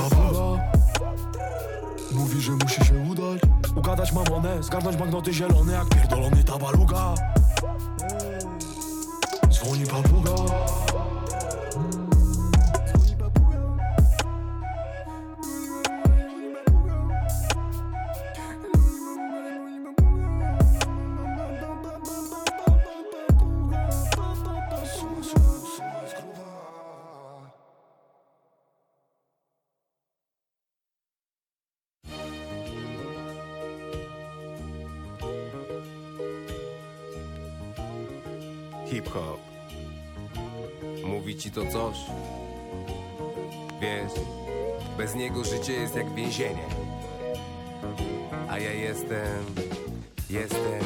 [2.11, 3.41] Mówi, że musi się udać.
[3.75, 7.15] Ugadać mamonę, zgarnąć banknoty zielone Jak pierdolony tabaluga
[9.49, 10.48] Dzwoni papuga
[45.89, 46.65] jest jak więzienie.
[48.49, 49.45] A ja jestem,
[50.29, 50.79] jestem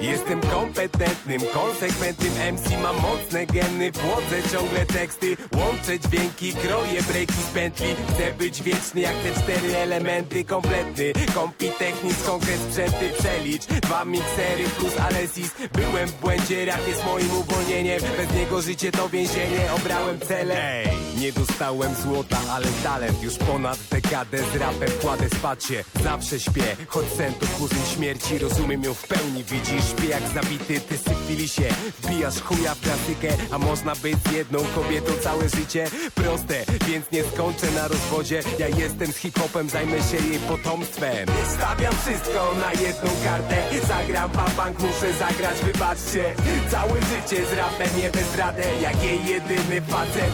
[0.00, 7.54] Jestem kompetentnym, konsekwentnym MC Mam mocne geny, płodzę ciągle teksty Łączę dźwięki, kroję breaki z
[7.54, 7.86] pętli.
[8.08, 14.64] Chcę być wieczny jak te cztery elementy Kompletny, kompi technik, konkret sprzęty Przelicz, dwa miksery
[14.78, 15.54] plus Alesis.
[15.72, 18.00] Byłem w błędzie, rap jest moim uwolnieniem.
[18.16, 20.82] Bez niego życie to więzienie, obrałem cele
[21.20, 26.76] nie dostałem złota, ale talent Już ponad dekadę z rapem kładę spać się Zawsze śpię,
[26.88, 31.48] choć sen to kuzyn śmierci Rozumiem ją w pełni, widzisz Śpię jak zabity, ty sypili
[31.48, 31.68] się
[32.02, 35.86] Wbijasz chuja w klasykę A można być jedną kobietą całe życie.
[36.14, 38.42] Proste, więc nie skończę na rozwodzie.
[38.58, 41.26] Ja jestem z hip-hopem, zajmę się jej potomstwem.
[41.54, 43.56] Stawiam wszystko na jedną kartę.
[43.88, 46.24] Zagram bank, muszę zagrać, wybaczcie.
[46.70, 50.32] Całe życie z rapem nie bez radę Jak jej jedyny facet,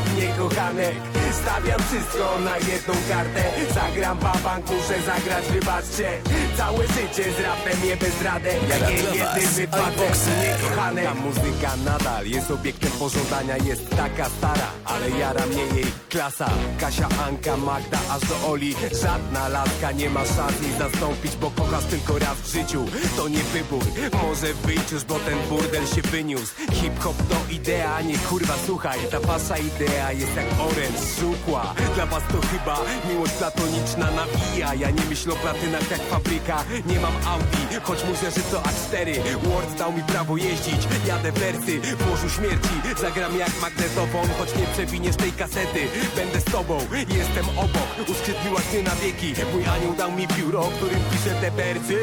[1.42, 3.44] Stawiam wszystko na jedną kartę.
[3.74, 6.08] Zagram bank, muszę zagrać, wybaczcie.
[6.56, 12.26] Całe życie z rapem nie bez radę Jak jej jedyny facet, niekochanek Ta muzyka nadal
[12.26, 13.56] jest obiektem pożądania.
[13.56, 16.50] Jest taka stara, ale jara mnie jej klasa.
[16.80, 18.74] Kasia, Anka, Magda, aż do Oli.
[19.02, 22.84] Żadna laska nie ma szans jej zastąpić Bo kochasz tylko raz w życiu.
[23.16, 23.84] To nie wybór,
[24.22, 26.52] może wyjść już Bo ten burdel się wyniósł.
[26.72, 28.98] Hip-hop to idea, nie kurwa słuchaj.
[29.10, 30.46] Ta wasza idea jest jak
[31.20, 32.78] żółkła Dla was to chyba
[33.08, 34.74] miłość platoniczna nawija.
[34.74, 36.64] Ja nie myślę o platynach jak fabryka.
[36.86, 39.08] Nie mam Audi, choć muszę, że to A4
[39.42, 40.88] Word dał mi prawo jeździć.
[41.06, 42.74] Jadę wersy w morzu śmierci.
[43.00, 45.80] Zagram jak magnetofon, choć nie przewiniesz tej kasety.
[46.16, 46.78] Będę z tobą,
[47.08, 48.08] jestem obok.
[48.08, 49.34] Uskrzydliłaś mnie na wieki.
[49.52, 51.98] Mój anioł dał mi biuro, którym piszę te wersy.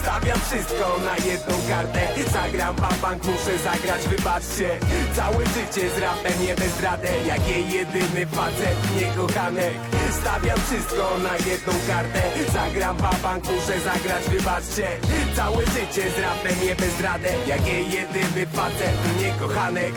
[0.00, 2.08] Stawiam wszystko na jedną kartę.
[2.32, 4.78] Zagram bank, muszę zagrać, wybaczcie.
[5.16, 7.62] Całe życie z rapem nie bezradę Jak jej
[8.02, 9.74] jedyny facet, niekochanek
[10.20, 12.22] Stawiam wszystko na jedną kartę
[12.52, 14.88] Zagram bank, muszę zagrać, wybaczcie
[15.36, 19.92] Całe życie z rapem nie bezradę Jak jej jedyny facet, niekochanek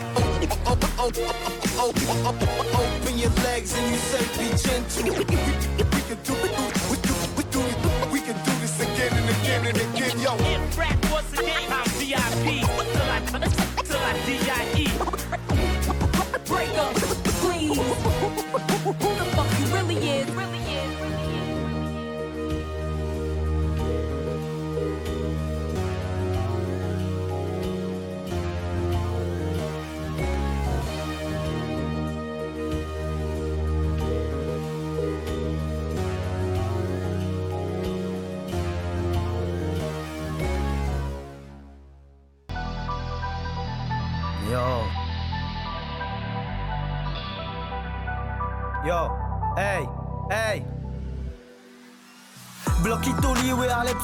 [2.74, 5.10] Open your legs and you say be gentle.
[5.10, 6.52] We can do it.
[6.90, 7.76] We do, we do it.
[8.12, 10.34] We can do this again and again and again, yo.
[10.34, 11.55] If rap was a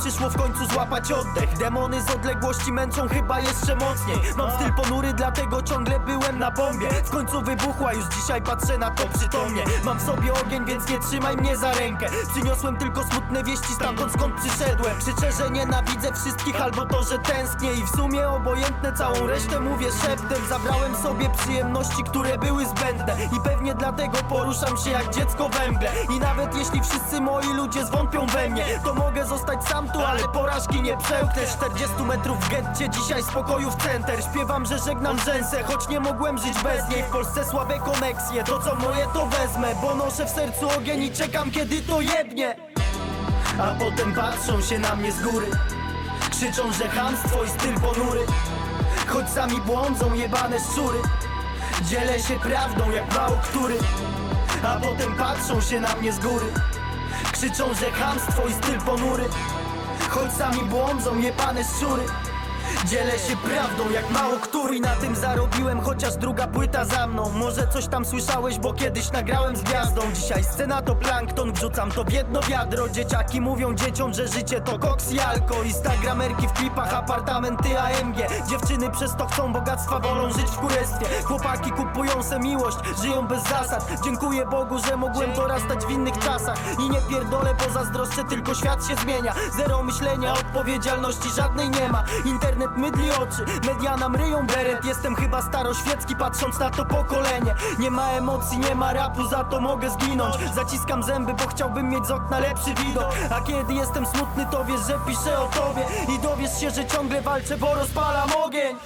[0.02, 1.58] przyszło w końcu złapać oddech.
[1.58, 4.18] Demony z odległości męczą chyba jeszcze mocniej.
[4.36, 6.86] Mam styl ponury, dlatego ciągle byłem na bombie.
[7.04, 9.64] W końcu wybuchła, już dzisiaj patrzę na to przytomnie.
[9.84, 12.06] Mam w sobie ogień, więc nie trzymaj mnie za rękę.
[12.32, 14.98] Przyniosłem tylko smutne wieści stamtąd skąd przyszedłem.
[14.98, 17.72] Krzyczę, że nienawidzę wszystkich albo to, że tęsknię.
[17.72, 20.46] I w sumie obojętne całą resztę mówię szeptem.
[20.48, 23.16] Zabrałem sobie przyjemności, które były zbędne.
[23.36, 25.90] I pewnie dlatego poruszam się jak dziecko we mgle.
[26.16, 30.82] I nawet jeśli wszyscy moi ludzie zwątpią we mnie To mogę zostać sam ale porażki
[30.82, 31.46] nie przełknę.
[31.46, 34.18] 40 metrów w getcie, dzisiaj spokoju w center.
[34.30, 37.02] Śpiewam, że żegnam rzęsę, choć nie mogłem żyć bez niej.
[37.02, 39.74] W Polsce słabe koneksje, to co moje to wezmę.
[39.82, 42.56] Bo noszę w sercu ogień i czekam kiedy to jebnie.
[43.58, 45.46] A potem patrzą się na mnie z góry.
[46.30, 48.20] Krzyczą, że chamstwo i styl ponury.
[49.06, 50.98] Choć sami błądzą jebane szczury.
[51.84, 53.74] Dzielę się prawdą jak mało który.
[54.64, 56.46] A potem patrzą się na mnie z góry.
[57.32, 59.24] Krzyczą, że chamstwo i styl ponury
[60.12, 62.02] Choć sami błądzą jebane szczury
[62.86, 67.30] Dzielę się prawdą jak mało który Na tym zarobiłem, chociaż druga płyta za mną.
[67.30, 70.00] Może coś tam słyszałeś, bo kiedyś nagrałem z gwiazdą.
[70.14, 72.88] Dzisiaj scena to plankton, wrzucam to w jedno wiadro.
[72.88, 78.16] Dzieciaki mówią dzieciom, że życie to koks i alko Instagramerki w klipach, apartamenty AMG
[78.50, 81.06] Dziewczyny przez to chcą bogactwa, wolą żyć w kurestwie.
[81.24, 83.92] Chłopaki kupują se miłość, żyją bez zasad.
[84.04, 86.58] Dziękuję Bogu, że mogłem dorastać w innych czasach.
[86.86, 89.34] I nie pierdolę, bo zazdroszczę, tylko świat się zmienia.
[89.56, 92.04] Zero myślenia, odpowiedzialności żadnej nie ma.
[92.24, 97.54] Internet mydli oczy, media nam ryją beret Jestem chyba staroświecki patrząc na to pokolenie.
[97.78, 100.34] Nie ma emocji, nie ma rapu, za to mogę zginąć.
[100.54, 103.14] Zaciskam zęby, bo chciałbym mieć z okna lepszy widok.
[103.30, 106.14] A kiedy jestem smutny, to wiesz, że piszę o tobie.
[106.16, 108.76] I dowiesz się, że ciągle walczę, bo rozpalam ogień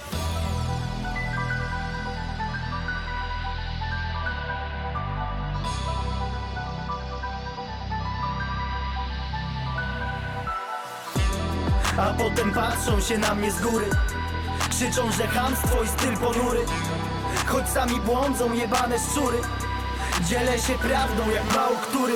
[11.97, 13.85] A potem patrzą się na mnie z góry.
[14.69, 16.59] Krzyczą, że chamstwo i styl ponury.
[17.45, 19.37] Choć sami błądzą jebane szczury.
[20.29, 22.13] Dzielę się prawdą jak mało który.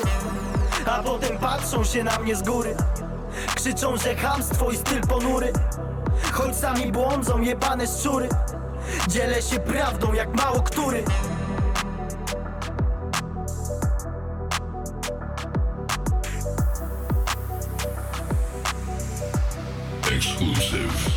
[0.85, 2.75] A potem patrzą się na mnie z góry.
[3.55, 5.53] Krzyczą, że chamstwo i styl ponury.
[6.31, 8.29] Choć sami błądzą jebane szczury.
[9.07, 11.03] Dzielę się prawdą jak mało który
[20.73, 21.10] Exclusive.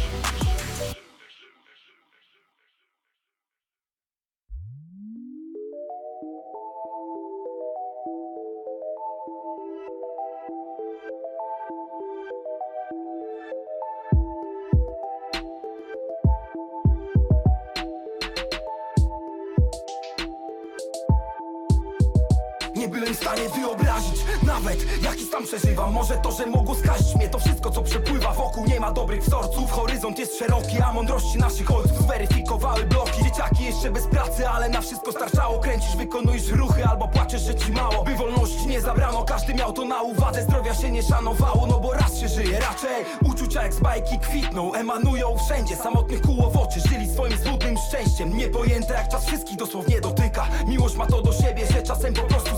[25.44, 27.28] Przeżywam Może to, że mogło skazić mnie.
[27.28, 29.70] To wszystko co przepływa Wokół nie ma dobrych wzorców.
[29.70, 33.24] Horyzont jest szeroki, a mądrości naszych ojców Zweryfikowały bloki.
[33.24, 35.58] Dzieciaki jeszcze bez pracy, ale na wszystko starczało.
[35.58, 38.04] Kręcisz, wykonujesz ruchy albo płaczesz, że ci mało.
[38.04, 40.42] By wolności nie zabrano, każdy miał to na uwadze.
[40.42, 42.60] Zdrowia się nie szanowało, no bo raz się żyje.
[42.60, 47.76] Raczej uczucia jak z bajki kwitną Emanują wszędzie, samotnych kół w oczy Żyli swoim smutnym
[47.88, 48.36] szczęściem.
[48.36, 50.46] Niepojęte jak czas wszystkich dosłownie dotyka.
[50.66, 52.54] Miłość ma to do siebie, że czasem po prostu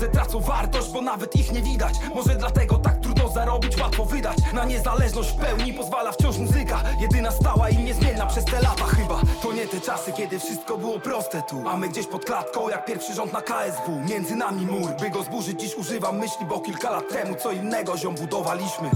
[0.00, 4.36] że tracą wartość, bo nawet ich nie widać Może dlatego tak trudno zarobić, łatwo wydać.
[4.52, 6.82] Na niezależność w pełni pozwala wciąż muzyka.
[7.00, 9.20] Jedyna stała i niezmienna przez te lata chyba.
[9.42, 11.68] To nie te czasy, kiedy wszystko było proste tu.
[11.68, 15.22] A my gdzieś pod klatką, jak pierwszy rząd na KSW Między nami mur, by go
[15.22, 18.90] zburzyć dziś używam myśli Bo kilka lat temu co innego ziom budowaliśmy.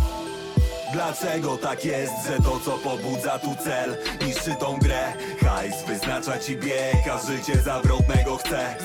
[0.92, 3.96] Dlaczego tak jest, że to co pobudza tu cel
[4.26, 5.12] Niszczy tą grę?
[5.40, 8.76] Hajs wyznacza ci bieg, a życie zawrotnego chce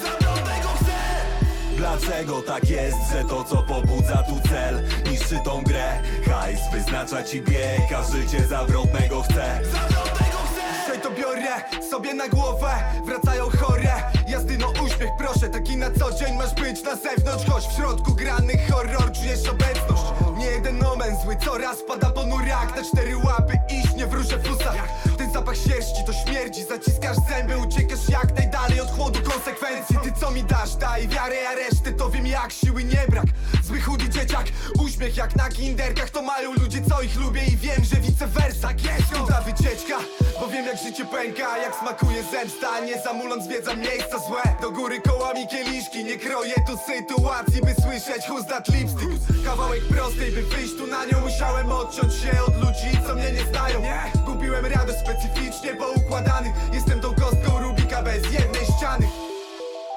[1.78, 6.02] Dlaczego tak jest, że to co pobudza tu cel Niszczy tą grę?
[6.30, 9.62] Hajs wyznacza ci bieg, a życie zawrotnego chce.
[10.82, 12.72] Dzisiaj to biorę sobie na głowę
[13.06, 13.94] Wracają chore.
[14.28, 17.46] Jazdy no uśmiech proszę Taki na co dzień masz być na zewnątrz.
[17.50, 20.04] Choć w środku grany horror Czujesz obecność.
[20.38, 24.44] Nie jeden moment zły Coraz pada ponury jak na cztery łapy Iść nie wróżę w
[24.44, 25.15] Ten
[25.46, 26.64] zapach sierści to śmierdzi.
[26.64, 29.98] Zaciskasz zęby Uciekasz jak najdalej od chłodu konsekwencji.
[30.04, 30.76] Ty co mi dasz?
[30.76, 32.52] Daj wiarę a reszty To wiem jak.
[32.52, 33.26] Siły nie brak
[33.64, 34.46] Zły chudy dzieciak.
[34.80, 37.46] Uśmiech jak na kinderkach To mają ludzie co ich lubię.
[37.46, 39.98] I wiem że vice versa Jest Kuda wycieczka
[40.40, 42.80] Bo wiem jak życie pęka Jak smakuje zemsta.
[42.80, 44.44] Nie zamulam zwiedzam miejsca złe.
[44.62, 50.32] Do góry kołami kieliszki Nie kroję tu sytuacji By słyszeć who's that lipstick Kawałek prostej
[50.32, 51.20] by wyjść tu na nią.
[51.22, 53.82] Musiałem odciąć się od ludzi co mnie nie znają.
[54.26, 55.00] Gubiłem radość
[55.36, 56.54] specyficznie poukładany.
[56.74, 59.08] Jestem tą kostką Rubika bez jednej ściany.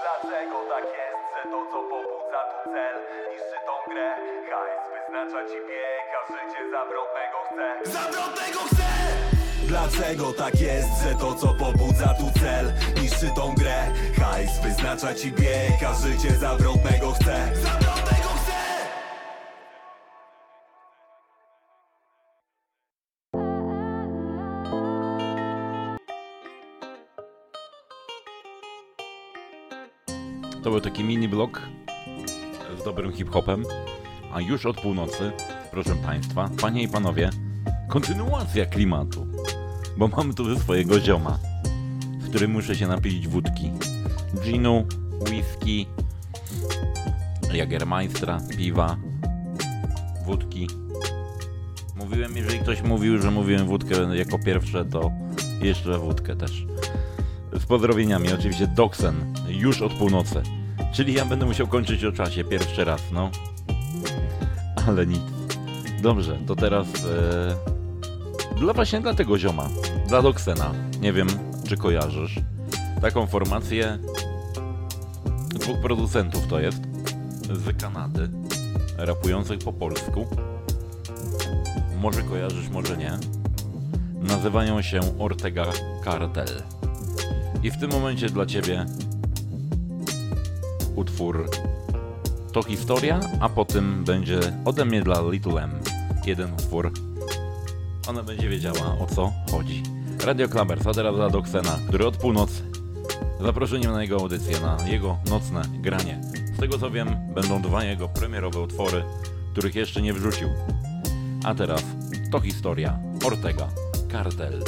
[0.03, 2.97] Dlaczego tak jest, że to co pobudza tu cel?
[3.31, 4.17] Niszczy tą grę.
[4.51, 7.93] Hajs wyznacza ci bieg, a życie zawrotnego chce.
[7.93, 8.89] Zawrotnego chce!
[9.67, 12.73] Dlaczego tak jest, że to co pobudza tu cel?
[13.03, 13.93] Niszczy tą grę.
[14.21, 17.37] Hajs wyznacza ci bieg, a życie zawrotnego chce.
[17.55, 18.38] Zawrotnego chce!
[30.69, 31.63] To był taki mini blog
[32.81, 33.65] z dobrym hip-hopem,
[34.33, 35.33] a już od północy,
[35.71, 37.31] proszę Państwa, Panie i Panowie,
[37.89, 39.27] kontynuacja klimatu,
[39.97, 41.39] bo mam tu swojego zioma,
[42.21, 43.71] w którym muszę się napić wódki,
[44.45, 44.87] ginu,
[45.21, 45.87] whisky,
[47.53, 48.97] jagermeistra, piwa,
[50.27, 50.69] wódki.
[51.97, 55.11] Mówiłem, jeżeli ktoś mówił, że mówiłem wódkę jako pierwsze, to
[55.63, 56.67] jeszcze wódkę też.
[57.59, 60.43] Z pozdrowieniami, oczywiście Doksen, już od północy.
[60.93, 63.31] Czyli ja będę musiał kończyć o czasie pierwszy raz, no.
[64.87, 65.23] Ale nic.
[66.03, 69.69] Dobrze, to teraz e, dla właśnie dla tego zioma,
[70.09, 70.75] dla Doksena.
[71.01, 71.29] Nie wiem,
[71.69, 72.41] czy kojarzysz
[73.01, 73.99] taką formację
[75.49, 76.83] dwóch producentów to jest
[77.53, 78.31] z Kanady,
[78.97, 80.27] rapujących po polsku.
[82.01, 83.13] Może kojarzysz, może nie.
[84.23, 85.67] Nazywają się Ortega
[86.05, 86.63] Cartel.
[87.63, 88.87] I w tym momencie dla ciebie
[90.97, 91.51] utwór
[92.53, 95.71] to historia, a potem będzie ode mnie dla Little M
[96.27, 96.93] jeden utwór.
[98.09, 99.83] Ona będzie wiedziała o co chodzi.
[100.25, 102.63] Radio Klabers, a teraz dla Doksena, który od północy
[103.41, 106.21] zaproszeniem na jego audycję, na jego nocne granie.
[106.57, 109.05] Z tego co wiem, będą dwa jego premierowe utwory,
[109.53, 110.49] których jeszcze nie wrzucił.
[111.45, 111.83] A teraz
[112.31, 113.69] to historia Ortega
[114.13, 114.63] Cartel.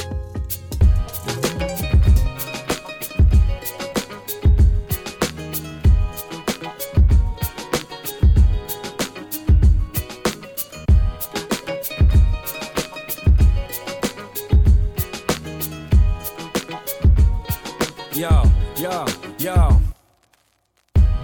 [18.21, 18.43] Yo,
[18.77, 19.05] yo,
[19.39, 19.79] yo.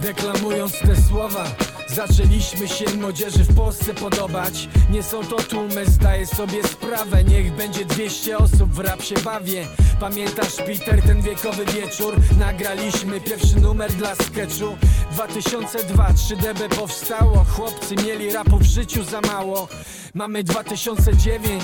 [0.01, 1.45] Deklamując te słowa
[1.87, 4.69] Zaczęliśmy się młodzieży w Polsce podobać.
[4.89, 7.23] Nie są to tłumy, zdaję sobie sprawę.
[7.23, 9.67] Niech będzie 200 osób, w rap się bawię
[9.99, 12.15] Pamiętasz Peter, ten wiekowy wieczór?
[12.39, 14.77] Nagraliśmy pierwszy numer dla sketchu.
[15.11, 17.45] 2002, 3DB powstało.
[17.55, 19.67] Chłopcy mieli rapu w życiu za mało.
[20.13, 21.63] Mamy 2009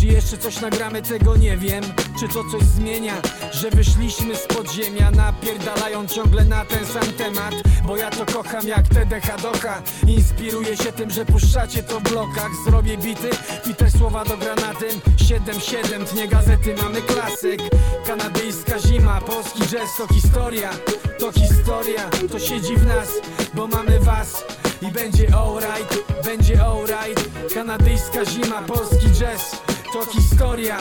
[0.00, 1.84] Czy jeszcze coś nagramy, tego nie wiem.
[2.20, 3.14] Czy to coś zmienia,
[3.60, 7.54] że wyszliśmy z podziemia Napierdalają ciągle na ten sam temat
[7.86, 9.82] Bo ja to kocham jak TDH Docha.
[10.06, 12.50] Inspiruję się tym, że puszczacie to w blokach.
[12.66, 13.30] Zrobię bity
[13.70, 17.60] i te słowa do granatem 7-7, tnie gazety, mamy klasyk.
[18.06, 20.70] Kanadyjska zima, polski jazz to historia.
[21.18, 23.08] To historia, to siedzi w nas,
[23.54, 24.44] bo mamy was.
[24.82, 30.76] I będzie alright, będzie alright Kanadyjska zima, polski jazz To historia,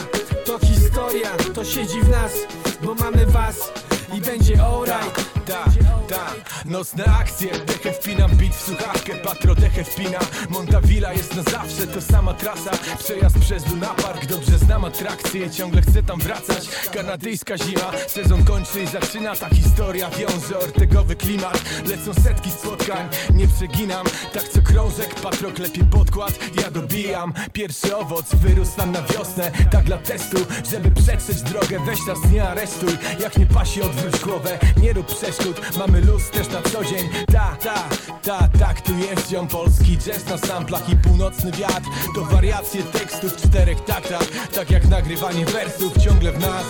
[0.45, 2.33] to historia To siedzi w nas,
[2.81, 3.73] bo mamy was
[4.13, 5.63] I będzie alright ta,
[6.09, 6.33] ta
[6.65, 10.19] Nocne akcje, dechę wpinam, beat w słuchawkę Patro dechę wpina,
[10.49, 15.81] Montavilla jest na zawsze To sama trasa, przejazd przez Luna Park Dobrze znam atrakcje, ciągle
[15.81, 16.69] chcę tam wracać.
[16.93, 20.09] Kanadyjska zima, sezon kończy i zaczyna Ta historia.
[20.09, 26.39] Wiąże ortegowy klimat Lecą setki spotkań, nie przeginam Tak co krążek, patro klepie podkład.
[26.61, 29.51] Ja dobijam, pierwszy owoc wyrósł nam na wiosnę.
[29.71, 30.37] Tak dla testu,
[30.71, 35.36] żeby przetrzeć drogę Weź nas nie aresztuj, jak nie pasi odwróć głowę Nie rób przeszkód,
[35.77, 37.09] mamy luz też na co dzień.
[37.33, 37.89] Ta, ta,
[38.23, 39.97] ta, tak tu jest ziom polski.
[39.97, 41.89] Jazz na samplach i północny wiatr.
[42.15, 46.65] To wariacje tekstów w czterech taktach Tak jak nagrywanie wersów ciągle w nas.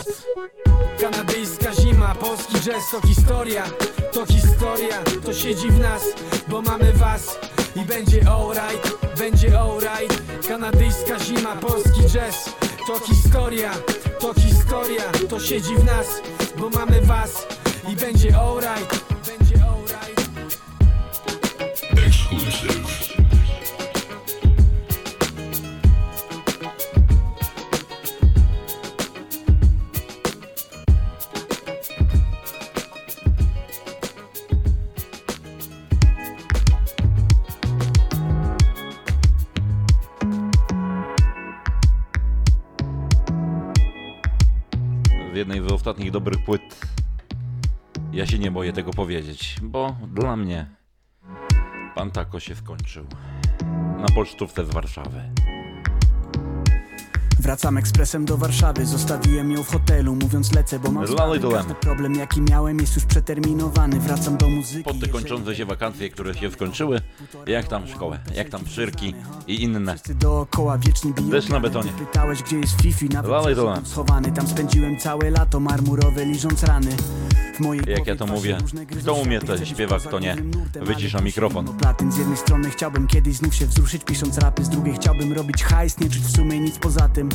[1.01, 3.63] Kanadyjska zima, polski jazz to historia.
[4.13, 6.01] To historia, to siedzi w nas
[6.47, 7.39] Bo mamy was
[7.75, 10.47] i będzie alright Będzie alright.
[10.47, 12.49] Kanadyjska zima, polski jazz
[12.87, 13.71] To historia,
[14.19, 16.07] to historia To siedzi w nas,
[16.57, 17.47] bo mamy was
[17.87, 20.29] I będzie alright Będzie alright
[22.07, 22.87] Exclusive.
[45.33, 46.96] z jednej z ostatnich dobrych płyt.
[48.17, 50.65] Ja się nie boję tego powiedzieć, bo dla mnie
[51.95, 53.05] pan Tako się skończył.
[53.97, 55.21] Na pocztówce z Warszawy.
[57.47, 61.39] Wracam ekspresem do Warszawy, zostawiłem ją w hotelu Mówiąc lecę, bo mam sprawy.
[61.53, 66.09] Każdy problem jaki miałem jest już przeterminowany Wracam do muzyki Po te kończące się wakacje,
[66.09, 67.01] które się skończyły,
[67.47, 69.13] jak tam szkołę, jak tam przyrki
[69.47, 69.95] i inne.
[70.15, 71.91] Dookoła wiecznie biją Deszcz na betonie.
[71.99, 73.75] Pytałeś gdzie jest Fifi, nawet przed Dolem.
[73.75, 76.91] sobą schowany Tam spędziłem całe lato marmurowe liżąc rany
[77.55, 78.57] W mojej Jak ja to mówię,
[79.01, 80.35] kto umie to śpiewa, kto nie,
[80.81, 81.77] wycisza mikrofon.
[81.77, 85.63] Platyn z jednej strony chciałbym kiedyś znów się wzruszyć pisząc rapy Z drugiej chciałbym robić
[85.63, 87.29] hajs, nie czuć w sumie nic poza tym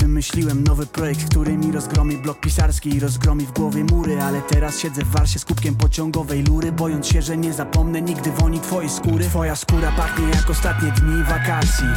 [0.00, 4.78] Wymyśliłem nowy projekt, który mi rozgromi blok pisarski i rozgromi w głowie mury Ale teraz
[4.78, 8.90] siedzę w warsie z kubkiem pociągowej lury Bojąc się, że nie zapomnę nigdy woni twojej
[8.90, 9.24] skóry.
[9.24, 11.88] Twoja skóra pachnie jak ostatnie dni wakacji.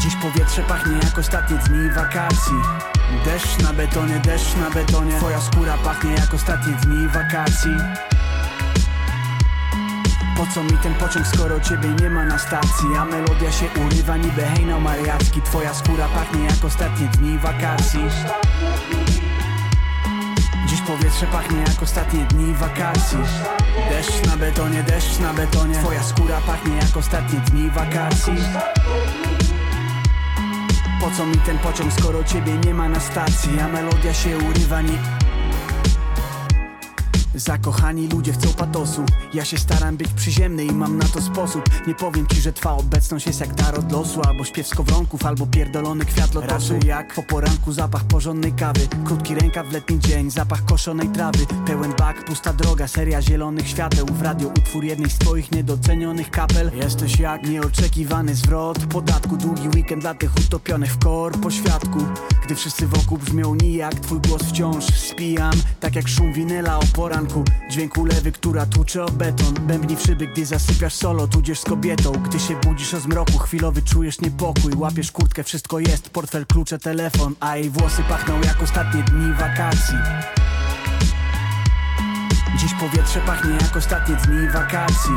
[0.00, 2.56] Dziś powietrze pachnie jak ostatnie dni wakacji.
[3.24, 5.16] Deszcz na betonie, deszcz na betonie.
[5.16, 7.70] Twoja skóra pachnie jak ostatnie dni wakacji
[10.36, 12.96] Po co mi ten pociąg, skoro ciebie nie ma na stacji?
[12.98, 15.42] A melodia się urywa niby hejnał mariacki.
[15.42, 18.00] Twoja skóra pachnie jak ostatnie dni wakacji.
[20.66, 23.18] Dziś powietrze pachnie jak ostatnie dni wakacji.
[23.90, 25.74] Deszcz na betonie, deszcz na betonie.
[25.74, 28.34] Twoja skóra pachnie jak ostatnie dni wakacji.
[31.00, 33.60] Po co mi ten pociąg, skoro ciebie nie ma na stacji?
[33.60, 34.98] A melodia się urywa ni...
[37.34, 39.04] Zakochani ludzie chcą patosu.
[39.34, 41.64] Ja się staram być przyziemny i mam na to sposób.
[41.86, 45.46] Nie powiem ci, że twa obecność jest jak dar od losu Albo śpiew skowronków, albo
[45.46, 46.74] pierdolony kwiat lotosu.
[46.74, 48.80] Raczej jak po poranku zapach porządnej kawy.
[49.04, 51.46] Krótki rękaw w letni dzień, zapach koszonej trawy.
[51.66, 54.06] Pełen bak, pusta droga, seria zielonych świateł.
[54.06, 56.70] W radio utwór jednej z twoich niedocenionych kapel.
[56.74, 59.36] Jesteś jak nieoczekiwany zwrot podatku.
[59.36, 61.98] Długi weekend dla tych utopionych w kor po świadku
[62.44, 65.52] Gdy wszyscy wokół brzmią nijak Twój głos wciąż spijam.
[65.80, 67.21] Tak jak szum winyla o poranku
[67.70, 69.54] Dźwięk ulewy, która tłucze o beton.
[69.54, 72.12] Bębni w szyby, gdy zasypiasz solo Tudzież z kobietą.
[72.12, 74.72] Gdy się budzisz o zmroku Chwilowy czujesz niepokój.
[74.76, 76.10] Łapiesz kurtkę, wszystko jest.
[76.10, 77.34] Portfel, klucze, telefon.
[77.40, 79.98] A jej włosy pachną jak ostatnie dni wakacji.
[82.58, 85.14] Dziś powietrze pachnie jak ostatnie dni wakacji.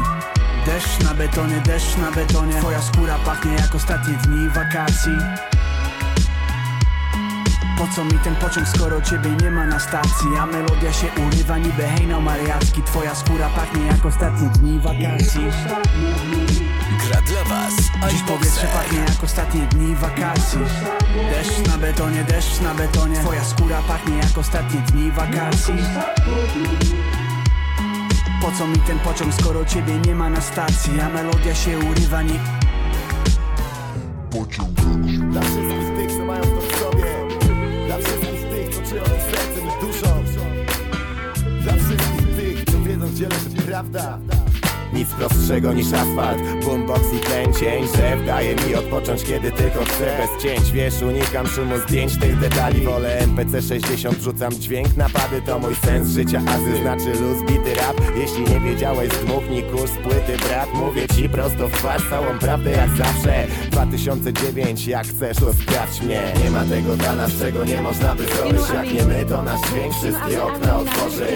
[0.65, 2.59] Deszcz na betonie, deszcz na betonie.
[2.59, 5.54] Twoja skóra pachnie jak ostatnie dni wakacji
[7.77, 10.27] Po co mi ten pociąg, skoro ciebie nie ma na stacji?
[10.39, 15.41] A melodia się urywa niby hejnał mariacki Twoja skóra pachnie jak ostatnie dni wakacji.
[17.05, 17.73] Gra dla was
[18.11, 20.59] Dziś powietrze pachnie jak ostatnie dni wakacji.
[21.29, 25.73] Deszcz na betonie, deszcz na betonie Twoja skóra pachnie jak ostatnie dni wakacji.
[28.41, 31.01] Po co mi ten pociąg, skoro ciebie nie ma na stacji?
[31.01, 32.39] A melodia się urywa ni...
[35.31, 35.64] Dla wszystkich
[43.65, 44.19] prawda
[44.95, 46.41] Nic prostszego niż asfalt.
[46.65, 50.17] Boombox i ten cień, że daje mi odpocząć kiedy tylko chcę.
[50.17, 53.19] Bez cięć, wiesz, unikam szumu zdjęć tych detali Wolę.
[53.19, 58.01] MPC 60, rzucam dźwięk Napady to mój sens życia, azy znaczy luz, bity rap.
[58.17, 60.73] Jeśli nie wiedziałeś, zdmuchnij kurs płyty brat.
[60.73, 63.47] Mówię ci prosto w twarz, całą prawdę jak zawsze.
[63.71, 66.33] 2009, jak chcesz, to sprawdź mnie.
[66.43, 68.61] Nie ma tego dla nas, czego nie można by zrobić.
[68.73, 71.27] Jak nie my, to nasz dźwięk wszystkie okna otworzy.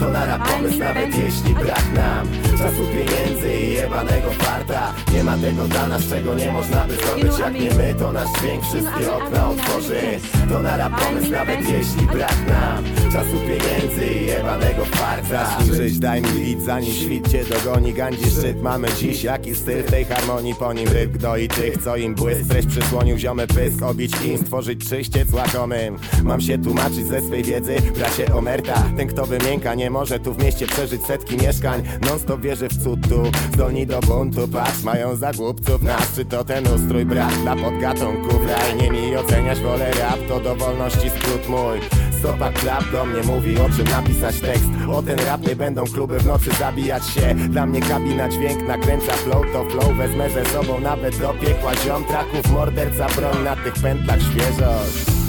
[0.00, 2.28] To na rap pomysł, nawet jeśli brak nam
[2.58, 4.94] Czasu pieniędzy i jebanego farta.
[5.14, 8.28] Nie ma tego dla nas, czego nie można by zrobić Jak nie my, to nasz
[8.38, 10.00] dźwięk wszystkie okna otworzy.
[10.48, 15.58] To na rap pomysł, nawet jeśli brak nam Czasu pieniędzy i jebanego farta.
[15.72, 17.94] Żyć, daj mi beat, zanim świt cię dogoni.
[17.94, 21.96] Gandzi szczyt mamy dziś, jaki styl w tej harmonii Po nim ryb gnoi tych, co
[21.96, 22.48] im błysk.
[22.48, 27.76] Treść przysłonił ziomy pysk, obić im Stworzyć czyściec łakomym Mam się tłumaczyć ze swej wiedzy,
[27.96, 31.82] bracie Omerta Ten kto wymięka nie może tu w mieście przeżyć setki mieszkań.
[32.08, 33.22] Non stop wierzy w cud tu,
[33.52, 35.82] zdolni do buntu Patrz, mają za głupców.
[35.82, 38.76] Nas, czy to ten ustrój brak Dla podgatunków, raj.
[38.76, 41.80] Nie mi oceniać wolę rap To do wolności skrót mój.
[42.18, 44.68] Stopa klap do mnie mówi o czym napisać tekst.
[44.92, 47.34] O ten rap nie będą kluby w nocy zabijać się.
[47.34, 51.74] Dla mnie kabina dźwięk nakręca flow to flow Wezmę ze sobą nawet do piekła.
[51.74, 55.23] Ziom Traków morderca broń na tych pętlach świeżość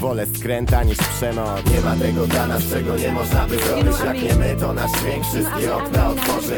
[0.00, 1.60] Wolę skręta niż przemoc.
[1.74, 3.96] Nie ma tego dla nas, czego nie można by zrobić.
[4.04, 6.56] Jak nie my, to nasz dźwięk wszystkie okna otworzy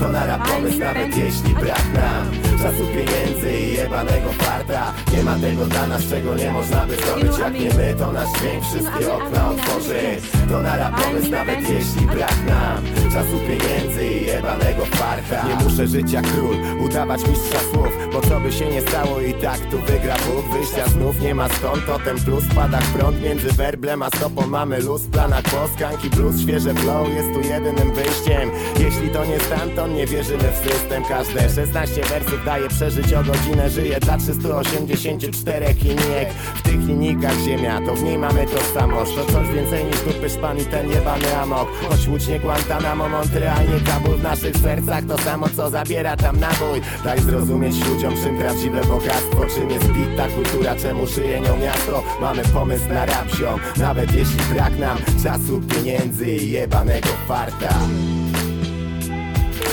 [0.00, 2.30] To na rap pomysł, nawet jeśli brak nam
[2.62, 4.92] Czasu pieniędzy i jebanego farta.
[5.16, 7.38] Nie ma tego dla nas, czego nie można by zrobić.
[7.38, 10.00] Jak nie my, to nasz dźwięk wszystkie okna otworzy
[10.48, 15.48] To na rap pomysł, nawet jeśli brak nam Czasu pieniędzy i jebanego farta.
[15.48, 19.34] Nie muszę żyć jak król, udawać mistrza słów Bo co by się nie stało i
[19.34, 20.52] tak tu wygra Bóg.
[20.52, 24.46] Wyjścia znów nie ma stąd, to ten plus spada jak prąd między werblem a stopą.
[24.46, 27.08] Mamy luz w planach poskanki blues, świeże flow.
[27.08, 28.50] Jest tu jedynym wyjściem.
[28.80, 31.04] Jeśli to nie stamtąd, nie wierzymy w system.
[31.04, 33.70] Każde 16 wersów daje przeżyć o godzinę.
[33.70, 36.28] Żyję dla 384 linijek.
[36.54, 39.14] W tych linijkach ziemia, to w niej mamy tożsamość.
[39.14, 41.68] To coś więcej niż dupy szpan i ten jebany amok.
[41.88, 46.40] Choć łódź nie Guantanamo, Montreal, nie Kabul W naszych sercach to samo co zabiera tam
[46.40, 46.80] nabój.
[47.04, 49.44] Daj zrozumieć ludziom czym prawdziwe bogactwo.
[49.54, 52.02] Czym jest bit, ta kultura, czemu żyje nią miasto?
[52.20, 53.60] Mamy pomysł na rap ziom.
[53.76, 57.74] Nawet jeśli brak nam czasu, pieniędzy i jebanego farta.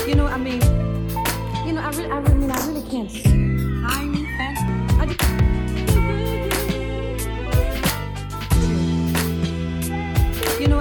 [0.08, 0.60] You know, I mean,
[1.66, 3.10] you know, I really, I really, I really can't.
[5.00, 5.20] I just,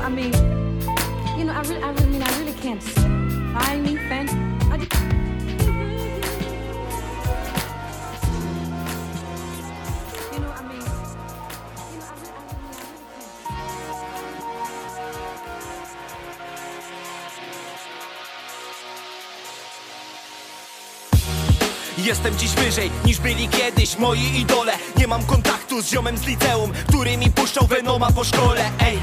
[0.06, 0.45] I mean,
[22.06, 24.74] Jestem dziś wyżej niż byli kiedyś moi idole.
[24.98, 28.72] Nie mam kontaktu z ziomem z liceum, który mi puszczał Venoma po szkole.
[28.80, 29.00] Ej,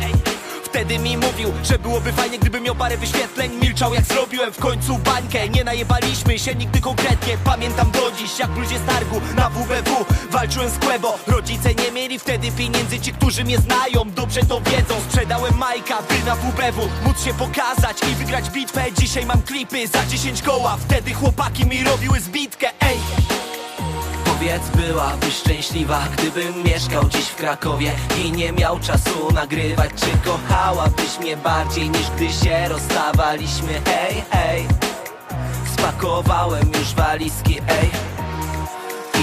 [0.72, 3.52] Wtedy mi mówił, że byłoby fajnie, gdyby miał parę wyświetleń.
[3.62, 5.48] Milczał jak zrobiłem w końcu bańkę.
[5.48, 7.38] Nie najebaliśmy się nigdy konkretnie.
[7.44, 11.18] Pamiętam do dziś, jak ludzie z targu na WBW Walczyłem z Quebo.
[11.26, 13.00] Rodzice nie mieli wtedy pieniędzy.
[13.00, 14.94] Ci, którzy mnie znają, dobrze to wiedzą.
[15.10, 18.84] Sprzedałem Majka, by na WBW Móc się pokazać i wygrać bitwę.
[18.98, 20.76] Dzisiaj mam klipy za 10 koła.
[20.76, 22.98] Wtedy chłopaki mi robiły zbitkę, ej
[24.42, 27.92] Powiedz, byłabyś szczęśliwa, gdybym mieszkał dziś w Krakowie
[28.24, 33.72] I nie miał czasu nagrywać Czy kochałabyś mnie bardziej niż gdy się rozstawaliśmy?
[33.86, 34.66] Ej, ej
[35.72, 38.11] Spakowałem już walizki, ej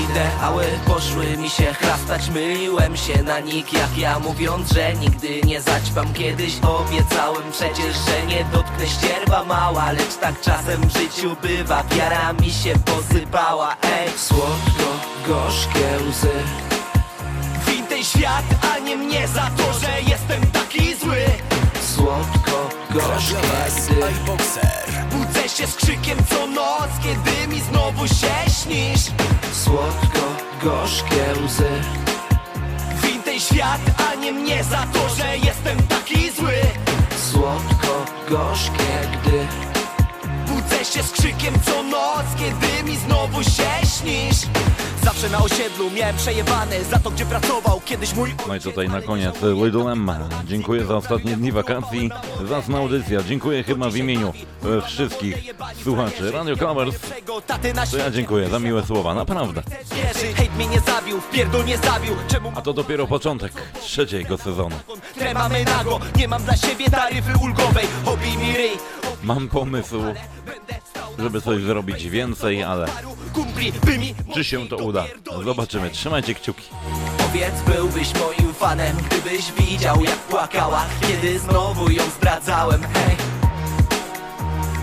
[0.09, 5.61] Ideały poszły mi się chrastać Myliłem się na nich jak ja Mówiąc, że nigdy nie
[5.61, 6.13] zaćpam.
[6.13, 11.83] Kiedyś obiecałem przecież, że nie dotknę ścierwa mała Lecz tak czasem w życiu bywa.
[11.95, 14.09] Wiara mi się posypała, ej.
[14.17, 14.89] Słodko,
[15.27, 16.33] gorzkie łzy.
[17.65, 18.45] Win świat,
[18.75, 21.48] a nie mnie za to, że jestem taki zły
[21.99, 24.13] Słodko, gorzkie gdy
[25.11, 29.01] Budzę się z krzykiem co noc, kiedy mi znowu się śnisz.
[29.51, 30.19] Słodko,
[30.63, 31.69] gorzkie łzy.
[33.01, 33.81] Win świat,
[34.11, 36.53] a nie mnie za to, że jestem taki zły.
[37.31, 39.47] Słodko, gorzkie gdy
[40.83, 44.37] Z krzykiem co noc, kiedy mi znowu się śnisz
[45.03, 49.01] Zawsze na osiedlu miałem przejebane za to, gdzie pracował kiedyś mój No i tutaj na
[49.01, 50.11] koniec Little M.
[50.45, 52.09] Dziękuję za ostatnie dni wakacji,
[52.49, 53.23] zacna audycja.
[53.23, 54.33] Dziękuję chyba w imieniu
[54.77, 55.35] e, wszystkich
[55.83, 56.95] słuchaczy Radio Covers.
[57.91, 59.61] To ja dziękuję za miłe słowa, naprawdę.
[59.95, 63.51] wierzy Hejt mnie nie zabił, wpierdol nie zabił Czemu A to dopiero początek
[63.81, 64.75] trzeciego sezonu.
[65.15, 70.01] tremamy nago Nie mam dla siebie taryfy ulgowej Hobby mi ryj Mam pomysł
[71.19, 72.87] żeby coś zrobić więcej, ale
[74.33, 75.05] czy się to uda?
[75.43, 75.89] Zobaczymy.
[75.89, 76.69] Trzymajcie kciuki.
[77.17, 83.38] Powiedz, byłbyś moim fanem Gdybyś widział jak płakała Kiedy znowu ją zdradzałem Hej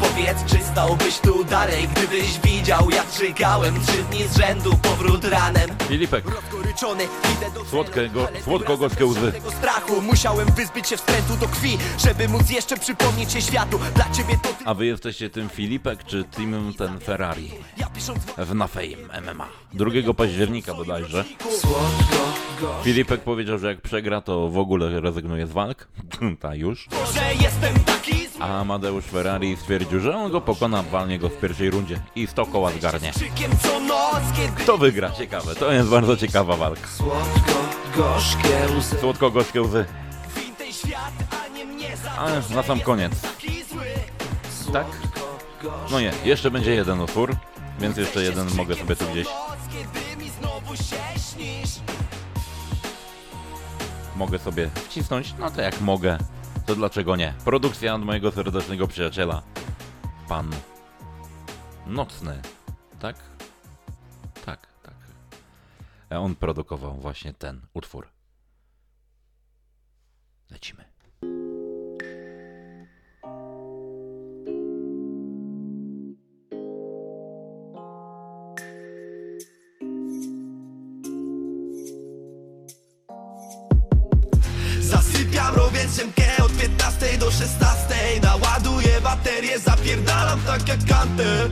[0.01, 5.71] Powiedz, czy stałbyś tu dalej Gdybyś widział jak czekałem Trzy dni z rzędu, powrót ranem
[5.89, 9.33] Filipek, Goryczony, idę do słodkie, go, słodko-gorzkie łzy.
[9.33, 14.11] tego strachu Musiałem wyzbyć się wstrętu do krwi Żeby móc jeszcze przypomnieć się światu Dla
[14.11, 17.51] ciebie to A wy jesteście tym Filipek czy teamem ten Ferrari?
[18.39, 19.49] W Na Fame MMA.
[19.75, 21.25] 2 października bodajże.
[22.83, 25.89] Filipek powiedział, że jak przegra, to w ogóle rezygnuje z walk.
[26.41, 26.89] Ta już.
[28.41, 32.47] A Amadeusz Ferrari stwierdził, że on go pokona, walnie go w pierwszej rundzie i 100
[32.47, 33.13] koła zgarnie.
[34.57, 35.11] Kto wygra?
[35.11, 35.55] Ciekawe.
[35.55, 36.89] To jest bardzo ciekawa walka.
[39.01, 39.85] Słodko-gorzkie łzy.
[42.19, 43.13] Ale na sam koniec.
[44.73, 44.87] Tak?
[45.91, 47.37] No nie, jeszcze będzie jeden utwór,
[47.81, 49.27] więc jeszcze jeden mogę sobie tu gdzieś.
[54.17, 56.19] Mogę sobie wcisnąć, no to jak mogę,
[56.67, 57.35] to dlaczego nie?
[57.45, 59.43] Produkcja od mojego serdecznego przyjaciela,
[60.29, 60.51] pan
[61.87, 62.43] Nocny,
[63.01, 63.17] tak?
[64.45, 64.95] Tak, tak.
[66.11, 68.09] A On produkował właśnie ten utwór.
[70.51, 70.85] Lecimy.
[85.95, 91.49] Ciemkę od 15 do 16 Naładuję baterię, zapierdalam tak jak kantę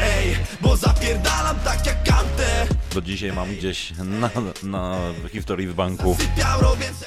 [0.00, 4.30] Ej, bo zapierdalam tak jak kantę Do dzisiaj mam gdzieś na,
[4.62, 4.96] na
[5.32, 6.16] historii z banku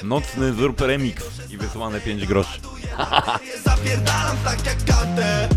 [0.02, 2.60] nocny zrób remix i wysłane 5 groszy.
[3.64, 5.48] Zapierdalam tak jak kantę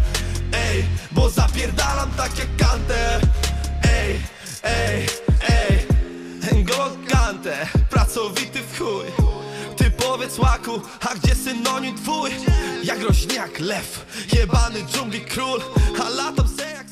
[0.53, 3.19] Ej, bo zapierdalam tak jak kantę
[3.83, 4.19] Ej,
[4.63, 5.07] ej,
[5.49, 6.63] ej.
[6.63, 9.22] Go kantę, pracowity w chuj
[10.23, 12.29] powiedz łaku, a gdzie synonim twój?
[12.83, 15.61] Jak lew, jebany dżungli król
[16.01, 16.89] A latam se jak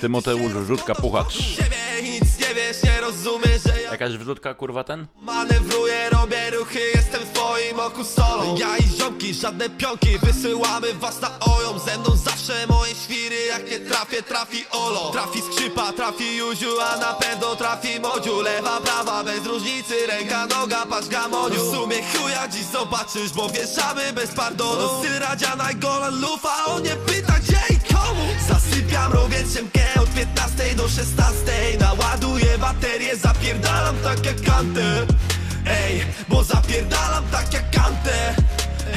[0.00, 1.36] Tymoteusz Rzutka Puchacz.
[1.56, 5.06] Ciebie nic nie wiesz, nie rozumiesz, że ja Jakaś wrzutka kurwa ten?
[5.22, 11.20] Manewruję, robię ruchy, jestem w twoim oku solą Ja i ziomki, żadne pionki, wysyłamy was
[11.20, 15.10] na ojom Ze mną zawsze moje świry, jak nie trafię, trafi olo.
[15.10, 18.40] Trafi skrzypa, trafi Juziu, a na pewno trafi Modziu.
[18.40, 24.12] Lewa, prawa, bez różnicy, ręka, noga, patrz gamoniu W sumie chuja dziś zobaczysz, bo wieszamy
[24.12, 24.88] bez pardonu.
[24.98, 27.67] Styl Radziana i Golan Lufa, on nie pyta gdzie
[28.48, 31.34] Zasypiam, robię ciemkę od 15 do 16
[31.80, 35.06] Naładuję baterię, zapierdalam tak jak kantę
[35.66, 38.34] Ej, bo zapierdalam tak jak kantę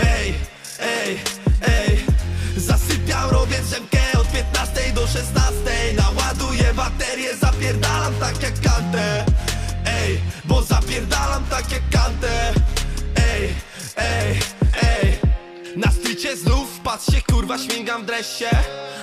[0.03, 0.33] Ej,
[0.79, 1.19] ej,
[1.61, 2.05] ej.
[2.57, 5.53] Zasypiam, robię drzemkę od 15 do 16
[5.97, 9.25] Naładuję baterię, zapierdalam tak jak kantę
[9.85, 12.53] Ej, bo zapierdalam tak jak kantę
[13.15, 13.53] Ej,
[13.97, 14.39] ej,
[14.83, 15.30] ej
[15.75, 18.49] Na stycie znów, patrzcie kurwa, śmigam w dresie.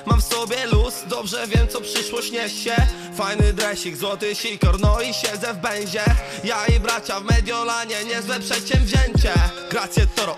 [0.07, 2.77] Mam w sobie luz, dobrze wiem co przyszłość niesie.
[3.15, 6.05] Fajny dresik, złoty sikor, no i siedzę w benzie
[6.45, 9.33] Ja i bracia w Mediolanie, niezłe przedsięwzięcie.
[9.71, 10.37] Gracie toro.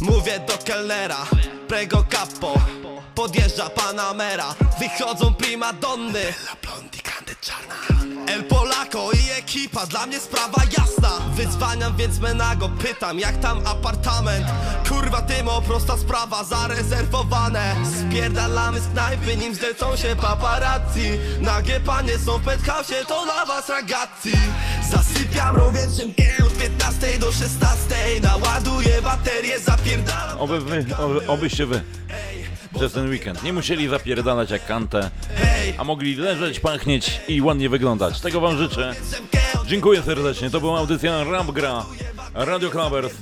[0.00, 1.26] Mówię do kelnera,
[1.68, 2.54] prego capo
[3.16, 7.74] Podjeżdża Panamera Wychodzą prima donny blondi, grande czarna.
[8.26, 11.10] El Polako i ekipa, dla mnie sprawa jasna.
[11.34, 14.46] Wydzwaniam więc Menago, pytam jak tam apartament?
[14.88, 17.76] Kurwa Tymo, prosta sprawa, zarezerwowane.
[18.00, 21.10] Spierdalamy z knajpy, nim zlecą się paparazzi.
[21.40, 24.36] Nagie panie są w penthouse, to dla was ragazzi.
[24.90, 30.38] Zasypiam, robię czymkę od 15 do 16 Naładuję baterię, zapierdalam.
[30.38, 31.82] Oby wy, oby, obyście wy
[32.76, 35.10] przez ten weekend nie musieli zapierdalać jak kantę,
[35.78, 38.20] a mogli leżeć, pachnieć i ładnie wyglądać.
[38.20, 38.94] Tego wam życzę.
[39.66, 40.50] Dziękuję serdecznie.
[40.50, 41.84] To była audycja Rap Gra
[42.34, 43.14] Radio Clubbers.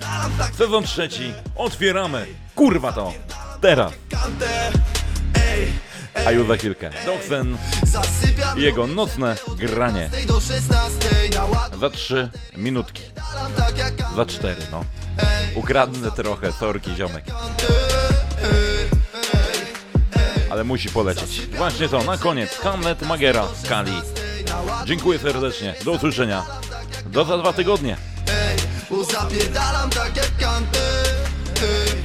[0.59, 1.33] Sezon trzeci.
[1.57, 2.27] Otwieramy.
[2.55, 3.13] Kurwa to.
[3.61, 3.93] Teraz.
[6.27, 6.91] A już za chwilkę.
[7.07, 7.57] Doxen
[8.57, 10.11] i jego nocne granie.
[10.27, 10.99] do 16
[11.81, 13.03] Za trzy minutki.
[14.17, 14.85] Za cztery, no.
[15.55, 17.25] Ukradnę trochę, sorki ziomek.
[20.55, 21.47] Ale musi polecieć.
[21.47, 22.59] Właśnie to, na koniec.
[22.59, 23.93] Hamlet Magera z Kali.
[24.87, 25.75] Dziękuję serdecznie.
[25.85, 26.43] Do usłyszenia.
[27.07, 27.97] Do za dwa tygodnie.
[29.95, 30.27] Tak jak
[31.59, 32.05] ej.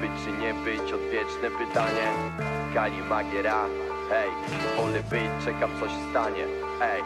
[0.00, 2.12] Być czy nie być, odwieczne pytanie
[2.74, 3.64] Kali Magiera
[4.12, 4.30] Ej,
[4.76, 7.02] wolę być, czekam co się stanie Ej.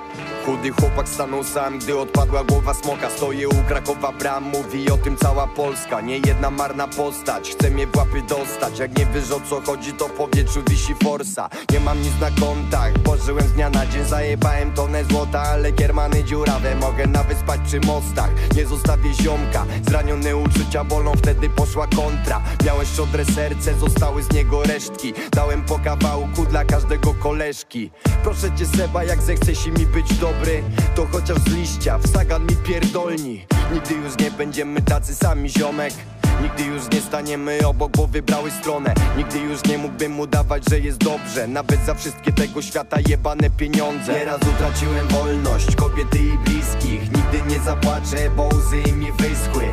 [0.47, 3.11] Chudy chłopak stanął sam, gdy odpadła głowa smoka.
[3.11, 6.01] Stoję u Krakowa bram, mówi o tym cała Polska.
[6.01, 8.79] Nie jedna marna postać, chce mnie w łapy dostać.
[8.79, 11.49] Jak nie wiesz o co chodzi, to w powietrzu wisi forsa.
[11.73, 14.05] Nie mam nic na kontach, pożyłem z dnia na dzień.
[14.05, 16.75] Zajebałem tonę złota, ale kiermany dziurawe.
[16.77, 19.67] Mogę nawet spać przy mostach, nie zostawię ziomka.
[19.89, 22.43] Zranione uczucia bolą, wtedy poszła kontra.
[22.67, 25.13] Miałem szczodre serce, zostały z niego resztki.
[25.31, 27.91] Dałem po kawałku dla każdego koleżki.
[28.23, 30.63] Proszę cię Seba, jak zechcesz mi być dobry
[30.95, 33.47] To chociaż z liścia, w sagan mi pierdolni.
[33.73, 35.95] Nigdy już nie będziemy tacy sami ziomek.
[36.43, 38.95] Nigdy już nie staniemy obok, bo wybrały stronę.
[39.17, 41.47] Nigdy już nie mógłbym udawać, że jest dobrze.
[41.47, 44.13] Nawet za wszystkie tego świata jebane pieniądze.
[44.13, 47.03] Nieraz utraciłem wolność, kobiety i bliskich.
[47.03, 49.65] Nigdy nie zapłaczę, bo łzy mi wyschły.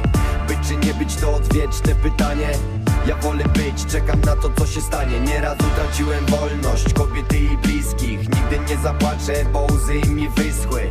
[0.47, 2.49] Być czy nie być to odwieczne pytanie.
[3.07, 5.19] Ja wolę być, czekam na to co się stanie.
[5.19, 8.19] Nieraz utraciłem wolność, kobiety i bliskich
[8.51, 10.81] Nigdy nie zapłaczę, bo łzy mi wyschły.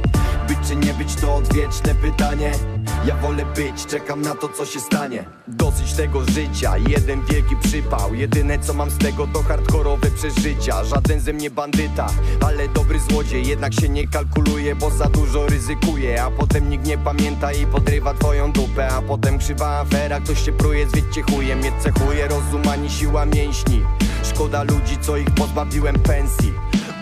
[0.48, 2.52] Być czy nie być to odwieczne pytanie.
[3.04, 5.24] Ja wolę być, czekam na to co się stanie.
[5.48, 8.14] Dosyć tego życia, jeden wielki przypał.
[8.14, 10.84] Jedyne co mam z tego to hardkorowe przeżycia.
[10.84, 12.06] Żaden ze mnie bandyta,
[12.46, 13.46] ale dobry złodziej.
[13.46, 18.14] Jednak się nie kalkuluje, bo za dużo ryzykuje A potem nikt nie pamięta i podrywa
[18.14, 18.88] twoją dupę.
[18.88, 23.82] A potem krzywa afera, ktoś się pruje, zwiedźcie chujem Nie cechuje rozum ani siła mięśni.
[24.22, 26.52] Szkoda ludzi, co ich pozbawiłem pensji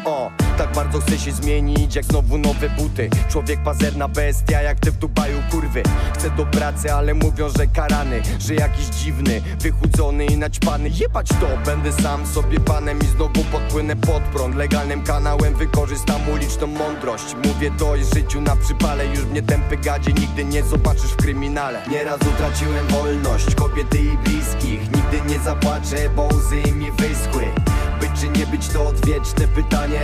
[0.06, 3.10] o, tak bardzo chcę się zmienić jak znowu nowe buty.
[3.28, 5.82] Człowiek pazerna bestia jak te w Dubaju kurwy.
[6.14, 10.88] Chcę do pracy, ale mówią, że karany Że jakiś dziwny, wychudzony i naćpany.
[10.88, 14.56] Jebać to, będę sam sobie panem I znowu podpłynę pod prąd.
[14.56, 17.36] Legalnym kanałem wykorzystam uliczną mądrość.
[17.44, 21.82] Mówię to i życiu na przypale Już mnie tępy gadzie nigdy nie zobaczysz w kryminale.
[21.90, 24.80] Nieraz utraciłem wolność Kobiety i bliskich.
[24.80, 30.00] Nigdy nie zapłaczę, bo łzy mi wyschły być czy nie być to odwieczne pytanie.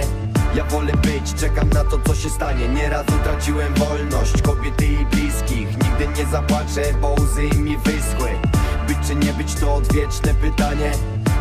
[0.54, 2.68] Ja wolę być, czekam na to co się stanie.
[2.68, 5.68] Nieraz utraciłem wolność kobiety i bliskich.
[5.68, 8.30] Nigdy nie zapłaczę, bo łzy mi wyschły.
[8.88, 10.92] Być czy nie być to odwieczne pytanie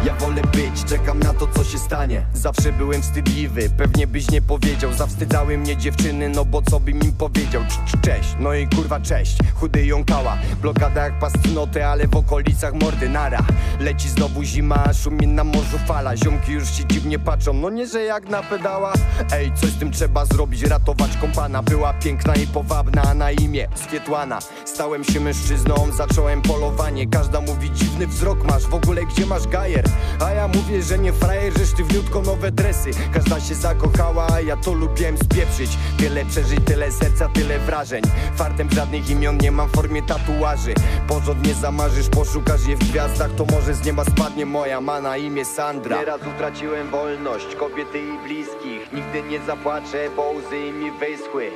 [0.06, 2.26] ja wolę być, czekam na to co się stanie.
[2.34, 4.94] Zawsze byłem wstydliwy, pewnie byś nie powiedział.
[4.94, 7.62] Zawstydzały mnie dziewczyny, no bo co bym im powiedział?
[7.62, 9.38] Cz- cz- Cześć, no i kurwa cześć.
[9.56, 13.40] Chudy jąkała, blokada jak pas cnoty Ale w okolicach mordy nara.
[13.80, 16.18] Leci znowu zima, szumi na morzu fala.
[16.18, 18.94] Ziomki już się dziwnie patrzą, no nie że jak na pedała.
[19.34, 21.64] Ej, coś z tym trzeba zrobić, ratować kompana.
[21.64, 27.08] Była piękna i powabna, na imię Swietłana Stałem się mężczyzną, zacząłem polowanie.
[27.08, 29.91] Każda mówi dziwny wzrok masz, w ogóle gdzie masz gajer?
[30.20, 32.92] A ja mówię, że nie frajer, że sztywniutko nowe dresy.
[33.14, 35.78] Każda się zakochała, a ja to lubiłem spieprzyć.
[35.98, 38.02] Tyle przeżyć, tyle serca, tyle wrażeń.
[38.36, 40.74] Fartem żadnych imion nie mam w formie tatuaży.
[41.08, 45.46] Porządnie zamarzysz, poszukasz je w gwiazdach To może z nieba spadnie moja ma na imię
[45.46, 45.98] Sandra.
[46.00, 48.94] Nieraz utraciłem wolność, kobiety i bliskich.
[48.94, 51.52] Nigdy nie zapłaczę, bo łzy mi wyschły.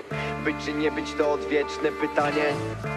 [0.45, 2.45] Być czy nie być to odwieczne pytanie.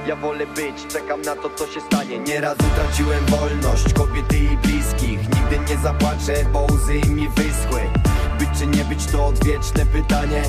[0.06, 2.18] Ja wolę być, czekam na to co się stanie.
[2.18, 5.07] Nieraz utraciłem wolność, kobiety i bliskich
[5.50, 7.80] Nigdy nie zapłaczę, bo łzy mi wyschły.
[8.38, 10.42] Być czy nie być to odwieczne pytanie.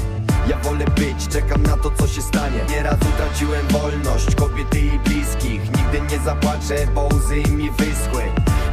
[0.47, 2.59] Ja wolę być, czekam na to co się stanie.
[2.69, 5.61] Nieraz utraciłem wolność kobiety i bliskich.
[5.61, 8.23] Nigdy nie zapłaczę, bo łzy mi wyschły.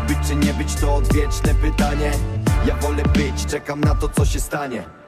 [0.09, 2.11] Być czy nie być to odwieczne pytanie.
[2.67, 5.06] Ja wolę być, czekam na to co się stanie